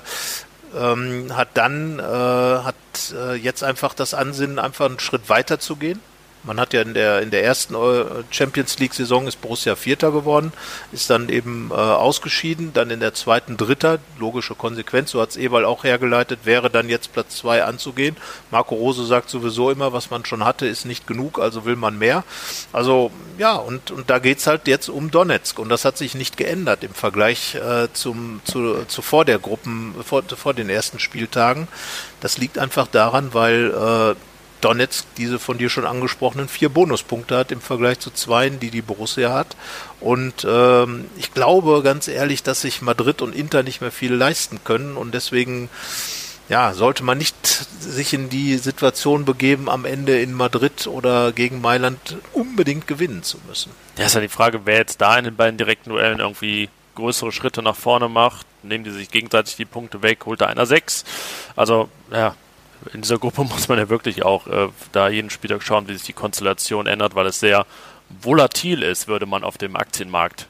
ähm, 0.77 1.35
hat 1.35 1.49
dann 1.55 1.99
äh, 1.99 2.03
hat 2.03 2.75
äh, 3.13 3.35
jetzt 3.35 3.63
einfach 3.63 3.93
das 3.93 4.13
Ansinnen, 4.13 4.59
einfach 4.59 4.85
einen 4.85 4.99
Schritt 4.99 5.29
weiter 5.29 5.59
zu 5.59 5.75
gehen 5.75 5.99
man 6.43 6.59
hat 6.59 6.73
ja 6.73 6.81
in 6.81 6.93
der, 6.93 7.21
in 7.21 7.31
der 7.31 7.43
ersten 7.43 7.75
äh, 7.75 8.23
Champions 8.31 8.79
League 8.79 8.93
Saison 8.93 9.27
ist 9.27 9.41
Borussia 9.41 9.75
Vierter 9.75 10.11
geworden, 10.11 10.53
ist 10.91 11.09
dann 11.09 11.29
eben 11.29 11.69
äh, 11.71 11.73
ausgeschieden, 11.73 12.71
dann 12.73 12.89
in 12.89 12.99
der 12.99 13.13
zweiten 13.13 13.57
Dritter, 13.57 13.99
logische 14.19 14.55
Konsequenz, 14.55 15.11
so 15.11 15.21
hat 15.21 15.31
es 15.31 15.37
Ewald 15.37 15.65
auch 15.65 15.83
hergeleitet, 15.83 16.39
wäre 16.43 16.69
dann 16.69 16.89
jetzt 16.89 17.13
Platz 17.13 17.37
zwei 17.37 17.63
anzugehen. 17.63 18.15
Marco 18.51 18.75
Rose 18.75 19.05
sagt 19.05 19.29
sowieso 19.29 19.69
immer, 19.69 19.93
was 19.93 20.09
man 20.09 20.25
schon 20.25 20.45
hatte, 20.45 20.65
ist 20.65 20.85
nicht 20.85 21.07
genug, 21.07 21.39
also 21.39 21.65
will 21.65 21.75
man 21.75 21.97
mehr. 21.97 22.23
Also 22.71 23.11
ja, 23.37 23.55
und, 23.55 23.91
und 23.91 24.09
da 24.09 24.19
geht's 24.19 24.47
halt 24.47 24.67
jetzt 24.67 24.89
um 24.89 25.11
Donetsk 25.11 25.59
und 25.59 25.69
das 25.69 25.85
hat 25.85 25.97
sich 25.97 26.15
nicht 26.15 26.37
geändert 26.37 26.83
im 26.83 26.93
Vergleich 26.93 27.55
äh, 27.55 27.87
zum, 27.93 28.41
zu, 28.43 28.85
zu 28.87 29.01
vor 29.01 29.25
der 29.25 29.39
Gruppen, 29.39 29.93
vor, 30.05 30.23
vor 30.23 30.53
den 30.53 30.69
ersten 30.69 30.99
Spieltagen. 30.99 31.67
Das 32.21 32.37
liegt 32.37 32.57
einfach 32.57 32.87
daran, 32.87 33.33
weil 33.33 34.15
äh, 34.15 34.28
Donetsk 34.61 35.05
diese 35.17 35.39
von 35.39 35.57
dir 35.57 35.69
schon 35.69 35.85
angesprochenen 35.85 36.47
vier 36.47 36.69
Bonuspunkte 36.69 37.37
hat 37.37 37.51
im 37.51 37.61
Vergleich 37.61 37.99
zu 37.99 38.11
zwei, 38.11 38.49
die 38.49 38.69
die 38.69 38.81
Borussia 38.81 39.33
hat. 39.33 39.55
Und 39.99 40.45
ähm, 40.47 41.05
ich 41.17 41.33
glaube 41.33 41.81
ganz 41.83 42.07
ehrlich, 42.07 42.43
dass 42.43 42.61
sich 42.61 42.81
Madrid 42.81 43.21
und 43.21 43.35
Inter 43.35 43.63
nicht 43.63 43.81
mehr 43.81 43.91
viel 43.91 44.13
leisten 44.13 44.59
können 44.63 44.97
und 44.97 45.13
deswegen 45.13 45.69
ja, 46.49 46.73
sollte 46.73 47.03
man 47.03 47.19
nicht 47.19 47.45
sich 47.79 48.13
in 48.13 48.29
die 48.29 48.57
Situation 48.57 49.23
begeben, 49.23 49.69
am 49.69 49.85
Ende 49.85 50.19
in 50.19 50.33
Madrid 50.33 50.87
oder 50.87 51.31
gegen 51.31 51.61
Mailand 51.61 52.17
unbedingt 52.33 52.87
gewinnen 52.87 53.21
zu 53.21 53.37
müssen. 53.47 53.71
Ja, 53.97 54.05
ist 54.05 54.15
ja 54.15 54.21
die 54.21 54.29
Frage, 54.29 54.61
wer 54.65 54.77
jetzt 54.77 54.99
da 54.99 55.17
in 55.17 55.25
den 55.25 55.35
beiden 55.35 55.57
direkten 55.57 55.91
Duellen 55.91 56.19
irgendwie 56.19 56.69
größere 56.95 57.31
Schritte 57.31 57.61
nach 57.61 57.75
vorne 57.75 58.09
macht, 58.09 58.47
nehmen 58.63 58.83
die 58.83 58.89
sich 58.89 59.11
gegenseitig 59.11 59.55
die 59.55 59.65
Punkte 59.65 60.01
weg, 60.01 60.25
holt 60.25 60.41
da 60.41 60.47
einer 60.47 60.65
sechs. 60.65 61.05
Also, 61.55 61.87
ja, 62.11 62.35
in 62.93 63.01
dieser 63.01 63.17
Gruppe 63.17 63.43
muss 63.49 63.67
man 63.67 63.77
ja 63.77 63.89
wirklich 63.89 64.23
auch 64.23 64.47
äh, 64.47 64.69
da 64.91 65.09
jeden 65.09 65.29
Spieltag 65.29 65.63
schauen, 65.63 65.87
wie 65.87 65.93
sich 65.93 66.03
die 66.03 66.13
Konstellation 66.13 66.87
ändert, 66.87 67.15
weil 67.15 67.27
es 67.27 67.39
sehr 67.39 67.65
volatil 68.21 68.83
ist, 68.83 69.07
würde 69.07 69.25
man 69.25 69.43
auf 69.43 69.57
dem 69.57 69.75
Aktienmarkt 69.75 70.47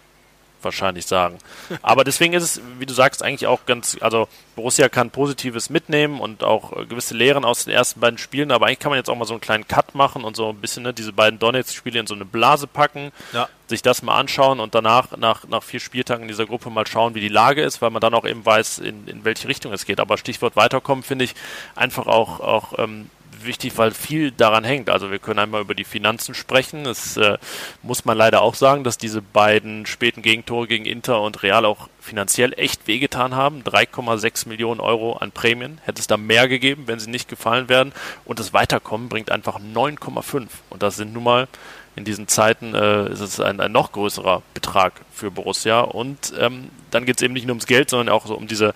wahrscheinlich 0.62 1.06
sagen. 1.06 1.38
Aber 1.82 2.04
deswegen 2.04 2.34
ist 2.34 2.44
es, 2.44 2.62
wie 2.78 2.86
du 2.86 2.94
sagst, 2.94 3.24
eigentlich 3.24 3.48
auch 3.48 3.66
ganz, 3.66 3.98
also 4.02 4.28
Borussia 4.56 4.90
kann 4.90 5.10
Positives 5.10 5.70
mitnehmen 5.70 6.20
und 6.20 6.44
auch 6.44 6.76
äh, 6.76 6.86
gewisse 6.86 7.16
Lehren 7.16 7.46
aus 7.46 7.66
den 7.66 7.74
ersten 7.74 8.00
beiden 8.00 8.18
Spielen, 8.18 8.52
aber 8.52 8.68
eigentlich 8.68 8.80
kann 8.80 8.90
man 8.92 8.98
jetzt 8.98 9.10
auch 9.10 9.16
mal 9.16 9.26
so 9.26 9.34
einen 9.34 9.42
kleinen 9.42 9.68
Cut 9.68 9.96
machen 9.96 10.24
und 10.24 10.36
so 10.36 10.50
ein 10.50 10.58
bisschen 10.58 10.84
ne, 10.84 10.94
diese 10.94 11.14
beiden 11.14 11.40
Donetsk-Spiele 11.40 12.00
in 12.00 12.08
so 12.08 12.16
eine 12.16 12.26
Blase 12.26 12.68
packen, 12.68 13.12
ja. 13.34 13.48
sich 13.68 13.82
das 13.82 14.02
mal 14.02 14.18
anschauen 14.18 14.60
und 14.60 14.76
danach, 14.76 15.16
nach, 15.18 15.48
nach 15.48 15.64
vier 15.64 15.80
Spieltagen 15.80 16.24
in 16.24 16.28
dieser 16.28 16.46
Gruppe 16.46 16.70
mal 16.70 16.86
schauen, 16.88 17.16
wie 17.16 17.22
die 17.22 17.30
Lage 17.30 17.62
ist, 17.62 17.82
weil 17.82 17.90
man 17.90 18.02
dann 18.02 18.14
auch 18.14 18.26
eben 18.26 18.46
weiß, 18.46 18.80
in, 18.80 19.08
in 19.08 19.24
welche 19.24 19.48
Richtung 19.48 19.72
es 19.72 19.86
geht. 19.86 20.00
Aber 20.00 20.18
Stichwort 20.18 20.56
weiterkommen 20.56 21.04
finde 21.04 21.26
ich 21.26 21.36
einfach 21.76 22.08
auch, 22.08 22.40
auch 22.40 22.78
ähm, 22.80 23.10
wichtig, 23.46 23.78
weil 23.78 23.92
viel 23.92 24.32
daran 24.32 24.64
hängt. 24.64 24.90
Also 24.90 25.12
wir 25.12 25.20
können 25.20 25.40
einmal 25.40 25.62
über 25.62 25.76
die 25.76 25.84
Finanzen 25.84 26.34
sprechen. 26.34 26.86
Es 26.86 27.18
äh, 27.18 27.38
muss 27.82 28.06
man 28.06 28.18
leider 28.18 28.42
auch 28.42 28.56
sagen, 28.56 28.84
dass 28.84 28.98
diese 28.98 29.22
beiden 29.22 29.86
späten 29.86 30.22
Gegentore 30.22 30.68
gegen 30.68 30.86
Inter 30.86 31.22
und 31.22 31.44
Real 31.44 31.66
auch 31.66 31.90
finanziell 32.00 32.54
echt 32.58 32.88
wehgetan 32.88 33.36
haben. 33.36 33.64
3,6 33.64 34.48
Millionen 34.48 34.80
Euro 34.80 35.14
an 35.18 35.32
Prämien. 35.32 35.80
Hätte 35.84 36.00
es 36.00 36.08
da 36.08 36.18
mehr 36.18 36.48
gegeben, 36.48 36.84
wenn 36.88 37.00
sie 37.00 37.10
nicht 37.10 37.30
gefallen 37.30 37.70
werden. 37.70 37.94
Und 38.26 38.40
das 38.40 38.54
Weiterkommen 38.54 39.10
bringt 39.10 39.32
einfach 39.32 39.60
9,5. 39.60 40.48
Und 40.70 40.84
das 40.84 40.96
sind 40.96 41.14
nun 41.14 41.24
mal 41.24 41.48
in 42.00 42.06
diesen 42.06 42.28
Zeiten 42.30 42.74
äh, 42.76 43.12
ist 43.12 43.20
es 43.20 43.40
ein, 43.42 43.60
ein 43.60 43.74
noch 43.74 43.92
größerer 43.92 44.42
Betrag 44.54 44.94
für 45.12 45.32
Borussia. 45.32 45.82
Und 45.82 46.34
ähm, 46.40 46.70
dann 46.92 47.06
geht 47.06 47.18
es 47.18 47.22
eben 47.22 47.34
nicht 47.34 47.46
nur 47.46 47.54
ums 47.54 47.68
Geld, 47.68 47.90
sondern 47.90 48.10
auch 48.10 48.26
so 48.26 48.36
um 48.36 48.48
diese 48.48 48.74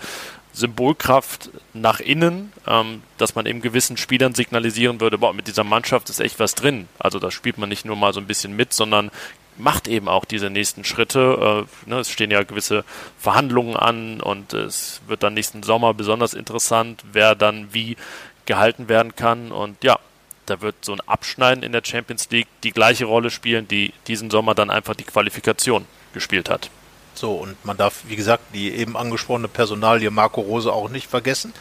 Symbolkraft 0.53 1.49
nach 1.73 1.99
innen, 1.99 2.53
ähm, 2.67 3.01
dass 3.17 3.35
man 3.35 3.45
eben 3.45 3.61
gewissen 3.61 3.97
Spielern 3.97 4.35
signalisieren 4.35 5.01
würde, 5.01 5.17
boah, 5.17 5.33
mit 5.33 5.47
dieser 5.47 5.63
Mannschaft 5.63 6.09
ist 6.09 6.19
echt 6.19 6.39
was 6.39 6.55
drin. 6.55 6.87
Also 6.99 7.19
da 7.19 7.31
spielt 7.31 7.57
man 7.57 7.69
nicht 7.69 7.85
nur 7.85 7.95
mal 7.95 8.13
so 8.13 8.19
ein 8.19 8.27
bisschen 8.27 8.55
mit, 8.55 8.73
sondern 8.73 9.11
macht 9.57 9.87
eben 9.87 10.07
auch 10.07 10.25
diese 10.25 10.49
nächsten 10.49 10.83
Schritte. 10.83 11.65
Äh, 11.85 11.89
ne, 11.89 11.99
es 11.99 12.09
stehen 12.09 12.31
ja 12.31 12.43
gewisse 12.43 12.83
Verhandlungen 13.19 13.75
an 13.75 14.21
und 14.21 14.53
es 14.53 15.01
wird 15.07 15.23
dann 15.23 15.33
nächsten 15.33 15.63
Sommer 15.63 15.93
besonders 15.93 16.33
interessant, 16.33 17.03
wer 17.11 17.35
dann 17.35 17.73
wie 17.73 17.97
gehalten 18.45 18.89
werden 18.89 19.15
kann. 19.15 19.51
Und 19.51 19.83
ja, 19.83 19.99
da 20.45 20.61
wird 20.61 20.75
so 20.81 20.93
ein 20.93 21.01
Abschneiden 21.01 21.63
in 21.63 21.71
der 21.71 21.83
Champions 21.83 22.29
League 22.29 22.47
die 22.63 22.71
gleiche 22.71 23.05
Rolle 23.05 23.29
spielen, 23.31 23.67
die 23.67 23.93
diesen 24.07 24.29
Sommer 24.29 24.55
dann 24.55 24.69
einfach 24.69 24.95
die 24.95 25.03
Qualifikation 25.03 25.85
gespielt 26.13 26.49
hat. 26.49 26.69
So, 27.13 27.35
und 27.35 27.63
man 27.65 27.77
darf, 27.77 28.01
wie 28.07 28.15
gesagt, 28.15 28.43
die 28.53 28.73
eben 28.73 28.97
angesprochene 28.97 29.47
Personalie 29.47 30.09
Marco 30.09 30.41
Rose 30.41 30.71
auch 30.71 30.89
nicht 30.89 31.09
vergessen. 31.09 31.53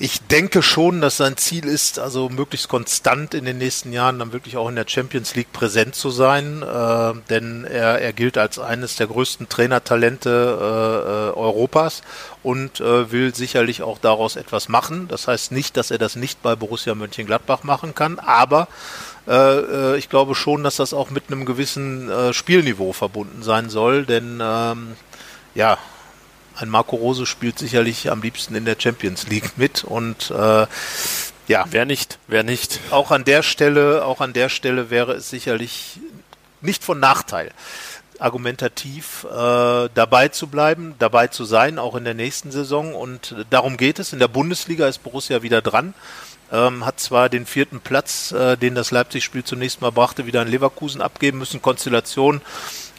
Ich 0.00 0.20
denke 0.28 0.62
schon, 0.62 1.00
dass 1.00 1.16
sein 1.16 1.36
Ziel 1.36 1.64
ist, 1.64 1.98
also 1.98 2.28
möglichst 2.28 2.68
konstant 2.68 3.34
in 3.34 3.44
den 3.44 3.58
nächsten 3.58 3.92
Jahren 3.92 4.20
dann 4.20 4.32
wirklich 4.32 4.56
auch 4.56 4.68
in 4.68 4.76
der 4.76 4.86
Champions 4.86 5.34
League 5.34 5.52
präsent 5.52 5.96
zu 5.96 6.10
sein, 6.10 6.62
äh, 6.62 7.14
denn 7.28 7.64
er, 7.64 8.00
er 8.00 8.12
gilt 8.12 8.38
als 8.38 8.60
eines 8.60 8.94
der 8.94 9.08
größten 9.08 9.48
Trainertalente 9.48 10.30
äh, 10.30 11.30
äh, 11.34 11.36
Europas 11.36 12.02
und 12.44 12.78
äh, 12.78 13.10
will 13.10 13.34
sicherlich 13.34 13.82
auch 13.82 13.98
daraus 13.98 14.36
etwas 14.36 14.68
machen. 14.68 15.08
Das 15.08 15.26
heißt 15.26 15.50
nicht, 15.50 15.76
dass 15.76 15.90
er 15.90 15.98
das 15.98 16.14
nicht 16.14 16.42
bei 16.42 16.54
Borussia 16.54 16.94
Mönchengladbach 16.94 17.64
machen 17.64 17.92
kann, 17.96 18.20
aber 18.20 18.68
äh, 19.28 19.58
äh, 19.92 19.98
ich 19.98 20.08
glaube 20.08 20.34
schon, 20.34 20.64
dass 20.64 20.76
das 20.76 20.94
auch 20.94 21.10
mit 21.10 21.24
einem 21.28 21.44
gewissen 21.44 22.10
äh, 22.10 22.32
Spielniveau 22.32 22.92
verbunden 22.92 23.42
sein 23.42 23.68
soll, 23.70 24.06
denn 24.06 24.40
ähm, 24.42 24.96
ja, 25.54 25.78
ein 26.56 26.68
Marco 26.68 26.96
Rose 26.96 27.26
spielt 27.26 27.58
sicherlich 27.58 28.10
am 28.10 28.22
liebsten 28.22 28.54
in 28.54 28.64
der 28.64 28.76
Champions 28.78 29.28
League 29.28 29.52
mit 29.56 29.84
und 29.84 30.30
äh, 30.30 30.66
ja. 31.48 31.64
Wer 31.70 31.86
nicht, 31.86 32.18
wer 32.26 32.42
nicht. 32.42 32.78
Auch 32.90 33.10
an 33.10 33.24
der 33.24 33.42
Stelle, 33.42 34.04
auch 34.04 34.20
an 34.20 34.34
der 34.34 34.50
Stelle 34.50 34.90
wäre 34.90 35.14
es 35.14 35.30
sicherlich 35.30 35.98
nicht 36.60 36.84
von 36.84 37.00
Nachteil, 37.00 37.52
argumentativ 38.18 39.24
äh, 39.24 39.88
dabei 39.94 40.28
zu 40.28 40.48
bleiben, 40.48 40.94
dabei 40.98 41.28
zu 41.28 41.46
sein, 41.46 41.78
auch 41.78 41.94
in 41.94 42.04
der 42.04 42.12
nächsten 42.12 42.50
Saison. 42.50 42.94
Und 42.94 43.34
darum 43.48 43.78
geht 43.78 43.98
es. 43.98 44.12
In 44.12 44.18
der 44.18 44.28
Bundesliga 44.28 44.88
ist 44.88 45.02
Borussia 45.02 45.42
wieder 45.42 45.62
dran. 45.62 45.94
Ähm, 46.50 46.86
hat 46.86 46.98
zwar 46.98 47.28
den 47.28 47.44
vierten 47.44 47.80
Platz, 47.80 48.32
äh, 48.32 48.56
den 48.56 48.74
das 48.74 48.90
Leipzig-Spiel 48.90 49.44
zunächst 49.44 49.80
mal 49.80 49.92
brachte, 49.92 50.26
wieder 50.26 50.40
an 50.40 50.48
Leverkusen 50.48 51.02
abgeben 51.02 51.38
müssen. 51.38 51.60
Konstellation 51.60 52.40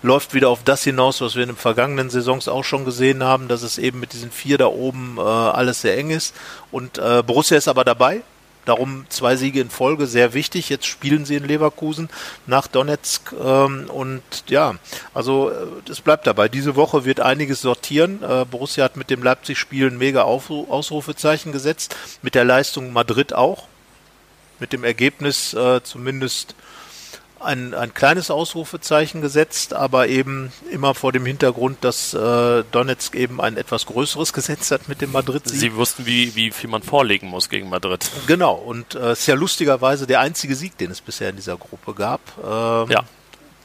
läuft 0.01 0.33
wieder 0.33 0.49
auf 0.49 0.63
das 0.63 0.83
hinaus, 0.83 1.19
was 1.21 1.35
wir 1.35 1.43
in 1.43 1.49
den 1.49 1.57
vergangenen 1.57 2.09
Saisons 2.09 2.47
auch 2.47 2.63
schon 2.63 2.85
gesehen 2.85 3.23
haben, 3.23 3.47
dass 3.47 3.63
es 3.63 3.77
eben 3.77 3.99
mit 3.99 4.13
diesen 4.13 4.31
vier 4.31 4.57
da 4.57 4.67
oben 4.67 5.17
äh, 5.17 5.21
alles 5.21 5.81
sehr 5.81 5.97
eng 5.97 6.11
ist. 6.11 6.35
Und 6.71 6.97
äh, 6.97 7.23
Borussia 7.25 7.57
ist 7.57 7.67
aber 7.67 7.83
dabei. 7.83 8.21
Darum 8.69 9.07
zwei 9.09 9.35
Siege 9.35 9.61
in 9.61 9.71
Folge, 9.71 10.05
sehr 10.05 10.35
wichtig. 10.35 10.69
Jetzt 10.69 10.85
spielen 10.85 11.25
sie 11.25 11.33
in 11.33 11.43
Leverkusen 11.43 12.07
nach 12.45 12.67
Donetsk. 12.67 13.33
Ähm, 13.33 13.89
und 13.89 14.21
ja, 14.47 14.75
also 15.11 15.51
es 15.89 15.97
äh, 15.97 16.01
bleibt 16.03 16.27
dabei. 16.27 16.49
Diese 16.49 16.75
Woche 16.75 17.03
wird 17.03 17.19
einiges 17.19 17.61
sortieren. 17.61 18.21
Äh, 18.21 18.45
Borussia 18.45 18.83
hat 18.83 18.95
mit 18.95 19.09
dem 19.09 19.23
Leipzig-Spiel 19.23 19.87
ein 19.87 19.97
mega 19.97 20.21
Ausrufezeichen 20.21 21.51
gesetzt. 21.51 21.95
Mit 22.21 22.35
der 22.35 22.45
Leistung 22.45 22.93
Madrid 22.93 23.33
auch. 23.33 23.63
Mit 24.59 24.71
dem 24.71 24.83
Ergebnis 24.83 25.55
äh, 25.55 25.81
zumindest 25.81 26.53
ein, 27.41 27.73
ein 27.73 27.93
kleines 27.93 28.31
Ausrufezeichen 28.31 29.21
gesetzt, 29.21 29.73
aber 29.73 30.07
eben 30.07 30.51
immer 30.71 30.93
vor 30.95 31.11
dem 31.11 31.25
Hintergrund, 31.25 31.77
dass 31.81 32.13
äh, 32.13 32.63
Donetsk 32.71 33.15
eben 33.15 33.41
ein 33.41 33.57
etwas 33.57 33.85
größeres 33.85 34.33
gesetzt 34.39 34.71
hat 34.71 34.87
mit 34.87 35.01
dem 35.01 35.11
Madrid-Sieg. 35.11 35.59
Sie 35.59 35.75
wussten, 35.75 36.05
wie, 36.05 36.35
wie 36.35 36.51
viel 36.51 36.69
man 36.69 36.83
vorlegen 36.83 37.27
muss 37.27 37.49
gegen 37.49 37.69
Madrid. 37.69 38.09
Genau, 38.27 38.53
und 38.55 38.95
es 38.95 39.01
äh, 39.01 39.11
ist 39.13 39.27
ja 39.27 39.35
lustigerweise 39.35 40.07
der 40.07 40.19
einzige 40.19 40.55
Sieg, 40.55 40.77
den 40.77 40.91
es 40.91 41.01
bisher 41.01 41.29
in 41.29 41.35
dieser 41.35 41.57
Gruppe 41.57 41.93
gab. 41.93 42.21
Ähm, 42.37 42.91
ja. 42.91 43.03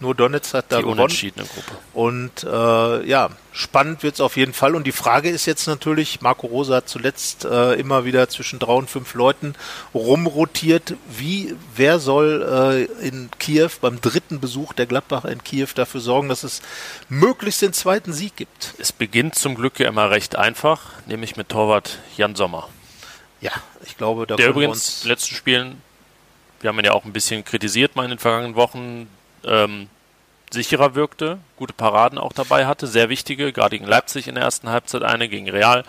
Nur 0.01 0.15
Donetsk 0.15 0.55
hat 0.55 0.67
da 0.71 0.77
die 0.77 0.83
gewonnen. 0.83 1.01
Unentschiedene 1.01 1.47
Gruppe. 1.47 1.73
Und 1.93 2.45
äh, 2.45 3.07
ja, 3.07 3.31
spannend 3.53 4.03
wird 4.03 4.15
es 4.15 4.21
auf 4.21 4.37
jeden 4.37 4.53
Fall. 4.53 4.75
Und 4.75 4.85
die 4.85 4.93
Frage 4.93 5.31
ist 5.31 5.47
jetzt 5.47 5.67
natürlich, 5.69 6.21
Marco 6.21 6.49
Rosa 6.49 6.77
hat 6.77 6.89
zuletzt 6.89 7.45
äh, 7.45 7.75
immer 7.75 8.05
wieder 8.05 8.29
zwischen 8.29 8.59
drei 8.59 8.73
und 8.73 8.91
fünf 8.91 9.15
Leuten 9.15 9.55
rumrotiert. 9.95 10.95
Wie, 11.09 11.55
wer 11.77 12.01
soll 12.01 12.89
äh, 13.01 13.07
in 13.07 13.31
Kiew 13.39 13.71
beim 13.81 14.01
dritten 14.01 14.41
Besuch 14.41 14.73
der 14.73 14.87
Gladbacher 14.87 15.31
in 15.31 15.45
Kiew 15.45 15.69
dafür 15.75 16.01
sorgen, 16.01 16.29
dass 16.29 16.43
es 16.43 16.61
möglichst 17.09 17.63
den 17.63 17.73
zweiten 17.73 18.13
Sieg 18.13 18.35
gibt? 18.37 18.75
Es 18.79 18.91
beginnt 18.91 19.37
zum 19.37 19.55
Glück 19.55 19.79
ja 19.79 19.89
immer 19.89 20.11
recht 20.11 20.35
einfach, 20.37 20.81
nämlich 21.07 21.37
mit 21.37 21.51
Torwart 21.51 21.99
Jan 22.17 22.35
Sommer. 22.35 22.69
Ja, 23.41 23.53
ich 23.87 23.97
glaube, 23.97 24.27
da 24.27 24.37
Der 24.37 24.49
übrigens 24.49 24.99
in 24.99 25.03
den 25.05 25.09
letzten 25.11 25.35
Spielen, 25.37 25.83
wir 26.61 26.69
haben 26.69 26.79
ihn 26.79 26.85
ja 26.85 26.93
auch 26.93 27.05
ein 27.05 27.13
bisschen 27.13 27.45
kritisiert 27.45 27.95
mal 27.95 28.05
in 28.05 28.11
den 28.11 28.19
vergangenen 28.19 28.57
Wochen, 28.57 29.07
ähm, 29.47 29.89
sicherer 30.51 30.95
wirkte, 30.95 31.39
gute 31.57 31.73
Paraden 31.73 32.19
auch 32.19 32.33
dabei 32.33 32.67
hatte, 32.67 32.87
sehr 32.87 33.09
wichtige, 33.09 33.53
gerade 33.53 33.77
gegen 33.77 33.89
Leipzig 33.89 34.29
in 34.29 34.35
der 34.35 34.45
ersten 34.45 34.69
Halbzeit 34.69 35.03
eine, 35.03 35.29
gegen 35.29 35.49
Real 35.51 35.85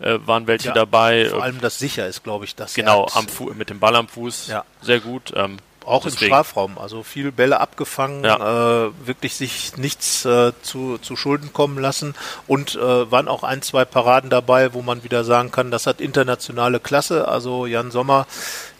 äh, 0.00 0.18
waren 0.24 0.46
welche 0.46 0.68
ja, 0.68 0.74
dabei. 0.74 1.28
Vor 1.30 1.42
allem 1.42 1.60
das 1.60 1.78
sicher 1.78 2.06
ist, 2.06 2.22
glaube 2.22 2.44
ich, 2.44 2.54
das. 2.54 2.74
Genau, 2.74 3.06
am 3.14 3.26
mit 3.56 3.70
dem 3.70 3.80
Ball 3.80 3.96
am 3.96 4.08
Fuß, 4.08 4.48
ja. 4.48 4.64
sehr 4.80 5.00
gut. 5.00 5.32
Ähm, 5.36 5.58
auch 5.86 6.04
Deswegen. 6.04 6.24
im 6.24 6.28
Strafraum, 6.28 6.78
also 6.78 7.02
viel 7.02 7.32
Bälle 7.32 7.60
abgefangen, 7.60 8.24
ja. 8.24 8.86
äh, 8.86 8.90
wirklich 9.04 9.34
sich 9.34 9.76
nichts 9.76 10.24
äh, 10.24 10.52
zu, 10.62 10.98
zu 10.98 11.16
Schulden 11.16 11.52
kommen 11.52 11.78
lassen 11.78 12.14
und 12.46 12.74
äh, 12.74 13.10
waren 13.10 13.28
auch 13.28 13.42
ein, 13.42 13.62
zwei 13.62 13.84
Paraden 13.84 14.30
dabei, 14.30 14.74
wo 14.74 14.82
man 14.82 15.04
wieder 15.04 15.24
sagen 15.24 15.50
kann, 15.50 15.70
das 15.70 15.86
hat 15.86 16.00
internationale 16.00 16.80
Klasse. 16.80 17.28
Also 17.28 17.66
Jan 17.66 17.90
Sommer, 17.90 18.26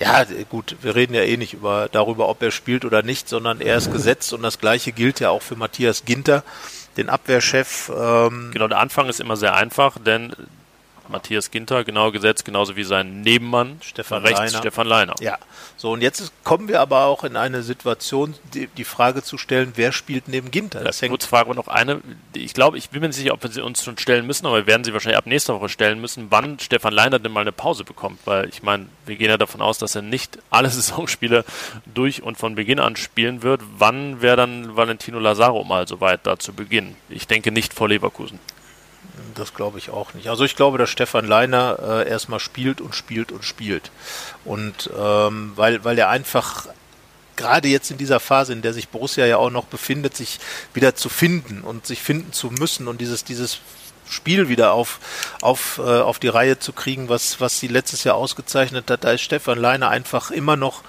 ja 0.01 0.25
gut, 0.49 0.77
wir 0.83 0.95
reden 0.95 1.15
ja 1.15 1.23
eh 1.23 1.37
nicht 1.37 1.55
über 1.55 1.89
darüber, 1.91 2.29
ob 2.29 2.43
er 2.43 2.51
spielt 2.51 2.85
oder 2.85 3.03
nicht, 3.03 3.29
sondern 3.29 3.61
er 3.61 3.77
ist 3.77 3.93
gesetzt 3.93 4.33
und 4.33 4.43
das 4.43 4.59
gleiche 4.59 4.93
gilt 4.93 5.21
ja 5.21 5.31
auch 5.31 5.43
für 5.43 5.57
Matthias 5.57 6.05
Ginter, 6.05 6.43
den 6.97 7.09
Abwehrchef. 7.09 7.91
Ähm 7.97 8.51
genau, 8.53 8.69
der 8.69 8.79
Anfang 8.79 9.09
ist 9.09 9.21
immer 9.21 9.37
sehr 9.37 9.55
einfach, 9.55 9.99
denn 9.99 10.35
Matthias 11.09 11.51
Ginter 11.51 11.85
genau 11.85 12.11
gesetzt, 12.11 12.45
genauso 12.45 12.77
wie 12.77 12.85
sein 12.85 13.21
Nebenmann 13.21 13.79
Stefan 13.83 14.23
rechts 14.23 14.39
Leiner. 14.39 14.59
Stefan 14.59 14.87
Leiner. 14.87 15.15
Ja, 15.21 15.39
so 15.77 15.93
und 15.93 16.03
jetzt 16.03 16.33
kommen 16.45 16.69
wir 16.69 16.81
aber 16.81 17.05
auch 17.05 17.25
in 17.25 17.37
eine 17.37 17.63
Situation, 17.63 18.35
die, 18.55 18.69
die 18.69 18.85
Frage 18.85 19.23
zu 19.23 19.39
stellen, 19.39 19.73
wer 19.75 19.93
spielt 19.93 20.29
neben 20.29 20.51
Ginter? 20.51 20.85
Das 20.85 21.03
hängt 21.03 21.11
kurz 21.11 21.27
Frage 21.27 21.55
noch 21.55 21.69
eine. 21.69 22.01
Ich 22.35 22.55
glaube, 22.55 22.79
ich 22.79 22.91
bin 22.91 23.01
mir 23.01 23.09
nicht 23.09 23.17
sicher, 23.17 23.35
ob 23.35 23.43
wir 23.43 23.51
sie 23.51 23.61
uns 23.61 23.83
schon 23.83 23.99
stellen 23.99 24.27
müssen, 24.27 24.47
aber 24.47 24.59
wir 24.59 24.67
werden 24.67 24.85
sie 24.85 24.93
wahrscheinlich 24.93 25.19
ab 25.19 25.27
nächster 25.27 25.55
Woche 25.55 25.69
stellen 25.69 26.01
müssen, 26.01 26.27
wann 26.31 26.59
Stefan 26.59 26.93
Leiner 26.93 27.19
denn 27.19 27.33
mal 27.33 27.41
eine 27.41 27.53
Pause 27.53 27.85
bekommt, 27.85 28.21
weil 28.25 28.49
ich 28.49 28.63
meine, 28.63 28.87
wir 29.07 29.17
gehen 29.17 29.31
ja 29.31 29.37
davon 29.37 29.61
aus, 29.61 29.79
dass 29.79 29.95
er 29.95 30.03
nicht 30.03 30.39
alle 30.51 30.71
Saisonspiele 30.71 31.45
durch 31.93 32.23
und 32.23 32.39
von 32.39 32.55
Beginn 32.55 32.79
an 32.79 32.97
spielen 32.97 33.43
wird. 33.43 33.61
Wann 33.79 34.23
wäre 34.23 34.37
dann 34.37 34.77
Valentino 34.77 35.19
Lazaro 35.19 35.65
mal 35.65 35.89
soweit 35.89 36.27
da 36.27 36.39
zu 36.39 36.53
beginnen? 36.53 36.97
Ich 37.09 37.27
denke 37.27 37.51
nicht 37.51 37.75
vor 37.75 37.89
Leverkusen. 37.89 38.39
Das 39.35 39.55
glaube 39.55 39.79
ich 39.79 39.91
auch 39.91 40.15
nicht. 40.15 40.29
Also 40.29 40.45
ich 40.45 40.57
glaube, 40.57 40.79
dass 40.79 40.91
Stefan 40.91 41.27
Leiner 41.27 41.79
äh, 41.83 42.09
erstmal 42.09 42.41
spielt 42.41 42.81
und 42.81 42.95
spielt 42.95 43.33
und 43.33 43.45
spielt. 43.45 43.91
Und 44.45 44.91
ähm, 44.97 45.53
weil, 45.57 45.85
weil 45.85 45.99
er 45.99 46.09
einfach 46.09 46.67
gerade 47.37 47.69
jetzt 47.69 47.91
in 47.91 47.99
dieser 47.99 48.21
Phase, 48.21 48.53
in 48.53 48.63
der 48.63 48.73
sich 48.73 48.89
Borussia 48.89 49.27
ja 49.27 49.39
auch 49.39 49.51
noch 49.51 49.65
befindet, 49.65 50.17
sich 50.17 50.39
wieder 50.73 50.95
zu 50.95 51.09
finden 51.09 51.63
und 51.63 51.87
sich 51.87 52.01
finden 52.01 52.33
zu 52.33 52.51
müssen 52.51 52.87
und 52.87 53.01
dieses, 53.01 53.25
dieses 53.25 53.61
Spiel 54.09 54.49
wieder 54.49 54.73
auf, 54.73 55.01
auf, 55.41 55.79
äh, 55.79 56.01
auf 56.01 56.19
die 56.19 56.29
Reihe 56.29 56.59
zu 56.59 56.73
kriegen, 56.73 57.09
was, 57.09 57.41
was 57.41 57.59
sie 57.59 57.69
letztes 57.69 58.05
Jahr 58.05 58.17
ausgezeichnet 58.17 58.91
hat, 58.91 59.05
da 59.05 59.13
ist 59.13 59.23
Stefan 59.23 59.59
Leiner 59.59 59.89
einfach 59.89 60.31
immer 60.31 60.57
noch 60.57 60.83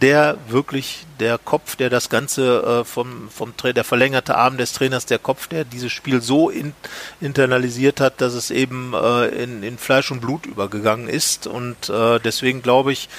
der 0.00 0.38
wirklich 0.48 1.06
der 1.18 1.36
Kopf, 1.36 1.76
der 1.76 1.90
das 1.90 2.08
Ganze 2.08 2.80
äh, 2.80 2.84
vom, 2.84 3.28
vom 3.28 3.56
Tra 3.56 3.72
der 3.72 3.84
verlängerte 3.84 4.36
Arm 4.36 4.56
des 4.56 4.72
Trainers, 4.72 5.04
der 5.04 5.18
Kopf, 5.18 5.46
der 5.48 5.64
dieses 5.64 5.92
Spiel 5.92 6.22
so 6.22 6.48
in, 6.48 6.72
internalisiert 7.20 8.00
hat, 8.00 8.20
dass 8.20 8.32
es 8.32 8.50
eben 8.50 8.94
äh, 8.94 9.26
in, 9.26 9.62
in 9.62 9.76
Fleisch 9.76 10.10
und 10.10 10.20
Blut 10.20 10.46
übergegangen 10.46 11.08
ist. 11.08 11.46
Und 11.46 11.90
äh, 11.90 12.18
deswegen 12.20 12.62
glaube 12.62 12.92
ich, 12.92 13.10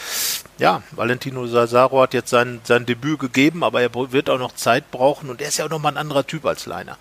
ja, 0.58 0.82
Valentino 0.92 1.46
Sasaro 1.46 2.02
hat 2.02 2.14
jetzt 2.16 2.32
sein, 2.32 2.62
sein 2.64 2.86
Debüt 2.86 3.20
gegeben, 3.20 3.64
aber 3.64 3.82
er 3.82 3.94
wird 3.94 4.30
auch 4.30 4.40
noch 4.40 4.56
Zeit 4.56 4.90
brauchen 4.90 5.30
und 5.30 5.42
er 5.42 5.50
ist 5.50 5.58
ja 5.58 5.66
auch 5.66 5.70
nochmal 5.70 5.94
ein 5.94 5.98
anderer 5.98 6.26
Typ 6.26 6.46
als 6.46 6.66
Leiner. 6.66 6.98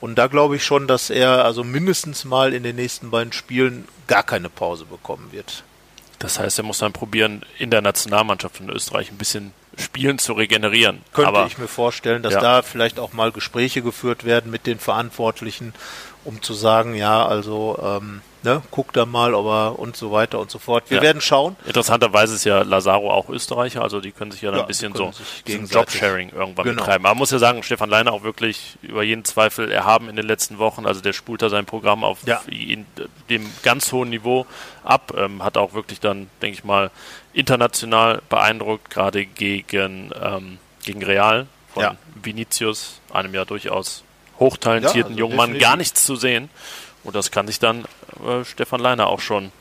Und 0.00 0.16
da 0.16 0.26
glaube 0.28 0.56
ich 0.56 0.64
schon, 0.64 0.86
dass 0.86 1.10
er 1.10 1.44
also 1.44 1.64
mindestens 1.64 2.24
mal 2.24 2.52
in 2.52 2.62
den 2.62 2.76
nächsten 2.76 3.10
beiden 3.10 3.32
Spielen 3.32 3.88
gar 4.06 4.22
keine 4.22 4.50
Pause 4.50 4.84
bekommen 4.84 5.28
wird. 5.32 5.64
Das 6.24 6.38
heißt, 6.38 6.58
er 6.58 6.64
muss 6.64 6.78
dann 6.78 6.94
probieren, 6.94 7.42
in 7.58 7.68
der 7.68 7.82
Nationalmannschaft 7.82 8.56
von 8.56 8.70
Österreich 8.70 9.10
ein 9.10 9.18
bisschen 9.18 9.52
Spielen 9.76 10.18
zu 10.18 10.32
regenerieren. 10.32 11.02
Könnte 11.12 11.28
Aber, 11.28 11.46
ich 11.46 11.58
mir 11.58 11.68
vorstellen, 11.68 12.22
dass 12.22 12.32
ja. 12.32 12.40
da 12.40 12.62
vielleicht 12.62 12.98
auch 12.98 13.12
mal 13.12 13.30
Gespräche 13.30 13.82
geführt 13.82 14.24
werden 14.24 14.50
mit 14.50 14.66
den 14.66 14.78
Verantwortlichen, 14.78 15.74
um 16.24 16.40
zu 16.40 16.54
sagen, 16.54 16.94
ja, 16.94 17.26
also 17.26 17.78
ähm, 17.82 18.22
ne, 18.44 18.62
guck 18.70 18.92
da 18.92 19.06
mal, 19.06 19.34
ob 19.34 19.46
er 19.46 19.78
und 19.78 19.96
so 19.96 20.12
weiter 20.12 20.38
und 20.38 20.50
so 20.50 20.58
fort. 20.58 20.84
Wir 20.88 20.98
ja. 20.98 21.02
werden 21.02 21.20
schauen. 21.20 21.56
Interessanterweise 21.66 22.34
ist 22.34 22.44
ja 22.44 22.62
Lazaro 22.62 23.10
auch 23.10 23.28
Österreicher, 23.28 23.82
also 23.82 24.00
die 24.00 24.12
können 24.12 24.30
sich 24.30 24.42
ja 24.42 24.50
dann 24.50 24.58
ja, 24.58 24.64
ein 24.64 24.68
bisschen 24.68 24.94
so 24.94 25.10
Jobsharing 25.46 26.30
irgendwann 26.30 26.64
genau. 26.64 26.82
betreiben. 26.82 27.06
Aber 27.06 27.14
man 27.14 27.18
muss 27.18 27.30
ja 27.30 27.38
sagen, 27.38 27.62
Stefan 27.62 27.88
Leiner 27.88 28.12
auch 28.12 28.22
wirklich 28.22 28.76
über 28.82 29.02
jeden 29.02 29.24
Zweifel 29.24 29.70
erhaben 29.70 30.08
in 30.08 30.16
den 30.16 30.26
letzten 30.26 30.58
Wochen. 30.58 30.86
Also 30.86 31.00
der 31.00 31.12
spult 31.12 31.42
da 31.42 31.48
sein 31.48 31.64
Programm 31.64 32.04
auf 32.04 32.18
ja. 32.26 32.42
in, 32.46 32.86
dem 33.30 33.50
ganz 33.62 33.90
hohen 33.92 34.10
Niveau 34.10 34.46
ab, 34.84 35.12
ähm, 35.16 35.42
hat 35.42 35.56
auch 35.56 35.72
wirklich 35.72 36.00
dann, 36.00 36.28
denke 36.42 36.58
ich 36.58 36.64
mal, 36.64 36.90
international 37.32 38.22
beeindruckt, 38.28 38.90
gerade 38.90 39.24
gegen, 39.24 40.10
ähm, 40.20 40.58
gegen 40.84 41.02
Real 41.02 41.46
von. 41.74 41.82
Vinicius, 42.22 43.00
einem 43.12 43.34
ja 43.34 43.44
durchaus 43.44 44.04
hochtalentierten 44.38 44.98
ja, 45.00 45.06
also 45.06 45.18
jungen 45.18 45.36
Mann, 45.36 45.58
gar 45.58 45.76
nichts 45.76 46.04
zu 46.04 46.16
sehen. 46.16 46.48
Und 47.04 47.14
das 47.14 47.30
kann 47.30 47.46
sich 47.46 47.58
dann 47.58 47.84
äh, 48.26 48.44
Stefan 48.44 48.80
Leiner 48.80 49.06
auch 49.06 49.20
schon 49.20 49.52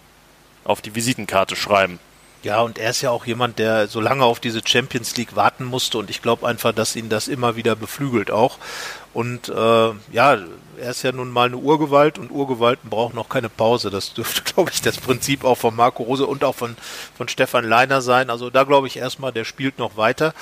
auf 0.64 0.82
die 0.82 0.96
Visitenkarte 0.96 1.56
schreiben. 1.56 2.00
Ja, 2.44 2.60
und 2.60 2.78
er 2.78 2.90
ist 2.90 3.02
ja 3.02 3.10
auch 3.10 3.26
jemand, 3.26 3.58
der 3.58 3.88
so 3.88 4.02
lange 4.02 4.26
auf 4.26 4.42
diese 4.42 4.62
Champions 4.66 5.16
League 5.16 5.38
warten 5.38 5.64
musste 5.64 5.98
und 5.98 6.10
ich 6.10 6.22
glaube 6.22 6.46
einfach, 6.46 6.74
dass 6.74 6.98
ihn 6.98 7.08
das 7.08 7.30
immer 7.30 7.56
wieder 7.56 7.78
beflügelt 7.78 8.32
auch. 8.32 8.58
Und 9.14 9.48
äh, 9.48 9.54
ja, 10.12 10.38
er 10.78 10.90
ist 10.90 11.04
ja 11.04 11.14
nun 11.14 11.32
mal 11.32 11.46
eine 11.46 11.56
Urgewalt 11.56 12.18
und 12.18 12.32
Urgewalten 12.32 12.90
brauchen 12.90 13.16
noch 13.16 13.30
keine 13.30 13.48
Pause. 13.48 13.92
Das 13.92 14.14
dürfte, 14.14 14.42
glaube 14.54 14.72
ich, 14.74 14.82
das 14.82 14.98
Prinzip 14.98 15.46
auch 15.46 15.58
von 15.58 15.74
Marco 15.74 16.04
Rose 16.04 16.28
und 16.28 16.44
auch 16.44 16.56
von, 16.56 16.76
von 17.16 17.30
Stefan 17.30 17.64
Leiner 17.64 18.02
sein. 18.02 18.30
Also 18.30 18.50
da 18.50 18.64
glaube 18.64 18.88
ich 18.88 18.98
erstmal, 18.98 19.32
der 19.32 19.46
spielt 19.46 19.80
noch 19.80 19.96
weiter. 19.96 20.34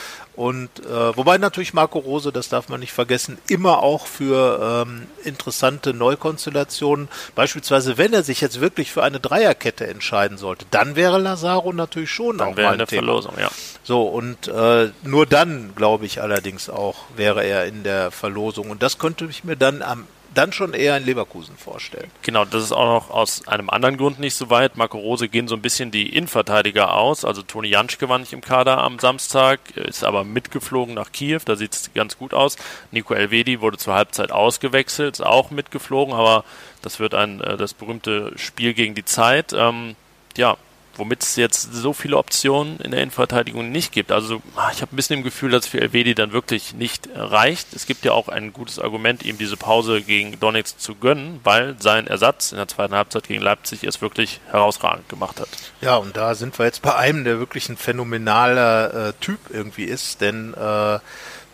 Und 0.42 0.70
äh, 0.80 1.16
wobei 1.16 1.38
natürlich 1.38 1.76
Marco 1.76 2.00
Rose, 2.00 2.32
das 2.32 2.50
darf 2.50 2.68
man 2.68 2.80
nicht 2.80 2.94
vergessen, 2.94 3.38
immer 3.48 3.84
auch 3.84 4.08
für 4.08 4.88
ähm, 4.88 5.06
interessante 5.24 5.94
Neukonstellationen, 5.94 7.10
beispielsweise 7.36 8.00
wenn 8.00 8.12
er 8.12 8.24
sich 8.24 8.42
jetzt 8.42 8.60
wirklich 8.60 8.92
für 8.92 9.04
eine 9.04 9.20
Dreierkette 9.20 9.86
entscheiden 9.86 10.40
sollte, 10.40 10.66
dann 10.72 10.96
wäre 10.96 11.20
Lazaro 11.20 11.74
natürlich 11.74 12.10
schon 12.10 12.40
dann 12.40 12.48
auch 12.48 12.56
mal 12.56 12.66
ein 12.66 12.74
eine 12.74 12.88
Thema. 12.88 13.04
Verlosung, 13.04 13.34
ja. 13.40 13.52
So, 13.84 14.02
und 14.08 14.48
äh, 14.48 14.90
nur 15.04 15.28
dann, 15.28 15.74
glaube 15.76 16.08
ich 16.08 16.24
allerdings 16.24 16.72
auch, 16.72 16.96
wäre 17.16 17.44
er 17.44 17.68
in 17.68 17.84
der 17.84 18.10
Verlosung. 18.10 18.72
Und 18.72 18.82
das 18.82 18.98
könnte 18.98 19.26
ich 19.26 19.44
mir 19.44 19.56
dann 19.56 19.84
am 19.84 20.08
dann 20.34 20.54
schon 20.54 20.74
eher 20.74 20.98
in 20.98 21.06
Leverkusen 21.06 21.58
vorstellen. 21.58 22.10
Genau, 22.22 22.46
das 22.46 22.64
ist 22.64 22.72
auch 22.72 22.86
noch 22.86 23.10
aus 23.10 23.48
einem 23.48 23.70
anderen 23.70 23.98
Grund 23.98 24.20
nicht 24.20 24.36
so 24.36 24.50
weit. 24.50 24.78
Marco 24.78 24.98
Rose 24.98 25.28
gehen 25.28 25.48
so 25.48 25.56
ein 25.56 25.62
bisschen 25.62 25.92
die 25.92 26.16
Innenverteidiger 26.16 26.94
aus. 26.94 27.26
Also 27.26 27.42
Toni 27.42 27.68
Janschke 27.68 28.08
war 28.08 28.18
nicht 28.18 28.34
im 28.34 28.42
Kader 28.42 28.78
am 28.78 29.00
Samstag, 29.00 29.60
ist 29.76 30.04
aber 30.04 30.24
mitgeflogen 30.24 30.96
nach 30.96 31.12
Kiew, 31.12 31.42
da 31.44 31.56
sieht 31.56 31.74
es 31.74 31.94
ganz 31.94 32.18
gut 32.18 32.34
aus. 32.34 32.56
Nico 32.92 33.14
Elvedi 33.14 33.62
wurde 33.62 33.78
zur 33.78 33.94
Halbzeit 33.94 34.32
ausgewechselt, 34.32 35.16
ist 35.16 35.26
auch 35.26 35.52
mitgeflogen, 35.52 36.14
aber 36.14 36.46
das 36.82 37.00
wird 37.00 37.14
ein 37.14 37.42
äh, 37.42 37.58
das 37.58 37.74
berühmte 37.74 38.32
Spiel 38.38 38.74
gegen 38.74 38.96
die 38.96 39.06
Zeit. 39.06 39.54
Ähm, 39.54 39.96
ja, 40.38 40.58
womit 41.02 41.24
es 41.24 41.36
jetzt 41.36 41.74
so 41.74 41.94
viele 41.94 42.16
Optionen 42.16 42.80
in 42.80 42.92
der 42.92 43.02
Innenverteidigung 43.02 43.72
nicht 43.72 43.92
gibt. 43.92 44.12
Also 44.12 44.40
ah, 44.56 44.70
ich 44.72 44.84
habe 44.84 44.94
ein 44.94 44.96
bisschen 44.96 45.18
im 45.18 45.24
Gefühl, 45.24 45.50
dass 45.50 45.66
für 45.66 45.82
Elvedi 45.82 46.14
dann 46.14 46.32
wirklich 46.32 46.76
nicht 46.76 47.10
reicht. 47.16 47.74
Es 47.74 47.88
gibt 47.88 48.06
ja 48.06 48.12
auch 48.12 48.28
ein 48.28 48.54
gutes 48.54 48.78
Argument, 48.78 49.24
ihm 49.24 49.40
diese 49.40 49.58
Pause 49.58 50.04
gegen 50.04 50.40
Donetsk 50.40 50.80
zu 50.80 50.94
gönnen, 50.94 51.40
weil 51.44 51.76
sein 51.80 52.06
Ersatz 52.06 52.52
in 52.52 52.60
der 52.60 52.68
zweiten 52.68 52.94
Halbzeit 52.94 53.28
gegen 53.28 53.42
Leipzig 53.42 53.84
es 53.84 54.00
wirklich 54.00 54.42
herausragend 54.52 55.10
gemacht 55.10 55.40
hat. 55.40 55.48
Ja, 55.82 55.96
und 55.96 56.16
da 56.16 56.36
sind 56.36 56.60
wir 56.60 56.68
jetzt 56.68 56.84
bei 56.84 56.96
einem, 56.96 57.24
der 57.24 57.40
wirklich 57.40 57.68
ein 57.70 57.78
phänomenaler 57.78 59.08
äh, 59.08 59.14
Typ 59.22 59.40
irgendwie 59.50 59.86
ist, 59.86 60.22
denn 60.22 60.54
äh, 60.54 61.00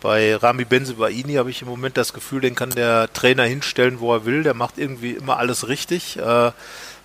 bei 0.02 0.36
Rami 0.36 0.64
Benzebaini 0.64 1.34
habe 1.34 1.50
ich 1.50 1.62
im 1.62 1.68
Moment 1.68 1.96
das 1.96 2.12
Gefühl, 2.12 2.42
den 2.42 2.54
kann 2.54 2.70
der 2.70 3.12
Trainer 3.14 3.44
hinstellen, 3.44 3.98
wo 3.98 4.12
er 4.14 4.24
will. 4.24 4.42
Der 4.42 4.54
macht 4.54 4.78
irgendwie 4.78 5.12
immer 5.12 5.38
alles 5.38 5.68
richtig. 5.68 6.18
Äh, 6.18 6.52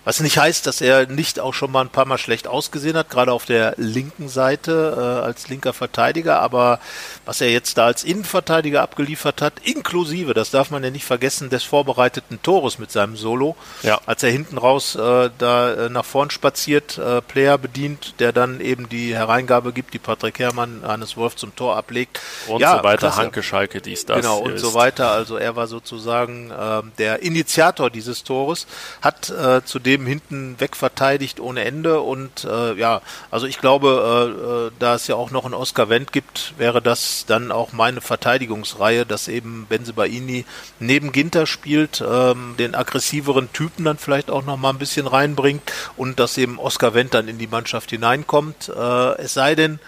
was 0.04 0.20
nicht 0.20 0.38
heißt, 0.38 0.66
dass 0.66 0.80
er 0.80 1.06
nicht 1.06 1.40
auch 1.40 1.54
schon 1.54 1.72
mal 1.72 1.80
ein 1.80 1.88
paar 1.88 2.04
Mal 2.04 2.18
schlecht 2.18 2.46
ausgesehen 2.46 2.96
hat, 2.96 3.10
gerade 3.10 3.32
auf 3.32 3.46
der 3.46 3.74
linken 3.76 4.28
Seite 4.28 4.94
äh, 4.96 5.24
als 5.24 5.48
linker 5.48 5.72
Verteidiger. 5.72 6.40
Aber 6.40 6.78
was 7.24 7.40
er 7.40 7.50
jetzt 7.50 7.78
da 7.78 7.86
als 7.86 8.04
Innenverteidiger 8.04 8.82
abgeliefert 8.82 9.40
hat, 9.40 9.54
inklusive, 9.62 10.34
das 10.34 10.50
darf 10.50 10.70
man 10.70 10.84
ja 10.84 10.90
nicht 10.90 11.04
vergessen, 11.04 11.48
des 11.48 11.64
vorbereiteten 11.64 12.42
Tores 12.42 12.78
mit 12.78 12.92
seinem 12.92 13.16
Solo, 13.16 13.56
ja. 13.82 14.00
als 14.06 14.22
er 14.22 14.30
hinten 14.30 14.58
raus 14.58 14.94
äh, 14.94 15.30
da 15.38 15.72
äh, 15.72 15.88
nach 15.88 16.04
vorn 16.04 16.30
spaziert, 16.30 16.98
äh, 16.98 17.22
Player 17.22 17.56
bedient, 17.56 18.14
der 18.18 18.32
dann 18.32 18.60
eben 18.60 18.88
die 18.88 19.14
Hereingabe 19.14 19.72
gibt, 19.72 19.94
die 19.94 19.98
Patrick 19.98 20.38
Herrmann, 20.38 20.82
Hannes 20.86 21.16
Wolf 21.16 21.36
zum 21.36 21.56
Tor 21.56 21.76
ablegt. 21.76 22.20
Und 22.48 22.60
ja, 22.60 22.78
so 22.78 22.84
weiter, 22.84 22.98
klasse. 22.98 23.16
Hanke 23.16 23.42
Schalke, 23.42 23.80
dies, 23.80 24.04
das. 24.04 24.18
Genau, 24.18 24.38
und 24.38 24.54
ist. 24.54 24.60
so 24.60 24.74
weiter. 24.74 25.10
Also 25.10 25.36
er 25.36 25.56
war 25.56 25.66
sozusagen 25.66 26.50
äh, 26.50 26.82
der 26.98 27.22
Initiator 27.22 27.88
dieses 27.88 28.24
Tores, 28.24 28.66
hat 29.00 29.30
äh, 29.30 29.64
zudem 29.64 29.93
zudem 29.94 30.06
hinten 30.06 30.56
wegverteidigt 30.58 31.40
ohne 31.40 31.64
Ende. 31.64 32.00
Und 32.00 32.44
äh, 32.44 32.74
ja, 32.74 33.00
also 33.30 33.46
ich 33.46 33.58
glaube, 33.58 34.68
äh, 34.68 34.68
äh, 34.68 34.70
da 34.78 34.94
es 34.94 35.06
ja 35.06 35.14
auch 35.14 35.30
noch 35.30 35.44
einen 35.44 35.54
Oscar 35.54 35.88
Wendt 35.88 36.12
gibt, 36.12 36.54
wäre 36.58 36.82
das 36.82 37.24
dann 37.26 37.52
auch 37.52 37.72
meine 37.72 38.00
Verteidigungsreihe, 38.00 39.06
dass 39.06 39.28
eben 39.28 39.66
Benzebaini 39.68 40.44
neben 40.80 41.12
Ginter 41.12 41.46
spielt, 41.46 42.02
ähm, 42.06 42.54
den 42.58 42.74
aggressiveren 42.74 43.52
Typen 43.52 43.84
dann 43.84 43.98
vielleicht 43.98 44.30
auch 44.30 44.44
noch 44.44 44.56
mal 44.56 44.70
ein 44.70 44.78
bisschen 44.78 45.06
reinbringt 45.06 45.72
und 45.96 46.18
dass 46.18 46.36
eben 46.38 46.58
Oscar 46.58 46.94
Wendt 46.94 47.14
dann 47.14 47.28
in 47.28 47.38
die 47.38 47.46
Mannschaft 47.46 47.90
hineinkommt. 47.90 48.68
Äh, 48.68 49.22
es 49.22 49.34
sei 49.34 49.54
denn, 49.54 49.78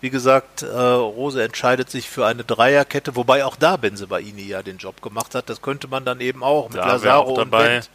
wie 0.00 0.10
gesagt, 0.10 0.62
äh, 0.62 0.66
Rose 0.66 1.42
entscheidet 1.42 1.88
sich 1.88 2.08
für 2.10 2.26
eine 2.26 2.42
Dreierkette, 2.42 3.14
wobei 3.14 3.44
auch 3.44 3.54
da 3.54 3.76
Benzebaini 3.76 4.42
ja 4.42 4.62
den 4.64 4.78
Job 4.78 5.00
gemacht 5.02 5.36
hat. 5.36 5.48
Das 5.48 5.62
könnte 5.62 5.86
man 5.86 6.04
dann 6.04 6.20
eben 6.20 6.42
auch 6.42 6.68
mit 6.68 6.78
da 6.78 6.86
Lazaro 6.86 7.30
auch 7.30 7.36
dabei. 7.36 7.58
und 7.58 7.64
Wendt 7.74 7.90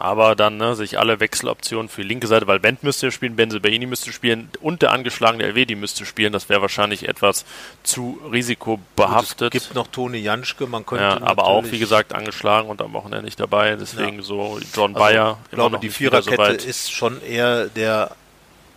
aber 0.00 0.36
dann 0.36 0.56
ne, 0.56 0.74
sich 0.74 0.98
alle 0.98 1.20
Wechseloptionen 1.20 1.88
für 1.88 2.02
die 2.02 2.08
linke 2.08 2.26
Seite, 2.26 2.46
weil 2.46 2.62
Wendt 2.62 2.82
müsste 2.82 3.10
spielen, 3.10 3.36
Benzebaini 3.36 3.86
müsste 3.86 4.12
spielen 4.12 4.48
und 4.60 4.82
der 4.82 4.92
angeschlagene 4.92 5.44
Elvedi 5.44 5.74
müsste 5.74 6.06
spielen. 6.06 6.32
Das 6.32 6.48
wäre 6.48 6.62
wahrscheinlich 6.62 7.08
etwas 7.08 7.44
zu 7.82 8.20
risikobehaftet. 8.30 9.54
es 9.54 9.64
gibt 9.64 9.74
noch 9.74 9.88
Toni 9.88 10.18
Janschke, 10.18 10.66
man 10.66 10.86
könnte 10.86 11.04
ja, 11.04 11.22
aber 11.22 11.44
auch, 11.44 11.64
wie 11.70 11.78
gesagt, 11.78 12.14
angeschlagen 12.14 12.68
und 12.68 12.80
am 12.80 12.92
Wochenende 12.92 13.24
nicht 13.24 13.40
dabei. 13.40 13.76
Deswegen 13.76 14.16
ja. 14.16 14.22
so 14.22 14.58
John 14.74 14.94
also, 14.94 15.04
Bayer. 15.04 15.38
Ich 15.44 15.50
glaube, 15.50 15.78
die 15.78 15.90
Viererkette 15.90 16.60
so 16.60 16.68
ist 16.68 16.92
schon 16.92 17.20
eher 17.22 17.66
der 17.66 18.12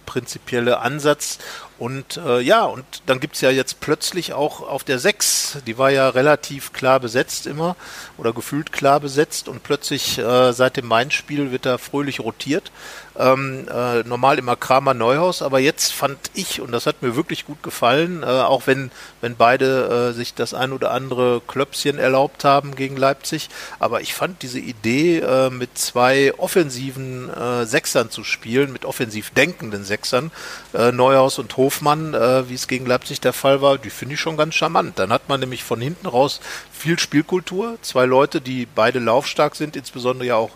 prinzipielle 0.05 0.79
Ansatz 0.79 1.39
Und 1.81 2.17
äh, 2.17 2.41
ja, 2.41 2.65
und 2.65 2.85
dann 3.07 3.19
gibt's 3.19 3.41
ja 3.41 3.49
jetzt 3.49 3.79
plötzlich 3.79 4.33
auch 4.33 4.61
auf 4.61 4.83
der 4.83 4.99
6, 4.99 5.63
die 5.65 5.79
war 5.79 5.89
ja 5.89 6.09
relativ 6.09 6.73
klar 6.73 6.99
besetzt 6.99 7.47
immer 7.47 7.75
oder 8.19 8.33
gefühlt 8.33 8.71
klar 8.71 8.99
besetzt 8.99 9.47
und 9.47 9.63
plötzlich 9.63 10.19
äh, 10.19 10.53
seit 10.53 10.77
dem 10.77 10.85
Main-Spiel 10.85 11.51
wird 11.51 11.65
da 11.65 11.79
fröhlich 11.79 12.19
rotiert. 12.19 12.71
Ähm, 13.17 13.67
äh, 13.67 14.03
normal 14.03 14.39
immer 14.39 14.55
Kramer 14.55 14.93
Neuhaus, 14.93 15.41
aber 15.41 15.59
jetzt 15.59 15.91
fand 15.91 16.17
ich, 16.33 16.61
und 16.61 16.71
das 16.71 16.85
hat 16.85 17.01
mir 17.01 17.17
wirklich 17.17 17.45
gut 17.45 17.61
gefallen, 17.61 18.23
äh, 18.23 18.25
auch 18.25 18.67
wenn, 18.67 18.89
wenn 19.19 19.35
beide 19.35 20.11
äh, 20.11 20.13
sich 20.13 20.33
das 20.33 20.53
ein 20.53 20.71
oder 20.71 20.91
andere 20.91 21.41
Klöpschen 21.45 21.99
erlaubt 21.99 22.45
haben 22.45 22.73
gegen 22.73 22.95
Leipzig, 22.95 23.49
aber 23.79 23.99
ich 23.99 24.13
fand 24.13 24.43
diese 24.43 24.59
Idee, 24.59 25.19
äh, 25.19 25.49
mit 25.49 25.77
zwei 25.77 26.33
offensiven 26.37 27.29
äh, 27.29 27.65
Sechsern 27.65 28.11
zu 28.11 28.23
spielen, 28.23 28.71
mit 28.71 28.85
offensiv 28.85 29.31
denkenden 29.31 29.83
Sechsern, 29.83 30.31
äh, 30.73 30.93
Neuhaus 30.93 31.37
und 31.37 31.57
Hofmann, 31.71 32.13
äh, 32.13 32.49
wie 32.49 32.53
es 32.53 32.67
gegen 32.67 32.85
Leipzig 32.85 33.21
der 33.21 33.31
Fall 33.31 33.61
war, 33.61 33.77
die 33.77 33.89
finde 33.89 34.15
ich 34.15 34.19
schon 34.19 34.35
ganz 34.35 34.55
charmant. 34.55 34.99
Dann 34.99 35.13
hat 35.13 35.29
man 35.29 35.39
nämlich 35.39 35.63
von 35.63 35.79
hinten 35.79 36.05
raus 36.05 36.41
viel 36.73 36.99
Spielkultur, 36.99 37.77
zwei 37.81 38.05
Leute, 38.05 38.41
die 38.41 38.65
beide 38.65 38.99
laufstark 38.99 39.55
sind, 39.55 39.77
insbesondere 39.77 40.27
ja 40.27 40.35
auch 40.35 40.51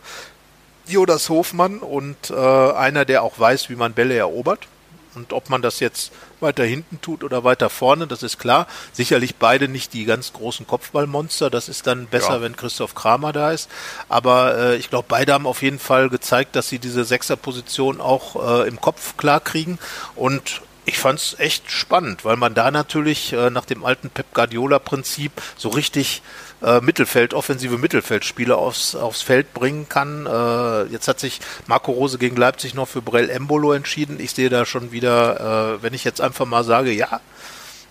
Jonas 0.87 1.29
Hofmann 1.29 1.79
und 1.79 2.31
äh, 2.31 2.35
einer, 2.35 3.05
der 3.05 3.23
auch 3.23 3.39
weiß, 3.39 3.69
wie 3.69 3.77
man 3.77 3.93
Bälle 3.93 4.15
erobert. 4.15 4.67
Und 5.15 5.31
ob 5.31 5.49
man 5.49 5.61
das 5.61 5.79
jetzt 5.79 6.11
weiter 6.41 6.65
hinten 6.65 6.99
tut 6.99 7.23
oder 7.23 7.45
weiter 7.45 7.69
vorne, 7.69 8.05
das 8.05 8.21
ist 8.21 8.37
klar. 8.37 8.67
Sicherlich 8.91 9.37
beide 9.37 9.69
nicht 9.69 9.93
die 9.93 10.03
ganz 10.03 10.33
großen 10.33 10.67
Kopfballmonster. 10.67 11.49
Das 11.49 11.69
ist 11.69 11.87
dann 11.87 12.07
besser, 12.07 12.33
ja. 12.33 12.41
wenn 12.41 12.57
Christoph 12.57 12.95
Kramer 12.95 13.31
da 13.31 13.51
ist. 13.51 13.69
Aber 14.09 14.57
äh, 14.57 14.75
ich 14.75 14.89
glaube, 14.89 15.05
beide 15.07 15.31
haben 15.31 15.47
auf 15.47 15.61
jeden 15.61 15.79
Fall 15.79 16.09
gezeigt, 16.09 16.57
dass 16.57 16.67
sie 16.67 16.79
diese 16.79 17.05
Sechserposition 17.05 18.01
auch 18.01 18.63
äh, 18.63 18.67
im 18.67 18.81
Kopf 18.81 19.15
klar 19.15 19.39
kriegen. 19.39 19.79
Und 20.17 20.61
ich 20.85 20.99
fand 20.99 21.19
es 21.19 21.39
echt 21.39 21.71
spannend, 21.71 22.25
weil 22.25 22.37
man 22.37 22.53
da 22.53 22.71
natürlich 22.71 23.33
äh, 23.33 23.49
nach 23.49 23.65
dem 23.65 23.83
alten 23.83 24.09
Pep 24.09 24.33
Guardiola-Prinzip 24.33 25.31
so 25.57 25.69
richtig 25.69 26.21
äh, 26.61 26.79
Mittelfeld, 26.79 27.33
offensive 27.33 27.77
Mittelfeldspieler 27.77 28.57
aufs, 28.57 28.95
aufs 28.95 29.21
Feld 29.21 29.53
bringen 29.53 29.89
kann. 29.89 30.25
Äh, 30.25 30.83
jetzt 30.91 31.07
hat 31.07 31.19
sich 31.19 31.39
Marco 31.67 31.91
Rose 31.91 32.17
gegen 32.17 32.35
Leipzig 32.35 32.73
noch 32.75 32.87
für 32.87 33.01
Brell 33.01 33.29
Embolo 33.29 33.73
entschieden. 33.73 34.19
Ich 34.19 34.31
sehe 34.31 34.49
da 34.49 34.65
schon 34.65 34.91
wieder, 34.91 35.77
äh, 35.77 35.83
wenn 35.83 35.93
ich 35.93 36.03
jetzt 36.03 36.21
einfach 36.21 36.45
mal 36.45 36.63
sage, 36.63 36.91
ja, 36.91 37.19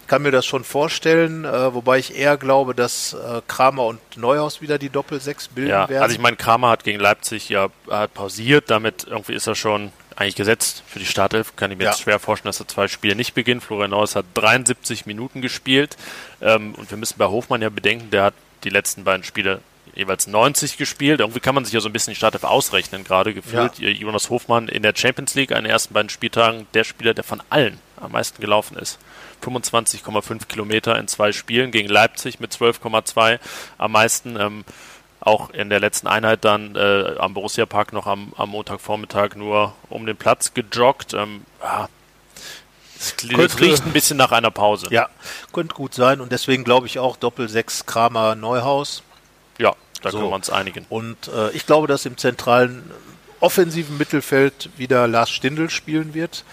kann 0.06 0.22
mir 0.22 0.30
das 0.30 0.44
schon 0.46 0.64
vorstellen, 0.64 1.44
äh, 1.44 1.74
wobei 1.74 1.98
ich 1.98 2.16
eher 2.16 2.36
glaube, 2.36 2.74
dass 2.74 3.14
äh, 3.14 3.40
Kramer 3.48 3.86
und 3.86 4.00
Neuhaus 4.16 4.60
wieder 4.60 4.78
die 4.78 4.90
Doppel-6 4.90 5.48
bilden 5.54 5.70
ja, 5.70 5.88
werden. 5.88 6.02
Also 6.02 6.14
ich 6.14 6.20
meine, 6.20 6.36
Kramer 6.36 6.70
hat 6.70 6.84
gegen 6.84 7.00
Leipzig 7.00 7.48
ja 7.48 7.68
hat 7.90 8.14
pausiert, 8.14 8.70
damit 8.70 9.06
irgendwie 9.08 9.34
ist 9.34 9.46
er 9.46 9.54
schon 9.54 9.92
eigentlich 10.16 10.36
gesetzt 10.36 10.82
für 10.86 10.98
die 10.98 11.06
Startelf. 11.06 11.56
Kann 11.56 11.70
ich 11.70 11.78
mir 11.78 11.84
ja. 11.84 11.90
jetzt 11.90 12.00
schwer 12.00 12.18
vorstellen, 12.18 12.50
dass 12.50 12.60
er 12.60 12.68
zwei 12.68 12.88
Spiele 12.88 13.16
nicht 13.16 13.34
beginnt. 13.34 13.62
Florian 13.62 13.90
Neuhaus 13.90 14.16
hat 14.16 14.26
73 14.34 15.06
Minuten 15.06 15.42
gespielt 15.42 15.96
ähm, 16.40 16.74
und 16.74 16.90
wir 16.90 16.98
müssen 16.98 17.18
bei 17.18 17.26
Hofmann 17.26 17.62
ja 17.62 17.68
bedenken, 17.68 18.10
der 18.10 18.24
hat 18.24 18.34
die 18.64 18.70
letzten 18.70 19.04
beiden 19.04 19.24
Spiele 19.24 19.60
jeweils 19.94 20.26
90 20.26 20.76
gespielt. 20.76 21.20
Irgendwie 21.20 21.40
kann 21.40 21.54
man 21.54 21.64
sich 21.64 21.74
ja 21.74 21.80
so 21.80 21.88
ein 21.88 21.92
bisschen 21.92 22.12
die 22.12 22.16
Startelf 22.16 22.44
ausrechnen, 22.44 23.04
gerade 23.04 23.34
gefühlt. 23.34 23.78
Ja. 23.78 23.88
Jonas 23.88 24.30
Hofmann 24.30 24.68
in 24.68 24.82
der 24.82 24.94
Champions 24.94 25.34
League 25.34 25.52
an 25.52 25.64
den 25.64 25.70
ersten 25.70 25.94
beiden 25.94 26.08
Spieltagen 26.08 26.66
der 26.74 26.84
Spieler, 26.84 27.14
der 27.14 27.24
von 27.24 27.42
allen 27.50 27.78
am 27.96 28.12
meisten 28.12 28.40
gelaufen 28.40 28.76
ist. 28.76 28.98
25,5 29.42 30.46
Kilometer 30.46 30.98
in 30.98 31.06
zwei 31.08 31.32
Spielen 31.32 31.70
gegen 31.70 31.88
Leipzig 31.88 32.40
mit 32.40 32.52
12,2 32.52 33.38
am 33.78 33.92
meisten. 33.92 34.36
Ähm, 34.38 34.64
auch 35.24 35.50
in 35.50 35.70
der 35.70 35.80
letzten 35.80 36.06
Einheit 36.06 36.44
dann 36.44 36.76
äh, 36.76 37.14
am 37.18 37.34
Borussia 37.34 37.66
Park 37.66 37.92
noch 37.92 38.06
am, 38.06 38.32
am 38.36 38.50
Montagvormittag 38.50 39.36
nur 39.36 39.74
um 39.88 40.06
den 40.06 40.16
Platz 40.16 40.52
gejoggt. 40.54 41.14
Ähm, 41.14 41.44
ja, 41.62 41.88
es 42.98 43.16
könnte, 43.16 43.60
riecht 43.60 43.84
ein 43.84 43.92
bisschen 43.92 44.16
nach 44.16 44.32
einer 44.32 44.50
Pause. 44.50 44.88
Ja, 44.90 45.08
könnte 45.52 45.74
gut 45.74 45.94
sein 45.94 46.20
und 46.20 46.32
deswegen 46.32 46.64
glaube 46.64 46.86
ich 46.86 46.98
auch 46.98 47.16
Doppel 47.16 47.48
6 47.48 47.86
Kramer 47.86 48.34
Neuhaus. 48.34 49.02
Ja, 49.58 49.74
da 50.02 50.10
so. 50.10 50.18
können 50.18 50.30
wir 50.30 50.36
uns 50.36 50.50
einigen. 50.50 50.86
Und 50.88 51.28
äh, 51.28 51.50
ich 51.50 51.66
glaube, 51.66 51.86
dass 51.86 52.06
im 52.06 52.16
zentralen 52.16 52.90
offensiven 53.40 53.98
Mittelfeld 53.98 54.70
wieder 54.76 55.06
Lars 55.06 55.30
Stindl 55.30 55.70
spielen 55.70 56.14
wird 56.14 56.44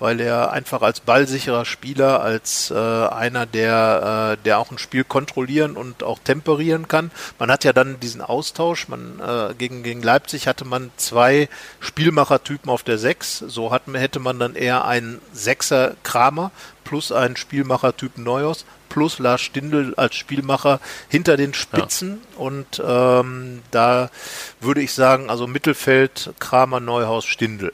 weil 0.00 0.18
er 0.20 0.50
einfach 0.50 0.82
als 0.82 1.00
ballsicherer 1.00 1.64
Spieler, 1.64 2.20
als 2.20 2.70
äh, 2.70 2.74
einer, 2.74 3.46
der, 3.46 4.36
äh, 4.38 4.44
der 4.44 4.58
auch 4.58 4.72
ein 4.72 4.78
Spiel 4.78 5.04
kontrollieren 5.04 5.76
und 5.76 6.02
auch 6.02 6.18
temperieren 6.18 6.88
kann. 6.88 7.12
Man 7.38 7.50
hat 7.50 7.62
ja 7.64 7.72
dann 7.72 8.00
diesen 8.00 8.22
Austausch. 8.22 8.88
Man 8.88 9.20
äh, 9.20 9.54
gegen, 9.54 9.82
gegen 9.82 10.02
Leipzig 10.02 10.48
hatte 10.48 10.64
man 10.64 10.90
zwei 10.96 11.48
Spielmachertypen 11.78 12.70
auf 12.70 12.82
der 12.82 12.98
Sechs. 12.98 13.38
So 13.38 13.70
hat, 13.70 13.82
hätte 13.92 14.18
man 14.18 14.38
dann 14.38 14.56
eher 14.56 14.86
einen 14.86 15.20
Sechser 15.32 15.94
Kramer 16.02 16.50
plus 16.82 17.12
einen 17.12 17.36
Spielmachertypen 17.36 18.24
Neuhaus 18.24 18.64
plus 18.88 19.18
Lars 19.18 19.40
Stindl 19.40 19.94
als 19.96 20.16
Spielmacher 20.16 20.80
hinter 21.08 21.36
den 21.36 21.54
Spitzen. 21.54 22.20
Ja. 22.32 22.38
Und 22.38 22.82
ähm, 22.84 23.62
da 23.70 24.10
würde 24.60 24.82
ich 24.82 24.92
sagen, 24.92 25.30
also 25.30 25.46
Mittelfeld 25.46 26.32
Kramer, 26.40 26.80
Neuhaus, 26.80 27.24
Stindl. 27.24 27.72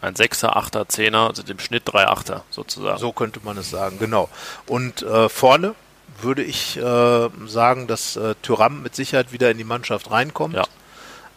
Ein 0.00 0.14
Sechser, 0.14 0.56
Achter, 0.56 0.88
Zehner, 0.88 1.28
also 1.28 1.42
im 1.48 1.58
Schnitt 1.58 1.82
drei 1.86 2.06
Achter 2.06 2.44
sozusagen. 2.50 2.98
So 2.98 3.12
könnte 3.12 3.40
man 3.42 3.56
es 3.56 3.70
sagen, 3.70 3.98
genau. 3.98 4.28
Und 4.66 5.02
äh, 5.02 5.28
vorne 5.28 5.74
würde 6.20 6.42
ich 6.42 6.76
äh, 6.76 7.28
sagen, 7.46 7.86
dass 7.86 8.16
äh, 8.16 8.34
Tyram 8.42 8.82
mit 8.82 8.94
Sicherheit 8.94 9.32
wieder 9.32 9.50
in 9.50 9.58
die 9.58 9.64
Mannschaft 9.64 10.10
reinkommt. 10.10 10.54
Ja. 10.54 10.64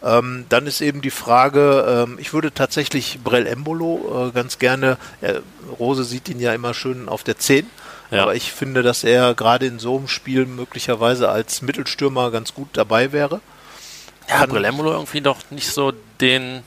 Ähm, 0.02 0.46
dann 0.48 0.66
ist 0.66 0.80
eben 0.80 1.02
die 1.02 1.10
Frage, 1.10 2.06
ähm, 2.08 2.18
ich 2.18 2.32
würde 2.32 2.52
tatsächlich 2.52 3.18
Brell 3.22 3.46
Embolo 3.46 4.28
äh, 4.28 4.30
ganz 4.32 4.58
gerne, 4.58 4.96
äh, 5.20 5.40
Rose 5.78 6.04
sieht 6.04 6.28
ihn 6.28 6.40
ja 6.40 6.54
immer 6.54 6.72
schön 6.72 7.08
auf 7.08 7.22
der 7.22 7.36
10, 7.36 7.66
ja. 8.10 8.22
aber 8.22 8.34
ich 8.34 8.50
finde, 8.52 8.82
dass 8.82 9.04
er 9.04 9.34
gerade 9.34 9.66
in 9.66 9.78
so 9.78 9.98
einem 9.98 10.08
Spiel 10.08 10.46
möglicherweise 10.46 11.28
als 11.28 11.60
Mittelstürmer 11.60 12.30
ganz 12.30 12.54
gut 12.54 12.68
dabei 12.72 13.12
wäre. 13.12 13.42
Ja, 14.28 14.46
Brell 14.46 14.64
Embolo 14.64 14.92
irgendwie 14.92 15.20
doch 15.20 15.38
nicht 15.50 15.70
so 15.70 15.92
den 16.20 16.62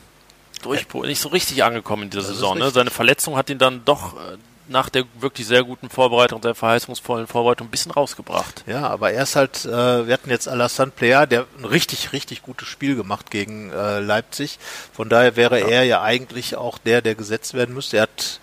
Durchbruch, 0.64 1.04
nicht 1.04 1.20
so 1.20 1.28
richtig 1.28 1.62
angekommen 1.62 2.04
in 2.04 2.10
dieser 2.10 2.22
das 2.22 2.32
Saison. 2.32 2.58
Ne? 2.58 2.70
Seine 2.70 2.90
Verletzung 2.90 3.36
hat 3.36 3.50
ihn 3.50 3.58
dann 3.58 3.84
doch 3.84 4.14
äh, 4.14 4.36
nach 4.66 4.88
der 4.88 5.04
wirklich 5.20 5.46
sehr 5.46 5.62
guten 5.62 5.90
Vorbereitung, 5.90 6.40
der 6.40 6.54
verheißungsvollen 6.54 7.26
Vorbereitung 7.26 7.68
ein 7.68 7.70
bisschen 7.70 7.92
rausgebracht. 7.92 8.64
Ja, 8.66 8.88
aber 8.88 9.12
er 9.12 9.24
ist 9.24 9.36
halt, 9.36 9.64
äh, 9.64 10.06
wir 10.06 10.12
hatten 10.12 10.30
jetzt 10.30 10.48
Alassane 10.48 10.90
Player, 10.90 11.26
der 11.26 11.46
ein 11.58 11.64
richtig, 11.64 12.12
richtig 12.12 12.42
gutes 12.42 12.68
Spiel 12.68 12.96
gemacht 12.96 13.30
gegen 13.30 13.70
äh, 13.70 14.00
Leipzig. 14.00 14.58
Von 14.92 15.08
daher 15.08 15.36
wäre 15.36 15.60
ja. 15.60 15.66
er 15.68 15.84
ja 15.84 16.02
eigentlich 16.02 16.56
auch 16.56 16.78
der, 16.78 17.02
der 17.02 17.14
gesetzt 17.14 17.54
werden 17.54 17.74
müsste. 17.74 17.98
Er 17.98 18.04
hat 18.04 18.40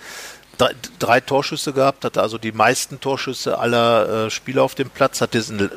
drei, 0.58 0.72
drei 1.00 1.20
Torschüsse 1.22 1.74
gehabt, 1.74 2.06
hatte 2.06 2.22
also 2.22 2.38
die 2.38 2.52
meisten 2.52 3.00
Torschüsse 3.00 3.58
aller 3.58 4.28
äh, 4.28 4.30
Spieler 4.30 4.64
auf 4.64 4.76
dem 4.76 4.90
Platz, 4.90 5.22
hat 5.22 5.34
diesen 5.34 5.72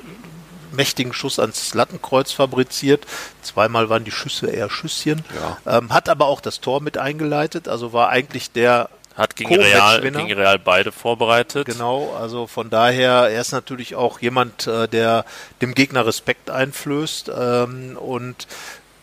mächtigen 0.75 1.13
Schuss 1.13 1.39
ans 1.39 1.75
Lattenkreuz 1.75 2.33
fabriziert. 2.33 3.07
Zweimal 3.43 3.89
waren 3.89 4.05
die 4.05 4.11
Schüsse 4.11 4.51
eher 4.51 4.71
Schüsschen. 4.71 5.25
Ja. 5.65 5.79
Ähm, 5.79 5.93
hat 5.93 6.09
aber 6.09 6.27
auch 6.27 6.41
das 6.41 6.61
Tor 6.61 6.81
mit 6.81 6.99
eingeleitet, 6.99 7.69
also 7.69 7.93
war 7.93 8.11
eigentlich 8.11 8.53
der 8.53 8.89
hat 9.17 9.37
gegen 9.37 9.55
Real, 9.55 10.01
gegen 10.01 10.33
Real 10.33 10.59
beide 10.59 10.91
vorbereitet. 10.91 11.67
Genau, 11.67 12.15
also 12.15 12.49
von 12.49 12.69
daher, 12.69 13.29
er 13.31 13.41
ist 13.41 13.53
natürlich 13.53 13.95
auch 13.95 14.19
jemand, 14.19 14.67
äh, 14.67 14.89
der 14.89 15.25
dem 15.63 15.75
Gegner 15.75 16.05
Respekt 16.05 16.51
einflößt. 16.51 17.31
Ähm, 17.37 17.97
und 17.97 18.49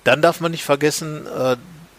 dann 0.03 0.21
darf 0.21 0.41
man 0.41 0.51
nicht 0.51 0.65
vergessen, 0.65 1.27
äh, 1.27 1.55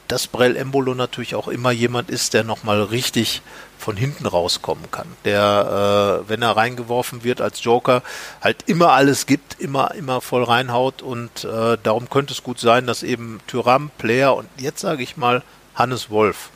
dass 0.08 0.26
Brell 0.26 0.56
Embolo 0.56 0.94
natürlich 0.94 1.34
auch 1.34 1.48
immer 1.48 1.70
jemand 1.70 2.10
ist, 2.10 2.34
der 2.34 2.44
nochmal 2.44 2.82
richtig 2.82 3.42
von 3.78 3.96
hinten 3.96 4.26
rauskommen 4.26 4.90
kann. 4.90 5.08
Der, 5.24 6.22
äh, 6.24 6.28
wenn 6.28 6.42
er 6.42 6.56
reingeworfen 6.56 7.24
wird 7.24 7.40
als 7.40 7.64
Joker, 7.64 8.02
halt 8.40 8.58
immer 8.66 8.92
alles 8.92 9.26
gibt, 9.26 9.60
immer, 9.60 9.94
immer 9.94 10.20
voll 10.20 10.44
reinhaut 10.44 11.02
und 11.02 11.44
äh, 11.44 11.78
darum 11.82 12.08
könnte 12.08 12.32
es 12.32 12.42
gut 12.42 12.60
sein, 12.60 12.86
dass 12.86 13.02
eben 13.02 13.40
Tyram, 13.46 13.90
Player 13.98 14.36
und 14.36 14.48
jetzt 14.58 14.80
sage 14.80 15.02
ich 15.02 15.16
mal 15.16 15.42
Hannes 15.74 16.10
Wolf 16.10 16.50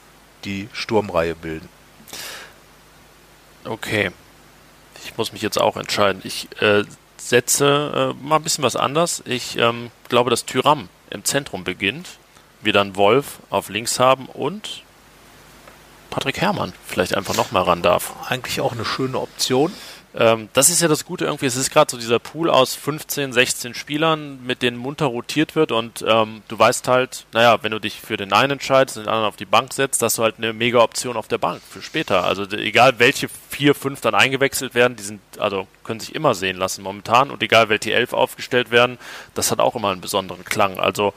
die 0.44 0.68
Sturmreihe 0.72 1.34
bilden. 1.34 1.68
Okay. 3.64 4.12
Ich 5.04 5.16
muss 5.16 5.32
mich 5.32 5.42
jetzt 5.42 5.60
auch 5.60 5.76
entscheiden. 5.76 6.20
Ich 6.24 6.48
äh, 6.60 6.84
setze 7.16 8.14
äh, 8.16 8.24
mal 8.24 8.36
ein 8.36 8.42
bisschen 8.42 8.64
was 8.64 8.76
anders. 8.76 9.22
Ich 9.24 9.56
ähm, 9.56 9.90
glaube, 10.08 10.30
dass 10.30 10.46
Tyram 10.46 10.88
im 11.10 11.24
Zentrum 11.24 11.64
beginnt 11.64 12.18
wir 12.62 12.72
dann 12.72 12.96
Wolf 12.96 13.38
auf 13.50 13.68
links 13.68 14.00
haben 14.00 14.26
und 14.26 14.82
Patrick 16.10 16.40
Herrmann 16.40 16.72
vielleicht 16.86 17.14
einfach 17.14 17.36
nochmal 17.36 17.64
ran 17.64 17.82
darf. 17.82 18.14
Eigentlich 18.28 18.60
auch 18.60 18.72
eine 18.72 18.84
schöne 18.84 19.20
Option. 19.20 19.72
Ähm, 20.18 20.48
das 20.54 20.70
ist 20.70 20.80
ja 20.80 20.88
das 20.88 21.04
Gute 21.04 21.26
irgendwie. 21.26 21.44
Es 21.44 21.56
ist 21.56 21.70
gerade 21.70 21.90
so 21.90 21.98
dieser 21.98 22.18
Pool 22.18 22.48
aus 22.48 22.74
15, 22.74 23.34
16 23.34 23.74
Spielern, 23.74 24.42
mit 24.42 24.62
denen 24.62 24.78
munter 24.78 25.06
rotiert 25.06 25.54
wird 25.54 25.72
und 25.72 26.04
ähm, 26.08 26.42
du 26.48 26.58
weißt 26.58 26.88
halt, 26.88 27.26
naja, 27.32 27.62
wenn 27.62 27.72
du 27.72 27.78
dich 27.78 28.00
für 28.00 28.16
den 28.16 28.32
einen 28.32 28.52
entscheidest 28.52 28.96
und 28.96 29.04
den 29.04 29.10
anderen 29.10 29.28
auf 29.28 29.36
die 29.36 29.44
Bank 29.44 29.74
setzt, 29.74 30.00
dass 30.00 30.16
du 30.16 30.22
halt 30.22 30.36
eine 30.38 30.54
mega 30.54 30.80
Option 30.80 31.18
auf 31.18 31.28
der 31.28 31.38
Bank 31.38 31.60
für 31.68 31.82
später. 31.82 32.24
Also 32.24 32.44
egal 32.44 32.98
welche 32.98 33.28
vier, 33.50 33.74
fünf 33.74 34.00
dann 34.00 34.14
eingewechselt 34.14 34.74
werden, 34.74 34.96
die 34.96 35.02
sind, 35.02 35.20
also 35.38 35.66
können 35.84 36.00
sich 36.00 36.14
immer 36.14 36.34
sehen 36.34 36.56
lassen 36.56 36.82
momentan 36.82 37.30
und 37.30 37.42
egal 37.42 37.68
welche 37.68 37.92
elf 37.92 38.14
aufgestellt 38.14 38.70
werden, 38.70 38.96
das 39.34 39.50
hat 39.50 39.60
auch 39.60 39.76
immer 39.76 39.90
einen 39.90 40.00
besonderen 40.00 40.46
Klang. 40.46 40.80
Also 40.80 41.12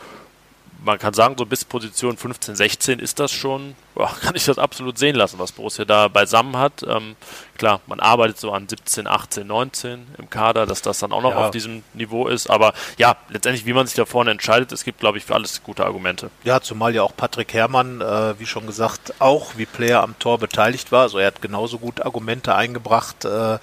man 0.83 0.97
kann 0.97 1.13
sagen, 1.13 1.35
so 1.37 1.45
bis 1.45 1.65
Position 1.65 2.17
15, 2.17 2.55
16 2.55 2.99
ist 2.99 3.19
das 3.19 3.31
schon, 3.31 3.75
boah, 3.95 4.13
kann 4.21 4.35
ich 4.35 4.45
das 4.45 4.57
absolut 4.57 4.97
sehen 4.97 5.15
lassen, 5.15 5.39
was 5.39 5.51
Borussia 5.51 5.85
da 5.85 6.07
beisammen 6.07 6.57
hat. 6.57 6.83
Ähm, 6.87 7.15
klar, 7.59 7.81
man 7.85 7.99
arbeitet 7.99 8.39
so 8.39 8.51
an 8.51 8.67
17, 8.67 9.05
18, 9.05 9.45
19 9.45 10.07
im 10.17 10.29
Kader, 10.29 10.65
dass 10.65 10.81
das 10.81 10.99
dann 10.99 11.11
auch 11.11 11.21
noch 11.21 11.31
ja. 11.31 11.45
auf 11.45 11.51
diesem 11.51 11.83
Niveau 11.93 12.27
ist. 12.27 12.49
Aber 12.49 12.73
ja, 12.97 13.17
letztendlich, 13.29 13.65
wie 13.65 13.73
man 13.73 13.85
sich 13.85 13.95
da 13.95 14.05
vorne 14.05 14.31
entscheidet, 14.31 14.71
es 14.71 14.83
gibt, 14.83 14.99
glaube 14.99 15.17
ich, 15.17 15.25
für 15.25 15.35
alles 15.35 15.61
gute 15.61 15.85
Argumente. 15.85 16.31
Ja, 16.43 16.61
zumal 16.61 16.95
ja 16.95 17.03
auch 17.03 17.15
Patrick 17.15 17.53
Herrmann, 17.53 18.01
äh, 18.01 18.39
wie 18.39 18.45
schon 18.45 18.65
gesagt, 18.65 19.13
auch 19.19 19.57
wie 19.57 19.65
Player 19.65 20.01
am 20.01 20.17
Tor 20.17 20.39
beteiligt 20.39 20.91
war. 20.91 21.03
Also 21.03 21.19
er 21.19 21.27
hat 21.27 21.41
genauso 21.41 21.77
gut 21.77 22.01
Argumente 22.01 22.55
eingebracht. 22.55 23.25
Äh, 23.25 23.59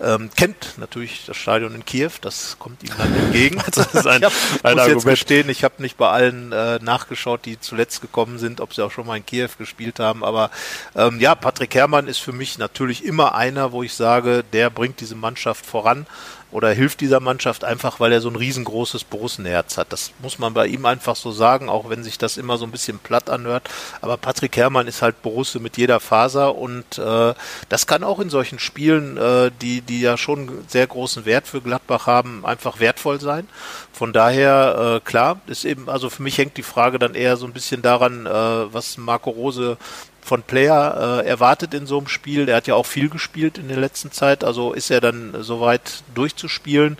ähm, 0.00 0.30
kennt 0.36 0.78
natürlich 0.78 1.24
das 1.26 1.36
Stadion 1.36 1.74
in 1.74 1.84
Kiew, 1.84 2.12
das 2.20 2.56
kommt 2.58 2.82
ihm 2.84 2.90
dann 2.96 3.14
entgegen. 3.14 3.60
das 3.74 3.92
ist 3.92 4.06
ein, 4.06 4.22
ich 4.22 4.24
hab, 4.24 4.32
ein 4.64 4.74
muss 4.74 4.82
Argument. 4.82 4.88
jetzt 4.88 5.04
gestehen, 5.04 5.48
ich 5.48 5.64
habe 5.64 5.82
nicht 5.82 5.96
bei 5.96 6.08
allen 6.08 6.52
äh, 6.52 6.78
nachgeschaut, 6.80 7.44
die 7.44 7.58
zuletzt 7.58 8.00
gekommen 8.00 8.38
sind, 8.38 8.60
ob 8.60 8.72
sie 8.72 8.84
auch 8.84 8.92
schon 8.92 9.06
mal 9.06 9.16
in 9.16 9.26
Kiew 9.26 9.48
gespielt 9.58 9.98
haben. 9.98 10.22
Aber 10.22 10.50
ähm, 10.94 11.18
ja, 11.18 11.34
Patrick 11.34 11.74
Herrmann 11.74 12.06
ist 12.06 12.18
für 12.18 12.32
mich 12.32 12.58
natürlich 12.58 13.04
immer 13.04 13.31
einer, 13.32 13.72
wo 13.72 13.82
ich 13.82 13.94
sage, 13.94 14.44
der 14.52 14.70
bringt 14.70 15.00
diese 15.00 15.16
Mannschaft 15.16 15.66
voran 15.66 16.06
oder 16.52 16.70
hilft 16.70 17.00
dieser 17.00 17.18
Mannschaft 17.18 17.64
einfach, 17.64 17.98
weil 17.98 18.12
er 18.12 18.20
so 18.20 18.28
ein 18.28 18.36
riesengroßes 18.36 19.04
Borussenherz 19.04 19.78
hat. 19.78 19.92
Das 19.92 20.12
muss 20.20 20.38
man 20.38 20.52
bei 20.52 20.66
ihm 20.66 20.84
einfach 20.84 21.16
so 21.16 21.32
sagen, 21.32 21.68
auch 21.68 21.88
wenn 21.88 22.04
sich 22.04 22.18
das 22.18 22.36
immer 22.36 22.58
so 22.58 22.66
ein 22.66 22.70
bisschen 22.70 22.98
platt 22.98 23.30
anhört. 23.30 23.68
Aber 24.02 24.18
Patrick 24.18 24.56
Herrmann 24.56 24.86
ist 24.86 25.02
halt 25.02 25.22
Borusse 25.22 25.60
mit 25.60 25.78
jeder 25.78 25.98
Faser 25.98 26.54
und 26.54 26.98
äh, 26.98 27.34
das 27.68 27.86
kann 27.86 28.04
auch 28.04 28.20
in 28.20 28.28
solchen 28.28 28.58
Spielen, 28.58 29.16
äh, 29.16 29.50
die, 29.62 29.80
die 29.80 30.02
ja 30.02 30.18
schon 30.18 30.64
sehr 30.68 30.86
großen 30.86 31.24
Wert 31.24 31.48
für 31.48 31.62
Gladbach 31.62 32.06
haben, 32.06 32.44
einfach 32.44 32.80
wertvoll 32.80 33.18
sein. 33.18 33.48
Von 33.92 34.12
daher, 34.12 34.96
äh, 34.96 35.00
klar, 35.00 35.40
ist 35.46 35.64
eben, 35.64 35.88
also 35.88 36.10
für 36.10 36.22
mich 36.22 36.36
hängt 36.36 36.58
die 36.58 36.62
Frage 36.62 36.98
dann 36.98 37.14
eher 37.14 37.38
so 37.38 37.46
ein 37.46 37.52
bisschen 37.52 37.80
daran, 37.80 38.26
äh, 38.26 38.30
was 38.30 38.98
Marco 38.98 39.30
Rose 39.30 39.78
von 40.22 40.42
Player 40.42 41.20
äh, 41.22 41.26
erwartet 41.26 41.74
in 41.74 41.86
so 41.86 41.98
einem 41.98 42.08
Spiel. 42.08 42.46
Der 42.46 42.56
hat 42.56 42.66
ja 42.66 42.74
auch 42.74 42.86
viel 42.86 43.08
gespielt 43.08 43.58
in 43.58 43.68
der 43.68 43.76
letzten 43.76 44.12
Zeit, 44.12 44.44
also 44.44 44.72
ist 44.72 44.90
er 44.90 45.00
dann 45.00 45.34
soweit 45.40 46.04
durchzuspielen. 46.14 46.96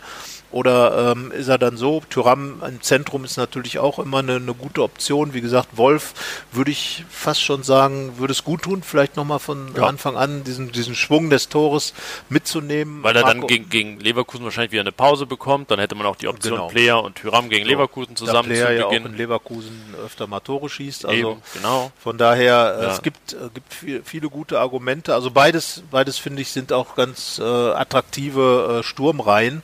Oder 0.53 1.11
ähm, 1.11 1.31
ist 1.31 1.47
er 1.47 1.57
dann 1.57 1.77
so? 1.77 2.03
Tyram 2.11 2.61
im 2.65 2.79
Zentrum 2.83 3.25
ist 3.25 3.37
natürlich 3.37 3.79
auch 3.79 3.97
immer 3.97 4.19
eine, 4.19 4.35
eine 4.35 4.53
gute 4.53 4.83
Option. 4.83 5.33
Wie 5.33 5.41
gesagt, 5.41 5.69
Wolf 5.77 6.13
würde 6.51 6.69
ich 6.69 7.03
fast 7.09 7.41
schon 7.41 7.63
sagen, 7.63 8.19
würde 8.19 8.33
es 8.33 8.43
gut 8.43 8.61
tun, 8.61 8.83
vielleicht 8.83 9.17
nochmal 9.17 9.39
von 9.39 9.73
ja. 9.75 9.87
Anfang 9.87 10.15
an 10.15 10.43
diesen, 10.43 10.71
diesen 10.71 10.93
Schwung 10.93 11.31
des 11.31 11.49
Tores 11.49 11.95
mitzunehmen. 12.29 13.01
Weil 13.01 13.15
er 13.15 13.23
Marco 13.23 13.39
dann 13.39 13.47
gegen, 13.47 13.69
gegen 13.69 13.99
Leverkusen 13.99 14.43
wahrscheinlich 14.43 14.71
wieder 14.71 14.81
eine 14.81 14.91
Pause 14.91 15.25
bekommt. 15.25 15.71
Dann 15.71 15.79
hätte 15.79 15.95
man 15.95 16.05
auch 16.05 16.17
die 16.17 16.27
Option 16.27 16.53
genau. 16.53 16.67
Player 16.67 17.03
und 17.03 17.15
Tyram 17.15 17.49
gegen 17.49 17.65
so, 17.65 17.71
Leverkusen 17.71 18.15
zusammen 18.15 18.49
da 18.49 18.55
Player 18.55 18.67
zu 18.67 18.73
ja 18.73 18.85
auch 18.85 18.91
in 18.91 19.17
Leverkusen 19.17 19.95
öfter 20.05 20.27
mal 20.27 20.39
Tore 20.39 20.69
schießt. 20.69 21.07
Also 21.07 21.31
Eben, 21.31 21.41
genau. 21.55 21.91
Von 21.97 22.19
daher, 22.19 22.77
äh, 22.79 22.83
ja. 22.83 22.91
es 22.91 23.01
gibt, 23.01 23.33
äh, 23.33 23.37
gibt 23.55 23.73
viel, 23.73 24.03
viele 24.05 24.29
gute 24.29 24.59
Argumente. 24.59 25.15
Also 25.15 25.31
beides, 25.31 25.81
beides 25.89 26.19
finde 26.19 26.43
ich, 26.43 26.51
sind 26.51 26.71
auch 26.71 26.93
ganz 26.95 27.39
äh, 27.39 27.43
attraktive 27.43 28.81
äh, 28.81 28.83
Sturmreihen 28.83 29.63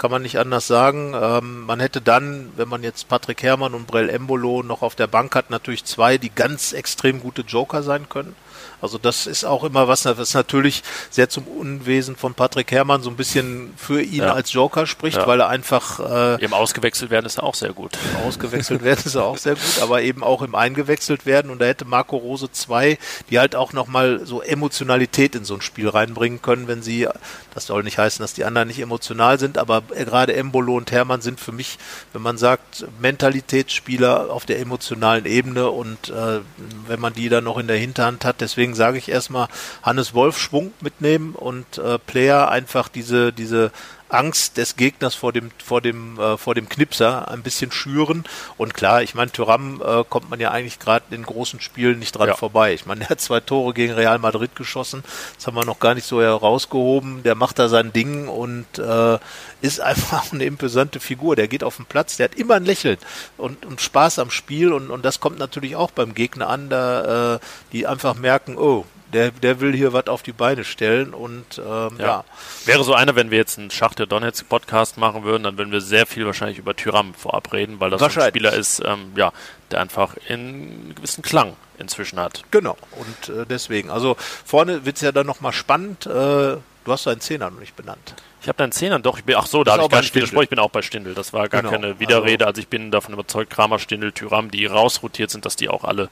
kann 0.00 0.10
man 0.10 0.22
nicht 0.22 0.38
anders 0.38 0.66
sagen. 0.66 1.12
Ähm, 1.14 1.66
man 1.66 1.78
hätte 1.78 2.00
dann, 2.00 2.50
wenn 2.56 2.68
man 2.70 2.82
jetzt 2.82 3.08
Patrick 3.08 3.42
Herrmann 3.42 3.74
und 3.74 3.86
Brell 3.86 4.08
Embolo 4.08 4.62
noch 4.62 4.80
auf 4.80 4.94
der 4.94 5.06
Bank 5.06 5.34
hat, 5.36 5.50
natürlich 5.50 5.84
zwei, 5.84 6.16
die 6.16 6.30
ganz 6.34 6.72
extrem 6.72 7.20
gute 7.20 7.42
Joker 7.42 7.82
sein 7.82 8.08
können. 8.08 8.34
Also 8.80 8.98
das 8.98 9.26
ist 9.26 9.44
auch 9.44 9.64
immer 9.64 9.88
was, 9.88 10.04
was 10.04 10.34
natürlich 10.34 10.82
sehr 11.10 11.28
zum 11.28 11.44
Unwesen 11.44 12.16
von 12.16 12.34
Patrick 12.34 12.70
Herrmann 12.72 13.02
so 13.02 13.10
ein 13.10 13.16
bisschen 13.16 13.74
für 13.76 14.02
ihn 14.02 14.22
ja. 14.22 14.32
als 14.32 14.52
Joker 14.52 14.86
spricht, 14.86 15.18
ja. 15.18 15.26
weil 15.26 15.40
er 15.40 15.48
einfach 15.48 16.00
äh, 16.00 16.44
im 16.44 16.52
ausgewechselt 16.52 17.10
werden 17.10 17.26
ist 17.26 17.38
er 17.38 17.44
auch 17.44 17.54
sehr 17.54 17.72
gut. 17.72 17.98
Ausgewechselt 18.26 18.82
werden 18.82 19.02
ist 19.04 19.14
er 19.14 19.24
auch 19.24 19.38
sehr 19.38 19.54
gut, 19.54 19.82
aber 19.82 20.02
eben 20.02 20.22
auch 20.22 20.42
im 20.42 20.54
eingewechselt 20.54 21.26
werden 21.26 21.50
und 21.50 21.60
da 21.60 21.66
hätte 21.66 21.84
Marco 21.84 22.16
Rose 22.16 22.50
zwei, 22.52 22.98
die 23.30 23.38
halt 23.38 23.54
auch 23.54 23.72
nochmal 23.72 24.26
so 24.26 24.42
Emotionalität 24.42 25.34
in 25.34 25.44
so 25.44 25.54
ein 25.54 25.60
Spiel 25.60 25.88
reinbringen 25.88 26.42
können, 26.42 26.68
wenn 26.68 26.82
sie, 26.82 27.08
das 27.54 27.66
soll 27.66 27.82
nicht 27.82 27.98
heißen, 27.98 28.22
dass 28.22 28.34
die 28.34 28.44
anderen 28.44 28.68
nicht 28.68 28.80
emotional 28.80 29.38
sind, 29.38 29.58
aber 29.58 29.82
gerade 29.82 30.34
Embolo 30.34 30.76
und 30.76 30.92
Hermann 30.92 31.20
sind 31.20 31.40
für 31.40 31.52
mich, 31.52 31.78
wenn 32.12 32.22
man 32.22 32.38
sagt, 32.38 32.86
Mentalitätsspieler 33.00 34.30
auf 34.30 34.46
der 34.46 34.60
emotionalen 34.60 35.26
Ebene 35.26 35.70
und 35.70 36.08
äh, 36.08 36.40
wenn 36.86 37.00
man 37.00 37.12
die 37.12 37.28
dann 37.28 37.44
noch 37.44 37.58
in 37.58 37.66
der 37.66 37.76
Hinterhand 37.76 38.24
hat, 38.24 38.40
deswegen 38.40 38.69
Deswegen 38.70 38.74
sage 38.76 38.98
ich 38.98 39.08
erstmal 39.08 39.48
Hannes 39.82 40.14
Wolf 40.14 40.38
Schwung 40.38 40.72
mitnehmen 40.80 41.34
und 41.34 41.78
äh, 41.78 41.98
Player 41.98 42.50
einfach 42.50 42.88
diese, 42.88 43.32
diese 43.32 43.72
Angst 44.10 44.56
des 44.56 44.76
Gegners 44.76 45.14
vor 45.14 45.32
dem 45.32 45.50
vor 45.64 45.80
dem 45.80 46.18
äh, 46.18 46.36
vor 46.36 46.54
dem 46.54 46.68
Knipser 46.68 47.30
ein 47.30 47.42
bisschen 47.42 47.72
schüren 47.72 48.24
und 48.56 48.74
klar, 48.74 49.02
ich 49.02 49.14
meine 49.14 49.32
Thuram 49.32 49.82
äh, 49.84 50.04
kommt 50.08 50.30
man 50.30 50.40
ja 50.40 50.50
eigentlich 50.50 50.78
gerade 50.78 51.14
in 51.14 51.22
großen 51.22 51.60
Spielen 51.60 51.98
nicht 51.98 52.12
dran 52.12 52.28
ja. 52.28 52.36
vorbei. 52.36 52.74
Ich 52.74 52.86
meine, 52.86 53.04
er 53.04 53.10
hat 53.10 53.20
zwei 53.20 53.40
Tore 53.40 53.74
gegen 53.74 53.94
Real 53.94 54.18
Madrid 54.18 54.54
geschossen, 54.54 55.02
das 55.36 55.46
haben 55.46 55.54
wir 55.54 55.64
noch 55.64 55.80
gar 55.80 55.94
nicht 55.94 56.06
so 56.06 56.20
herausgehoben. 56.20 57.22
Der 57.22 57.34
macht 57.34 57.58
da 57.58 57.68
sein 57.68 57.92
Ding 57.92 58.28
und 58.28 58.78
äh, 58.78 59.18
ist 59.60 59.80
einfach 59.80 60.32
eine 60.32 60.44
imposante 60.44 61.00
Figur. 61.00 61.36
Der 61.36 61.48
geht 61.48 61.64
auf 61.64 61.76
den 61.76 61.86
Platz, 61.86 62.16
der 62.16 62.24
hat 62.24 62.34
immer 62.34 62.54
ein 62.54 62.64
Lächeln 62.64 62.98
und, 63.36 63.64
und 63.64 63.80
Spaß 63.80 64.18
am 64.18 64.30
Spiel 64.30 64.72
und 64.72 64.90
und 64.90 65.04
das 65.04 65.20
kommt 65.20 65.38
natürlich 65.38 65.76
auch 65.76 65.90
beim 65.90 66.14
Gegner 66.14 66.48
an, 66.48 66.68
da 66.68 67.36
äh, 67.36 67.38
die 67.72 67.86
einfach 67.86 68.14
merken, 68.14 68.58
oh, 68.58 68.84
der, 69.12 69.30
der 69.30 69.60
will 69.60 69.74
hier 69.74 69.92
was 69.92 70.06
auf 70.06 70.22
die 70.22 70.32
Beine 70.32 70.64
stellen 70.64 71.14
und 71.14 71.58
ähm, 71.58 71.96
ja. 71.98 72.06
ja. 72.06 72.24
Wäre 72.64 72.84
so 72.84 72.94
einer, 72.94 73.16
wenn 73.16 73.30
wir 73.30 73.38
jetzt 73.38 73.58
einen 73.58 73.70
Schacht 73.70 73.98
der 73.98 74.06
Donetsk 74.06 74.48
Podcast 74.48 74.96
machen 74.98 75.24
würden, 75.24 75.42
dann 75.42 75.58
würden 75.58 75.72
wir 75.72 75.80
sehr 75.80 76.06
viel 76.06 76.26
wahrscheinlich 76.26 76.58
über 76.58 76.74
Tyram 76.74 77.14
vorab 77.14 77.52
reden, 77.52 77.80
weil 77.80 77.90
das 77.90 78.02
ein 78.02 78.10
Spieler 78.10 78.52
ist, 78.52 78.82
ähm, 78.84 79.12
ja, 79.16 79.32
der 79.70 79.80
einfach 79.80 80.16
einen 80.28 80.94
gewissen 80.94 81.22
Klang 81.22 81.56
inzwischen 81.78 82.20
hat. 82.20 82.44
Genau, 82.50 82.76
und 82.92 83.34
äh, 83.34 83.46
deswegen, 83.46 83.90
also 83.90 84.16
vorne 84.18 84.84
wird 84.84 84.96
es 84.96 85.02
ja 85.02 85.12
dann 85.12 85.26
nochmal 85.26 85.52
spannend. 85.52 86.06
Äh, 86.06 86.56
du 86.84 86.92
hast 86.92 87.06
deinen 87.06 87.20
Zehner 87.20 87.50
noch 87.50 87.60
nicht 87.60 87.76
benannt. 87.76 88.14
Ich 88.42 88.48
habe 88.48 88.56
deinen 88.56 88.72
Zehnern 88.72 89.02
doch, 89.02 89.18
ich 89.18 89.24
bin, 89.24 89.36
ach 89.36 89.46
so, 89.46 89.64
da 89.64 89.72
habe 89.72 89.82
ich 89.82 89.88
gar 89.90 90.00
nicht 90.00 90.14
widersprochen, 90.14 90.44
ich 90.44 90.50
bin 90.50 90.58
auch 90.58 90.70
bei 90.70 90.80
Stindel. 90.80 91.14
Das 91.14 91.34
war 91.34 91.48
gar 91.48 91.60
genau. 91.60 91.72
keine 91.72 92.00
Widerrede. 92.00 92.46
Also, 92.46 92.52
also, 92.52 92.60
ich 92.62 92.68
bin 92.68 92.90
davon 92.90 93.12
überzeugt, 93.12 93.50
Kramer, 93.50 93.78
Stindel, 93.78 94.12
Tyram, 94.12 94.50
die 94.50 94.64
rausrotiert 94.64 95.30
sind, 95.30 95.44
dass 95.44 95.56
die 95.56 95.68
auch 95.68 95.84
alle 95.84 96.08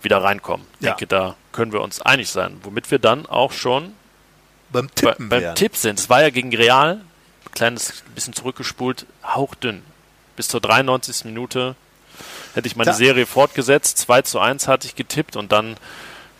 wieder 0.00 0.22
reinkommen. 0.22 0.66
Ich 0.78 0.86
ja. 0.86 0.92
denke, 0.92 1.08
da 1.08 1.34
können 1.50 1.72
wir 1.72 1.80
uns 1.80 2.00
einig 2.00 2.30
sein. 2.30 2.60
Womit 2.62 2.90
wir 2.90 3.00
dann 3.00 3.26
auch 3.26 3.52
schon 3.52 3.94
beim, 4.70 4.94
Tippen 4.94 5.28
bei, 5.28 5.40
beim 5.40 5.54
Tipp 5.56 5.76
sind. 5.76 5.98
Es 5.98 6.08
war 6.08 6.22
ja 6.22 6.30
gegen 6.30 6.54
Real, 6.54 7.00
kleines 7.52 8.04
bisschen 8.14 8.32
zurückgespult, 8.32 9.06
hauchdünn. 9.24 9.82
Bis 10.36 10.48
zur 10.48 10.60
93. 10.60 11.24
Minute 11.24 11.74
hätte 12.54 12.68
ich 12.68 12.76
meine 12.76 12.92
da. 12.92 12.96
Serie 12.96 13.26
fortgesetzt. 13.26 13.98
2 13.98 14.22
zu 14.22 14.38
1 14.38 14.68
hatte 14.68 14.86
ich 14.86 14.94
getippt 14.94 15.36
und 15.36 15.50
dann 15.50 15.76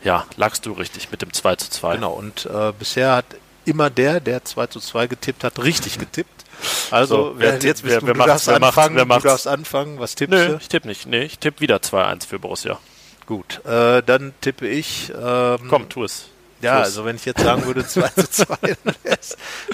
ja, 0.05 0.27
lagst 0.37 0.67
du 0.67 0.73
richtig 0.73 1.11
mit 1.11 1.23
dem 1.23 1.33
2 1.33 1.57
zu 1.57 1.71
2. 1.71 1.97
Genau, 1.97 2.13
und 2.13 2.47
äh, 2.47 2.73
bisher 2.79 3.17
hat 3.17 3.27
immer 3.65 3.91
der, 3.91 4.21
der 4.21 4.45
2 4.45 4.67
zu 4.69 4.81
2 4.81 5.07
getippt 5.07 5.45
hat, 5.45 5.59
richtig 5.63 5.99
getippt. 5.99 6.45
Also, 6.91 7.17
so, 7.17 7.35
wer, 7.39 7.55
jetzt 7.55 7.83
bist 7.83 7.85
wer, 7.85 8.01
du, 8.01 8.07
wer 8.07 8.15
du 8.15 8.25
darfst 8.25 8.47
wer 8.47 8.63
anfangen, 8.63 8.97
wer 8.97 9.05
du 9.05 9.19
darfst 9.21 9.49
anfangen, 9.49 9.99
was 9.99 10.15
tippst 10.15 10.33
Nö, 10.33 10.49
du? 10.49 10.57
ich 10.61 10.69
tippe 10.69 10.87
nicht, 10.87 11.07
nee, 11.07 11.23
ich 11.23 11.39
tippe 11.39 11.61
wieder 11.61 11.79
2-1 11.79 12.27
für 12.27 12.39
Borussia. 12.39 12.79
Gut, 13.27 13.65
äh, 13.65 14.03
dann 14.03 14.33
tippe 14.41 14.69
ich... 14.69 15.13
Ähm, 15.21 15.59
Komm, 15.69 15.89
tu 15.89 16.05
es. 16.05 16.27
Ja, 16.63 16.79
also 16.79 17.05
wenn 17.05 17.17
ich 17.17 17.25
jetzt 17.25 17.43
sagen 17.43 17.67
würde 17.67 17.85
2 17.87 18.09
zu 18.09 18.31
2, 18.31 18.57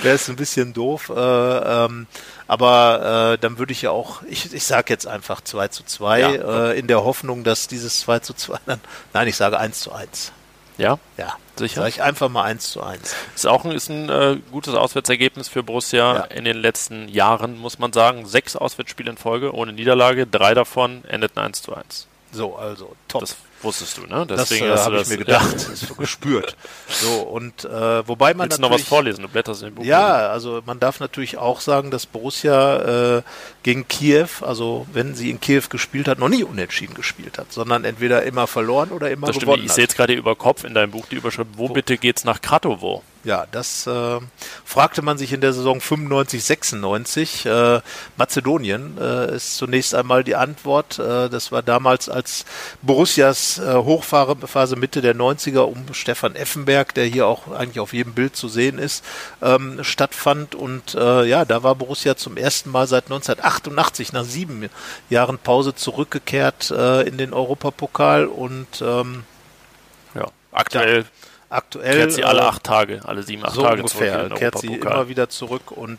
wäre 0.03 0.15
es 0.15 0.29
ein 0.29 0.37
bisschen 0.37 0.73
doof. 0.73 1.13
Äh, 1.15 1.15
ähm, 1.15 2.07
aber 2.47 3.35
äh, 3.35 3.39
dann 3.39 3.59
würde 3.59 3.73
ich 3.73 3.83
ja 3.83 3.91
auch, 3.91 4.23
ich, 4.29 4.55
ich 4.55 4.65
sage 4.65 4.87
jetzt 4.89 5.07
einfach 5.07 5.43
2 5.43 5.69
zu 5.69 5.85
2, 5.85 6.21
ja, 6.21 6.71
äh, 6.71 6.79
in 6.79 6.87
der 6.87 7.05
Hoffnung, 7.05 7.45
dass 7.45 7.69
dieses 7.69 8.01
2 8.01 8.21
zu 8.21 8.33
2 8.33 8.59
dann, 8.65 8.81
nein, 9.13 9.29
ich 9.29 9.37
sage 9.37 9.59
1 9.59 9.81
zu 9.81 9.93
1. 9.93 10.33
Ja? 10.79 10.99
Ja. 11.17 11.37
Sicher? 11.57 11.83
Sag 11.83 11.89
ich 11.89 12.03
einfach 12.03 12.29
mal 12.29 12.45
1 12.45 12.71
zu 12.71 12.83
1. 12.83 13.15
Ist 13.35 13.47
auch 13.47 13.65
ein, 13.65 13.73
ist 13.73 13.91
ein 13.91 14.09
äh, 14.09 14.39
gutes 14.53 14.75
Auswärtsergebnis 14.75 15.49
für 15.49 15.65
Borussia 15.65 16.15
ja. 16.15 16.25
in 16.25 16.45
den 16.45 16.57
letzten 16.57 17.09
Jahren, 17.09 17.59
muss 17.59 17.79
man 17.81 17.93
sagen. 17.93 18.27
Sechs 18.27 18.55
Auswärtsspiele 18.55 19.11
in 19.11 19.17
Folge 19.17 19.53
ohne 19.53 19.73
Niederlage, 19.73 20.27
drei 20.27 20.55
davon 20.55 21.05
endeten 21.05 21.41
1 21.41 21.63
zu 21.63 21.75
1. 21.75 22.07
So, 22.31 22.57
also 22.57 22.95
top. 23.09 23.23
Das 23.23 23.37
wusstest 23.63 23.99
du, 23.99 24.03
ne? 24.07 24.27
Deswegen 24.29 24.69
das 24.69 24.81
äh, 24.81 24.85
habe 24.85 25.01
ich 25.01 25.09
mir 25.09 25.19
gedacht, 25.19 25.57
ja. 25.59 25.69
das 25.71 25.97
gespürt. 25.97 26.57
So 26.89 27.23
und 27.23 27.65
äh, 27.65 28.07
wobei 28.07 28.35
man 28.35 28.47
Willst 28.47 28.59
du 28.59 28.63
noch 28.63 28.71
was 28.71 28.83
vorlesen? 28.83 29.23
Du 29.23 29.29
blätterst 29.29 29.63
in 29.63 29.69
den 29.69 29.75
Buch. 29.75 29.85
Ja, 29.85 30.29
also 30.29 30.63
man 30.65 30.81
darf 30.81 31.01
natürlich 31.01 31.39
auch 31.39 31.61
sagen, 31.61 31.91
dass 31.91 32.07
Borussia 32.07 33.19
äh, 33.19 33.23
gegen 33.63 33.89
Kiew, 33.89 34.29
also 34.43 34.87
wenn 34.93 35.15
sie 35.15 35.31
in 35.31 35.41
Kiew 35.41 35.65
gespielt 35.69 36.09
hat, 36.09 36.19
noch 36.19 36.29
nie 36.29 36.45
unentschieden 36.45 36.95
gespielt 36.95 37.39
hat, 37.39 37.53
sondern 37.53 37.85
entweder 37.85 38.23
immer 38.23 38.47
verloren 38.47 38.91
oder 38.91 39.11
immer 39.11 39.27
das 39.29 39.39
gewonnen. 39.39 39.59
Stimmt. 39.59 39.71
Ich 39.71 39.75
sehe 39.75 39.85
jetzt 39.85 39.97
gerade 39.97 40.15
über 40.15 40.37
Kopf 40.37 40.65
in 40.65 40.75
deinem 40.75 40.91
Buch 40.91 41.07
die 41.11 41.17
Überschrift: 41.17 41.51
Wo, 41.57 41.69
Wo? 41.69 41.73
bitte 41.73 41.99
geht's 41.99 42.25
nach 42.25 42.41
Kratovo? 42.41 43.03
Ja, 43.25 43.47
das 43.51 43.87
äh, 43.87 44.21
fragte 44.65 45.03
man 45.03 45.19
sich 45.19 45.33
in 45.33 45.41
der 45.41 45.53
Saison 45.53 45.81
95, 45.81 46.43
96. 46.43 47.47
Äh, 47.47 47.81
Mazedonien 48.17 48.97
äh, 48.99 49.35
ist 49.35 49.57
zunächst 49.57 49.95
einmal 49.95 50.23
die 50.23 50.37
Antwort. 50.37 50.99
Äh, 50.99 51.29
das 51.29 51.51
war 51.51 51.63
damals, 51.63 52.09
als 52.09 52.47
Borussias 52.81 53.48
äh, 53.57 53.75
Hochphase 53.75 54.77
Mitte 54.77 55.01
der 55.01 55.17
90er 55.17 55.61
um 55.61 55.95
Stefan 55.95 56.37
Effenberg, 56.37 56.93
der 56.93 57.07
hier 57.07 57.27
auch 57.27 57.51
eigentlich 57.51 57.81
auf 57.81 57.95
jedem 57.95 58.13
Bild 58.13 58.37
zu 58.37 58.49
sehen 58.49 58.79
ist, 58.79 59.03
ähm, 59.41 59.83
stattfand. 59.83 60.55
Und 60.55 60.95
äh, 60.95 61.25
ja, 61.25 61.47
da 61.47 61.63
war 61.63 61.75
Borussia 61.75 62.17
zum 62.17 62.37
ersten 62.37 62.71
Mal 62.71 62.87
seit 62.87 63.05
1988 63.05 64.13
nach 64.13 64.25
sieben 64.25 64.69
Jahren 65.09 65.39
Pause 65.39 65.75
zurückgekehrt 65.75 66.71
äh, 66.71 67.09
in 67.09 67.17
den 67.17 67.33
Europapokal 67.33 68.27
und 68.27 68.83
ähm, 68.83 69.25
ja, 70.15 70.27
aktuell 70.53 71.07
aktuell. 71.51 71.97
Kehrt 71.97 72.13
sie 72.13 72.25
alle 72.25 72.41
äh, 72.41 72.45
acht 72.45 72.65
Tage, 72.65 73.01
alle 73.05 73.23
sieben, 73.23 73.45
acht 73.45 73.55
so 73.55 73.63
Tage 73.63 73.83
ungefähr, 73.83 74.25
zurück. 74.25 74.39
kehrt 74.39 74.59
sie 74.59 74.75
immer 74.75 75.09
wieder 75.09 75.29
zurück 75.29 75.71
und 75.71 75.99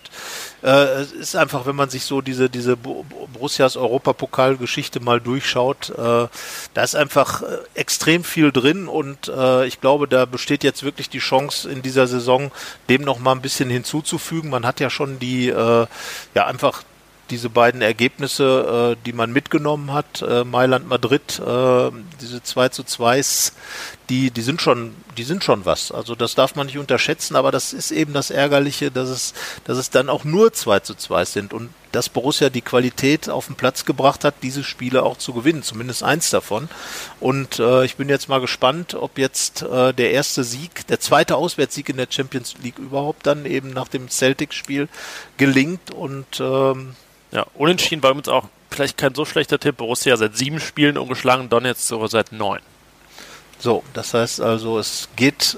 äh, 0.61 0.69
es 0.69 1.11
ist 1.11 1.35
einfach, 1.35 1.65
wenn 1.65 1.75
man 1.75 1.89
sich 1.89 2.03
so 2.03 2.21
diese, 2.21 2.49
diese 2.49 2.77
Borussias 2.77 3.77
Europapokalgeschichte 3.77 4.99
mal 4.99 5.19
durchschaut, 5.19 5.89
äh, 5.89 6.27
da 6.73 6.83
ist 6.83 6.95
einfach 6.95 7.41
äh, 7.41 7.45
extrem 7.73 8.23
viel 8.23 8.51
drin 8.51 8.87
und 8.87 9.27
äh, 9.27 9.65
ich 9.65 9.81
glaube, 9.81 10.07
da 10.07 10.25
besteht 10.25 10.63
jetzt 10.63 10.83
wirklich 10.83 11.09
die 11.09 11.19
Chance 11.19 11.69
in 11.69 11.81
dieser 11.81 12.07
Saison, 12.07 12.51
dem 12.89 13.01
noch 13.01 13.19
mal 13.19 13.31
ein 13.31 13.41
bisschen 13.41 13.69
hinzuzufügen. 13.69 14.49
Man 14.49 14.65
hat 14.65 14.79
ja 14.79 14.89
schon 14.89 15.19
die, 15.19 15.49
äh, 15.49 15.87
ja 16.35 16.45
einfach 16.45 16.83
diese 17.29 17.49
beiden 17.49 17.81
Ergebnisse, 17.81 18.95
äh, 18.97 19.05
die 19.05 19.13
man 19.13 19.31
mitgenommen 19.31 19.93
hat, 19.93 20.21
äh, 20.21 20.43
Mailand, 20.43 20.87
Madrid, 20.87 21.39
äh, 21.39 21.91
diese 22.21 22.41
2 22.43 22.69
zu 22.69 22.83
2 22.83 23.21
die, 24.09 24.31
die 24.31 24.41
sind 24.41 24.61
schon, 24.61 24.95
die 25.17 25.23
sind 25.23 25.43
schon 25.43 25.65
was. 25.65 25.91
Also 25.91 26.15
das 26.15 26.33
darf 26.33 26.55
man 26.55 26.65
nicht 26.65 26.79
unterschätzen, 26.79 27.35
aber 27.35 27.51
das 27.51 27.73
ist 27.73 27.91
eben 27.91 28.13
das 28.13 28.31
Ärgerliche, 28.31 28.89
dass 28.89 29.09
es, 29.09 29.33
dass 29.65 29.77
es 29.77 29.91
dann 29.91 30.09
auch 30.09 30.23
nur 30.23 30.51
2 30.51 30.79
zu 30.79 30.95
2 30.95 31.25
sind 31.25 31.53
und 31.53 31.69
dass 31.91 32.09
Borussia 32.09 32.49
die 32.49 32.61
Qualität 32.61 33.29
auf 33.29 33.47
den 33.47 33.55
Platz 33.55 33.85
gebracht 33.85 34.23
hat, 34.23 34.35
diese 34.41 34.63
Spiele 34.63 35.03
auch 35.03 35.17
zu 35.17 35.33
gewinnen, 35.33 35.63
zumindest 35.63 36.03
eins 36.03 36.29
davon. 36.29 36.69
Und 37.19 37.59
äh, 37.59 37.85
ich 37.85 37.95
bin 37.95 38.09
jetzt 38.09 38.29
mal 38.29 38.41
gespannt, 38.41 38.95
ob 38.95 39.17
jetzt 39.17 39.61
äh, 39.61 39.93
der 39.93 40.11
erste 40.11 40.43
Sieg, 40.43 40.87
der 40.87 40.99
zweite 40.99 41.35
Auswärtssieg 41.35 41.89
in 41.89 41.97
der 41.97 42.07
Champions 42.09 42.55
League 42.61 42.79
überhaupt 42.79 43.25
dann 43.27 43.45
eben 43.45 43.71
nach 43.71 43.87
dem 43.87 44.09
Celtic-Spiel 44.09 44.87
gelingt 45.37 45.91
und 45.91 46.39
ähm, 46.39 46.95
ja, 47.31 47.45
unentschieden 47.53 48.01
bei 48.01 48.11
uns 48.11 48.27
auch 48.27 48.45
vielleicht 48.71 48.97
kein 48.97 49.13
so 49.13 49.25
schlechter 49.25 49.59
Tipp. 49.59 49.77
Borussia 49.77 50.17
seit 50.17 50.35
sieben 50.35 50.59
Spielen 50.59 50.97
ungeschlagen, 50.97 51.49
Donetsk 51.49 51.87
sogar 51.87 52.07
seit 52.07 52.31
neun. 52.31 52.59
So, 53.59 53.83
das 53.93 54.13
heißt 54.13 54.41
also, 54.41 54.79
es 54.79 55.09
geht, 55.15 55.57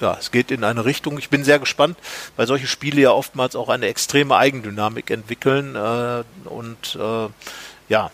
ja, 0.00 0.16
es 0.18 0.30
geht 0.30 0.50
in 0.50 0.64
eine 0.64 0.84
Richtung. 0.84 1.18
Ich 1.18 1.28
bin 1.28 1.44
sehr 1.44 1.58
gespannt, 1.58 1.98
weil 2.36 2.46
solche 2.46 2.68
Spiele 2.68 3.00
ja 3.00 3.10
oftmals 3.10 3.56
auch 3.56 3.68
eine 3.68 3.86
extreme 3.86 4.36
Eigendynamik 4.36 5.10
entwickeln 5.10 5.74
äh, 5.74 6.22
und 6.48 6.96
äh, 6.98 7.28
ja, 7.88 8.10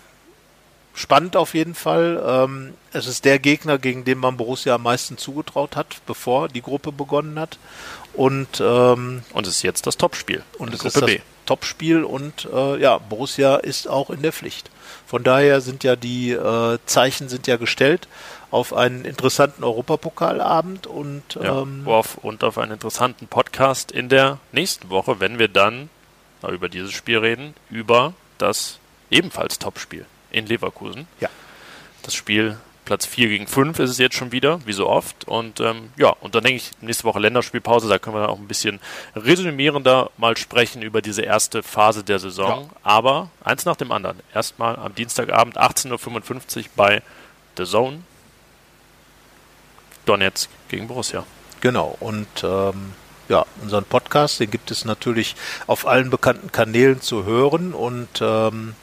spannend 0.94 1.36
auf 1.36 1.54
jeden 1.54 1.74
Fall. 1.74 2.22
Ähm, 2.26 2.74
es 2.92 3.06
ist 3.06 3.26
der 3.26 3.38
Gegner, 3.38 3.78
gegen 3.78 4.04
den 4.04 4.18
man 4.18 4.38
Borussia 4.38 4.74
am 4.74 4.82
meisten 4.82 5.18
zugetraut 5.18 5.76
hat, 5.76 6.00
bevor 6.06 6.48
die 6.48 6.62
Gruppe 6.62 6.90
begonnen 6.90 7.38
hat. 7.38 7.58
Und, 8.14 8.60
ähm, 8.60 9.22
und 9.32 9.46
es 9.46 9.56
ist 9.56 9.62
jetzt 9.62 9.86
das 9.86 9.96
Topspiel. 9.98 10.42
Und 10.58 10.74
es 10.74 10.80
Gruppe 10.80 10.88
ist 10.88 11.02
das 11.02 11.20
Topspiel 11.48 12.04
und 12.04 12.46
äh, 12.52 12.78
ja, 12.78 12.98
Borussia 12.98 13.56
ist 13.56 13.88
auch 13.88 14.10
in 14.10 14.20
der 14.20 14.34
Pflicht. 14.34 14.70
Von 15.06 15.24
daher 15.24 15.62
sind 15.62 15.82
ja 15.82 15.96
die 15.96 16.32
äh, 16.32 16.78
Zeichen 16.84 17.30
sind 17.30 17.46
ja 17.46 17.56
gestellt 17.56 18.06
auf 18.50 18.74
einen 18.74 19.06
interessanten 19.06 19.64
Europapokalabend 19.64 20.86
und, 20.86 21.22
ja, 21.42 21.62
ähm, 21.62 21.84
auf, 21.86 22.18
und 22.18 22.44
auf 22.44 22.58
einen 22.58 22.72
interessanten 22.72 23.28
Podcast 23.28 23.90
in 23.90 24.10
der 24.10 24.38
nächsten 24.52 24.90
Woche, 24.90 25.20
wenn 25.20 25.38
wir 25.38 25.48
dann 25.48 25.88
über 26.46 26.68
dieses 26.68 26.92
Spiel 26.92 27.18
reden, 27.18 27.54
über 27.70 28.12
das 28.36 28.78
ebenfalls 29.10 29.58
Topspiel 29.58 30.04
in 30.30 30.44
Leverkusen. 30.44 31.08
Ja. 31.18 31.30
Das 32.02 32.14
Spiel 32.14 32.58
Platz 32.88 33.04
4 33.04 33.28
gegen 33.28 33.46
5 33.46 33.80
ist 33.80 33.90
es 33.90 33.98
jetzt 33.98 34.16
schon 34.16 34.32
wieder, 34.32 34.64
wie 34.64 34.72
so 34.72 34.88
oft. 34.88 35.28
Und 35.28 35.60
ähm, 35.60 35.90
ja, 35.98 36.08
und 36.08 36.34
dann 36.34 36.42
denke 36.42 36.56
ich, 36.56 36.70
nächste 36.80 37.04
Woche 37.04 37.18
Länderspielpause, 37.18 37.86
da 37.86 37.98
können 37.98 38.16
wir 38.16 38.20
dann 38.22 38.30
auch 38.30 38.38
ein 38.38 38.48
bisschen 38.48 38.80
resümierender 39.14 40.10
mal 40.16 40.38
sprechen 40.38 40.80
über 40.80 41.02
diese 41.02 41.20
erste 41.20 41.62
Phase 41.62 42.02
der 42.02 42.18
Saison. 42.18 42.62
Ja. 42.62 42.76
Aber 42.82 43.28
eins 43.44 43.66
nach 43.66 43.76
dem 43.76 43.92
anderen. 43.92 44.16
Erstmal 44.34 44.76
am 44.76 44.94
Dienstagabend 44.94 45.58
18.55 45.58 46.56
Uhr 46.56 46.64
bei 46.76 47.02
The 47.58 47.64
Zone. 47.64 47.98
Donetsk 50.06 50.48
gegen 50.70 50.88
Borussia. 50.88 51.26
Genau, 51.60 51.94
und 52.00 52.26
ähm, 52.42 52.94
ja, 53.28 53.44
unseren 53.60 53.84
Podcast, 53.84 54.40
den 54.40 54.50
gibt 54.50 54.70
es 54.70 54.86
natürlich 54.86 55.36
auf 55.66 55.86
allen 55.86 56.08
bekannten 56.08 56.52
Kanälen 56.52 57.02
zu 57.02 57.26
hören 57.26 57.74
und 57.74 58.08
ähm, 58.22 58.74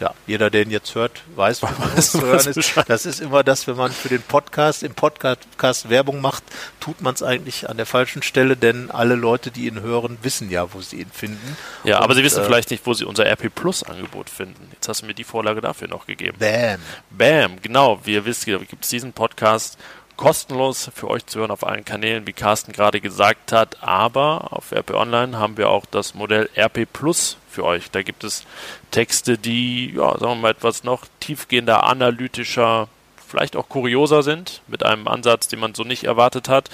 ja, 0.00 0.12
jeder, 0.26 0.50
der 0.50 0.62
ihn 0.62 0.70
jetzt 0.70 0.94
hört, 0.94 1.22
weiß, 1.36 1.62
was 1.94 2.12
zu 2.12 2.22
hören 2.22 2.46
ist. 2.46 2.74
Das 2.88 3.06
ist 3.06 3.20
immer 3.20 3.42
das, 3.44 3.66
wenn 3.66 3.76
man 3.76 3.92
für 3.92 4.08
den 4.08 4.22
Podcast, 4.22 4.82
im 4.82 4.94
Podcast 4.94 5.88
Werbung 5.88 6.20
macht, 6.20 6.42
tut 6.80 7.00
man 7.00 7.14
es 7.14 7.22
eigentlich 7.22 7.68
an 7.68 7.76
der 7.76 7.86
falschen 7.86 8.22
Stelle, 8.22 8.56
denn 8.56 8.90
alle 8.90 9.14
Leute, 9.14 9.50
die 9.50 9.66
ihn 9.66 9.80
hören, 9.80 10.18
wissen 10.22 10.50
ja, 10.50 10.72
wo 10.72 10.80
sie 10.80 11.00
ihn 11.00 11.10
finden. 11.12 11.56
Ja, 11.84 11.98
Und, 11.98 12.04
aber 12.04 12.14
sie 12.14 12.24
wissen 12.24 12.42
äh, 12.42 12.44
vielleicht 12.44 12.70
nicht, 12.70 12.86
wo 12.86 12.94
sie 12.94 13.04
unser 13.04 13.26
RP 13.26 13.54
Plus 13.54 13.82
Angebot 13.82 14.30
finden. 14.30 14.68
Jetzt 14.72 14.88
hast 14.88 15.02
du 15.02 15.06
mir 15.06 15.14
die 15.14 15.24
Vorlage 15.24 15.60
dafür 15.60 15.88
noch 15.88 16.06
gegeben. 16.06 16.36
Bam. 16.38 16.80
Bam, 17.10 17.62
genau. 17.62 18.00
Wie 18.04 18.14
ihr 18.14 18.24
wisst, 18.24 18.46
gibt 18.46 18.84
es 18.84 18.88
diesen 18.88 19.12
Podcast 19.12 19.78
kostenlos 20.16 20.90
für 20.94 21.08
euch 21.08 21.26
zu 21.26 21.40
hören 21.40 21.50
auf 21.50 21.66
allen 21.66 21.84
Kanälen, 21.84 22.26
wie 22.26 22.32
Carsten 22.32 22.72
gerade 22.72 23.00
gesagt 23.00 23.52
hat. 23.52 23.82
Aber 23.82 24.52
auf 24.52 24.72
RP 24.72 24.92
Online 24.94 25.38
haben 25.38 25.56
wir 25.56 25.70
auch 25.70 25.86
das 25.86 26.14
Modell 26.14 26.48
RP 26.56 26.86
Plus 26.92 27.36
für 27.54 27.64
euch. 27.64 27.90
Da 27.90 28.02
gibt 28.02 28.24
es 28.24 28.44
Texte, 28.90 29.38
die, 29.38 29.94
ja, 29.94 30.10
sagen 30.18 30.32
wir 30.32 30.34
mal, 30.36 30.50
etwas 30.50 30.84
noch 30.84 31.06
tiefgehender, 31.20 31.84
analytischer, 31.84 32.88
vielleicht 33.26 33.56
auch 33.56 33.68
kurioser 33.68 34.22
sind, 34.22 34.60
mit 34.66 34.84
einem 34.84 35.08
Ansatz, 35.08 35.48
den 35.48 35.60
man 35.60 35.74
so 35.74 35.84
nicht 35.84 36.04
erwartet 36.04 36.48
hat. 36.48 36.68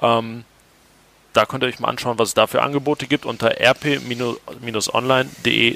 Ähm, 0.00 0.44
da 1.32 1.44
könnt 1.44 1.64
ihr 1.64 1.66
euch 1.66 1.80
mal 1.80 1.88
anschauen, 1.88 2.18
was 2.18 2.28
es 2.28 2.34
da 2.34 2.46
für 2.46 2.62
Angebote 2.62 3.06
gibt 3.06 3.26
unter 3.26 3.60
rp-online.de 3.60 4.08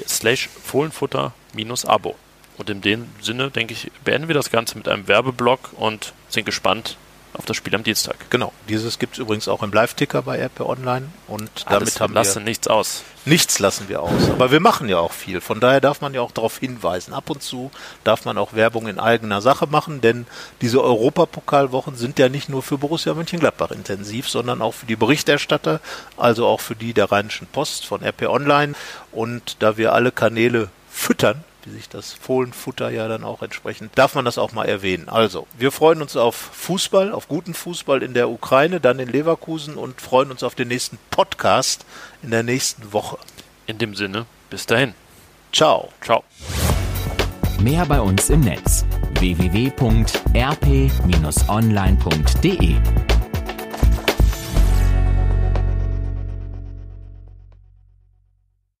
slash 0.07 0.49
Fohlenfutter-Abo. 0.63 2.15
Und 2.57 2.69
in 2.69 2.81
dem 2.81 3.07
Sinne, 3.21 3.51
denke 3.51 3.73
ich, 3.73 3.91
beenden 4.03 4.27
wir 4.27 4.35
das 4.35 4.49
Ganze 4.49 4.77
mit 4.77 4.87
einem 4.87 5.07
Werbeblock 5.07 5.71
und 5.77 6.13
sind 6.29 6.45
gespannt, 6.45 6.97
auf 7.33 7.45
das 7.45 7.57
Spiel 7.57 7.73
am 7.75 7.83
Dienstag. 7.83 8.29
Genau. 8.29 8.51
Dieses 8.67 8.99
gibt 8.99 9.13
es 9.13 9.19
übrigens 9.19 9.47
auch 9.47 9.63
im 9.63 9.71
Live-Ticker 9.71 10.21
bei 10.21 10.39
RP 10.41 10.61
Online 10.61 11.07
und 11.27 11.49
Alles 11.65 11.93
damit 11.93 11.99
haben 12.01 12.13
lassen 12.13 12.39
wir 12.39 12.43
nichts 12.45 12.67
aus. 12.67 13.03
Nichts 13.23 13.59
lassen 13.59 13.87
wir 13.87 14.01
aus. 14.01 14.29
Aber 14.31 14.51
wir 14.51 14.59
machen 14.59 14.89
ja 14.89 14.97
auch 14.97 15.11
viel. 15.11 15.41
Von 15.41 15.59
daher 15.59 15.79
darf 15.79 16.01
man 16.01 16.13
ja 16.13 16.21
auch 16.21 16.31
darauf 16.31 16.57
hinweisen. 16.57 17.13
Ab 17.13 17.29
und 17.29 17.43
zu 17.43 17.71
darf 18.03 18.25
man 18.25 18.37
auch 18.37 18.53
Werbung 18.53 18.87
in 18.87 18.99
eigener 18.99 19.41
Sache 19.41 19.67
machen, 19.67 20.01
denn 20.01 20.25
diese 20.61 20.83
Europapokalwochen 20.83 21.95
sind 21.95 22.19
ja 22.19 22.29
nicht 22.29 22.49
nur 22.49 22.63
für 22.63 22.77
Borussia 22.77 23.13
Mönchengladbach 23.13 23.71
intensiv, 23.71 24.27
sondern 24.27 24.61
auch 24.61 24.73
für 24.73 24.87
die 24.87 24.95
Berichterstatter, 24.95 25.79
also 26.17 26.47
auch 26.47 26.61
für 26.61 26.75
die 26.75 26.93
der 26.93 27.11
Rheinischen 27.11 27.47
Post 27.47 27.85
von 27.85 28.03
RP 28.03 28.23
Online. 28.23 28.73
Und 29.11 29.57
da 29.59 29.77
wir 29.77 29.93
alle 29.93 30.11
Kanäle 30.11 30.69
füttern, 30.89 31.43
wie 31.65 31.71
sich 31.71 31.89
das 31.89 32.13
Fohlenfutter 32.13 32.89
ja 32.89 33.07
dann 33.07 33.23
auch 33.23 33.41
entsprechend, 33.41 33.97
darf 33.97 34.15
man 34.15 34.25
das 34.25 34.37
auch 34.37 34.51
mal 34.51 34.65
erwähnen. 34.65 35.09
Also, 35.09 35.47
wir 35.57 35.71
freuen 35.71 36.01
uns 36.01 36.15
auf 36.15 36.35
Fußball, 36.35 37.11
auf 37.11 37.27
guten 37.27 37.53
Fußball 37.53 38.03
in 38.03 38.13
der 38.13 38.29
Ukraine, 38.29 38.79
dann 38.79 38.99
in 38.99 39.09
Leverkusen 39.09 39.75
und 39.75 40.01
freuen 40.01 40.31
uns 40.31 40.43
auf 40.43 40.55
den 40.55 40.67
nächsten 40.67 40.97
Podcast 41.09 41.85
in 42.23 42.31
der 42.31 42.43
nächsten 42.43 42.93
Woche. 42.93 43.17
In 43.67 43.77
dem 43.77 43.95
Sinne, 43.95 44.25
bis 44.49 44.65
dahin. 44.65 44.93
Ciao. 45.51 45.89
Ciao. 46.01 46.23
Mehr 47.59 47.85
bei 47.85 48.01
uns 48.01 48.29
im 48.29 48.39
Netz 48.41 48.85
www.rp-online.de 49.19 50.01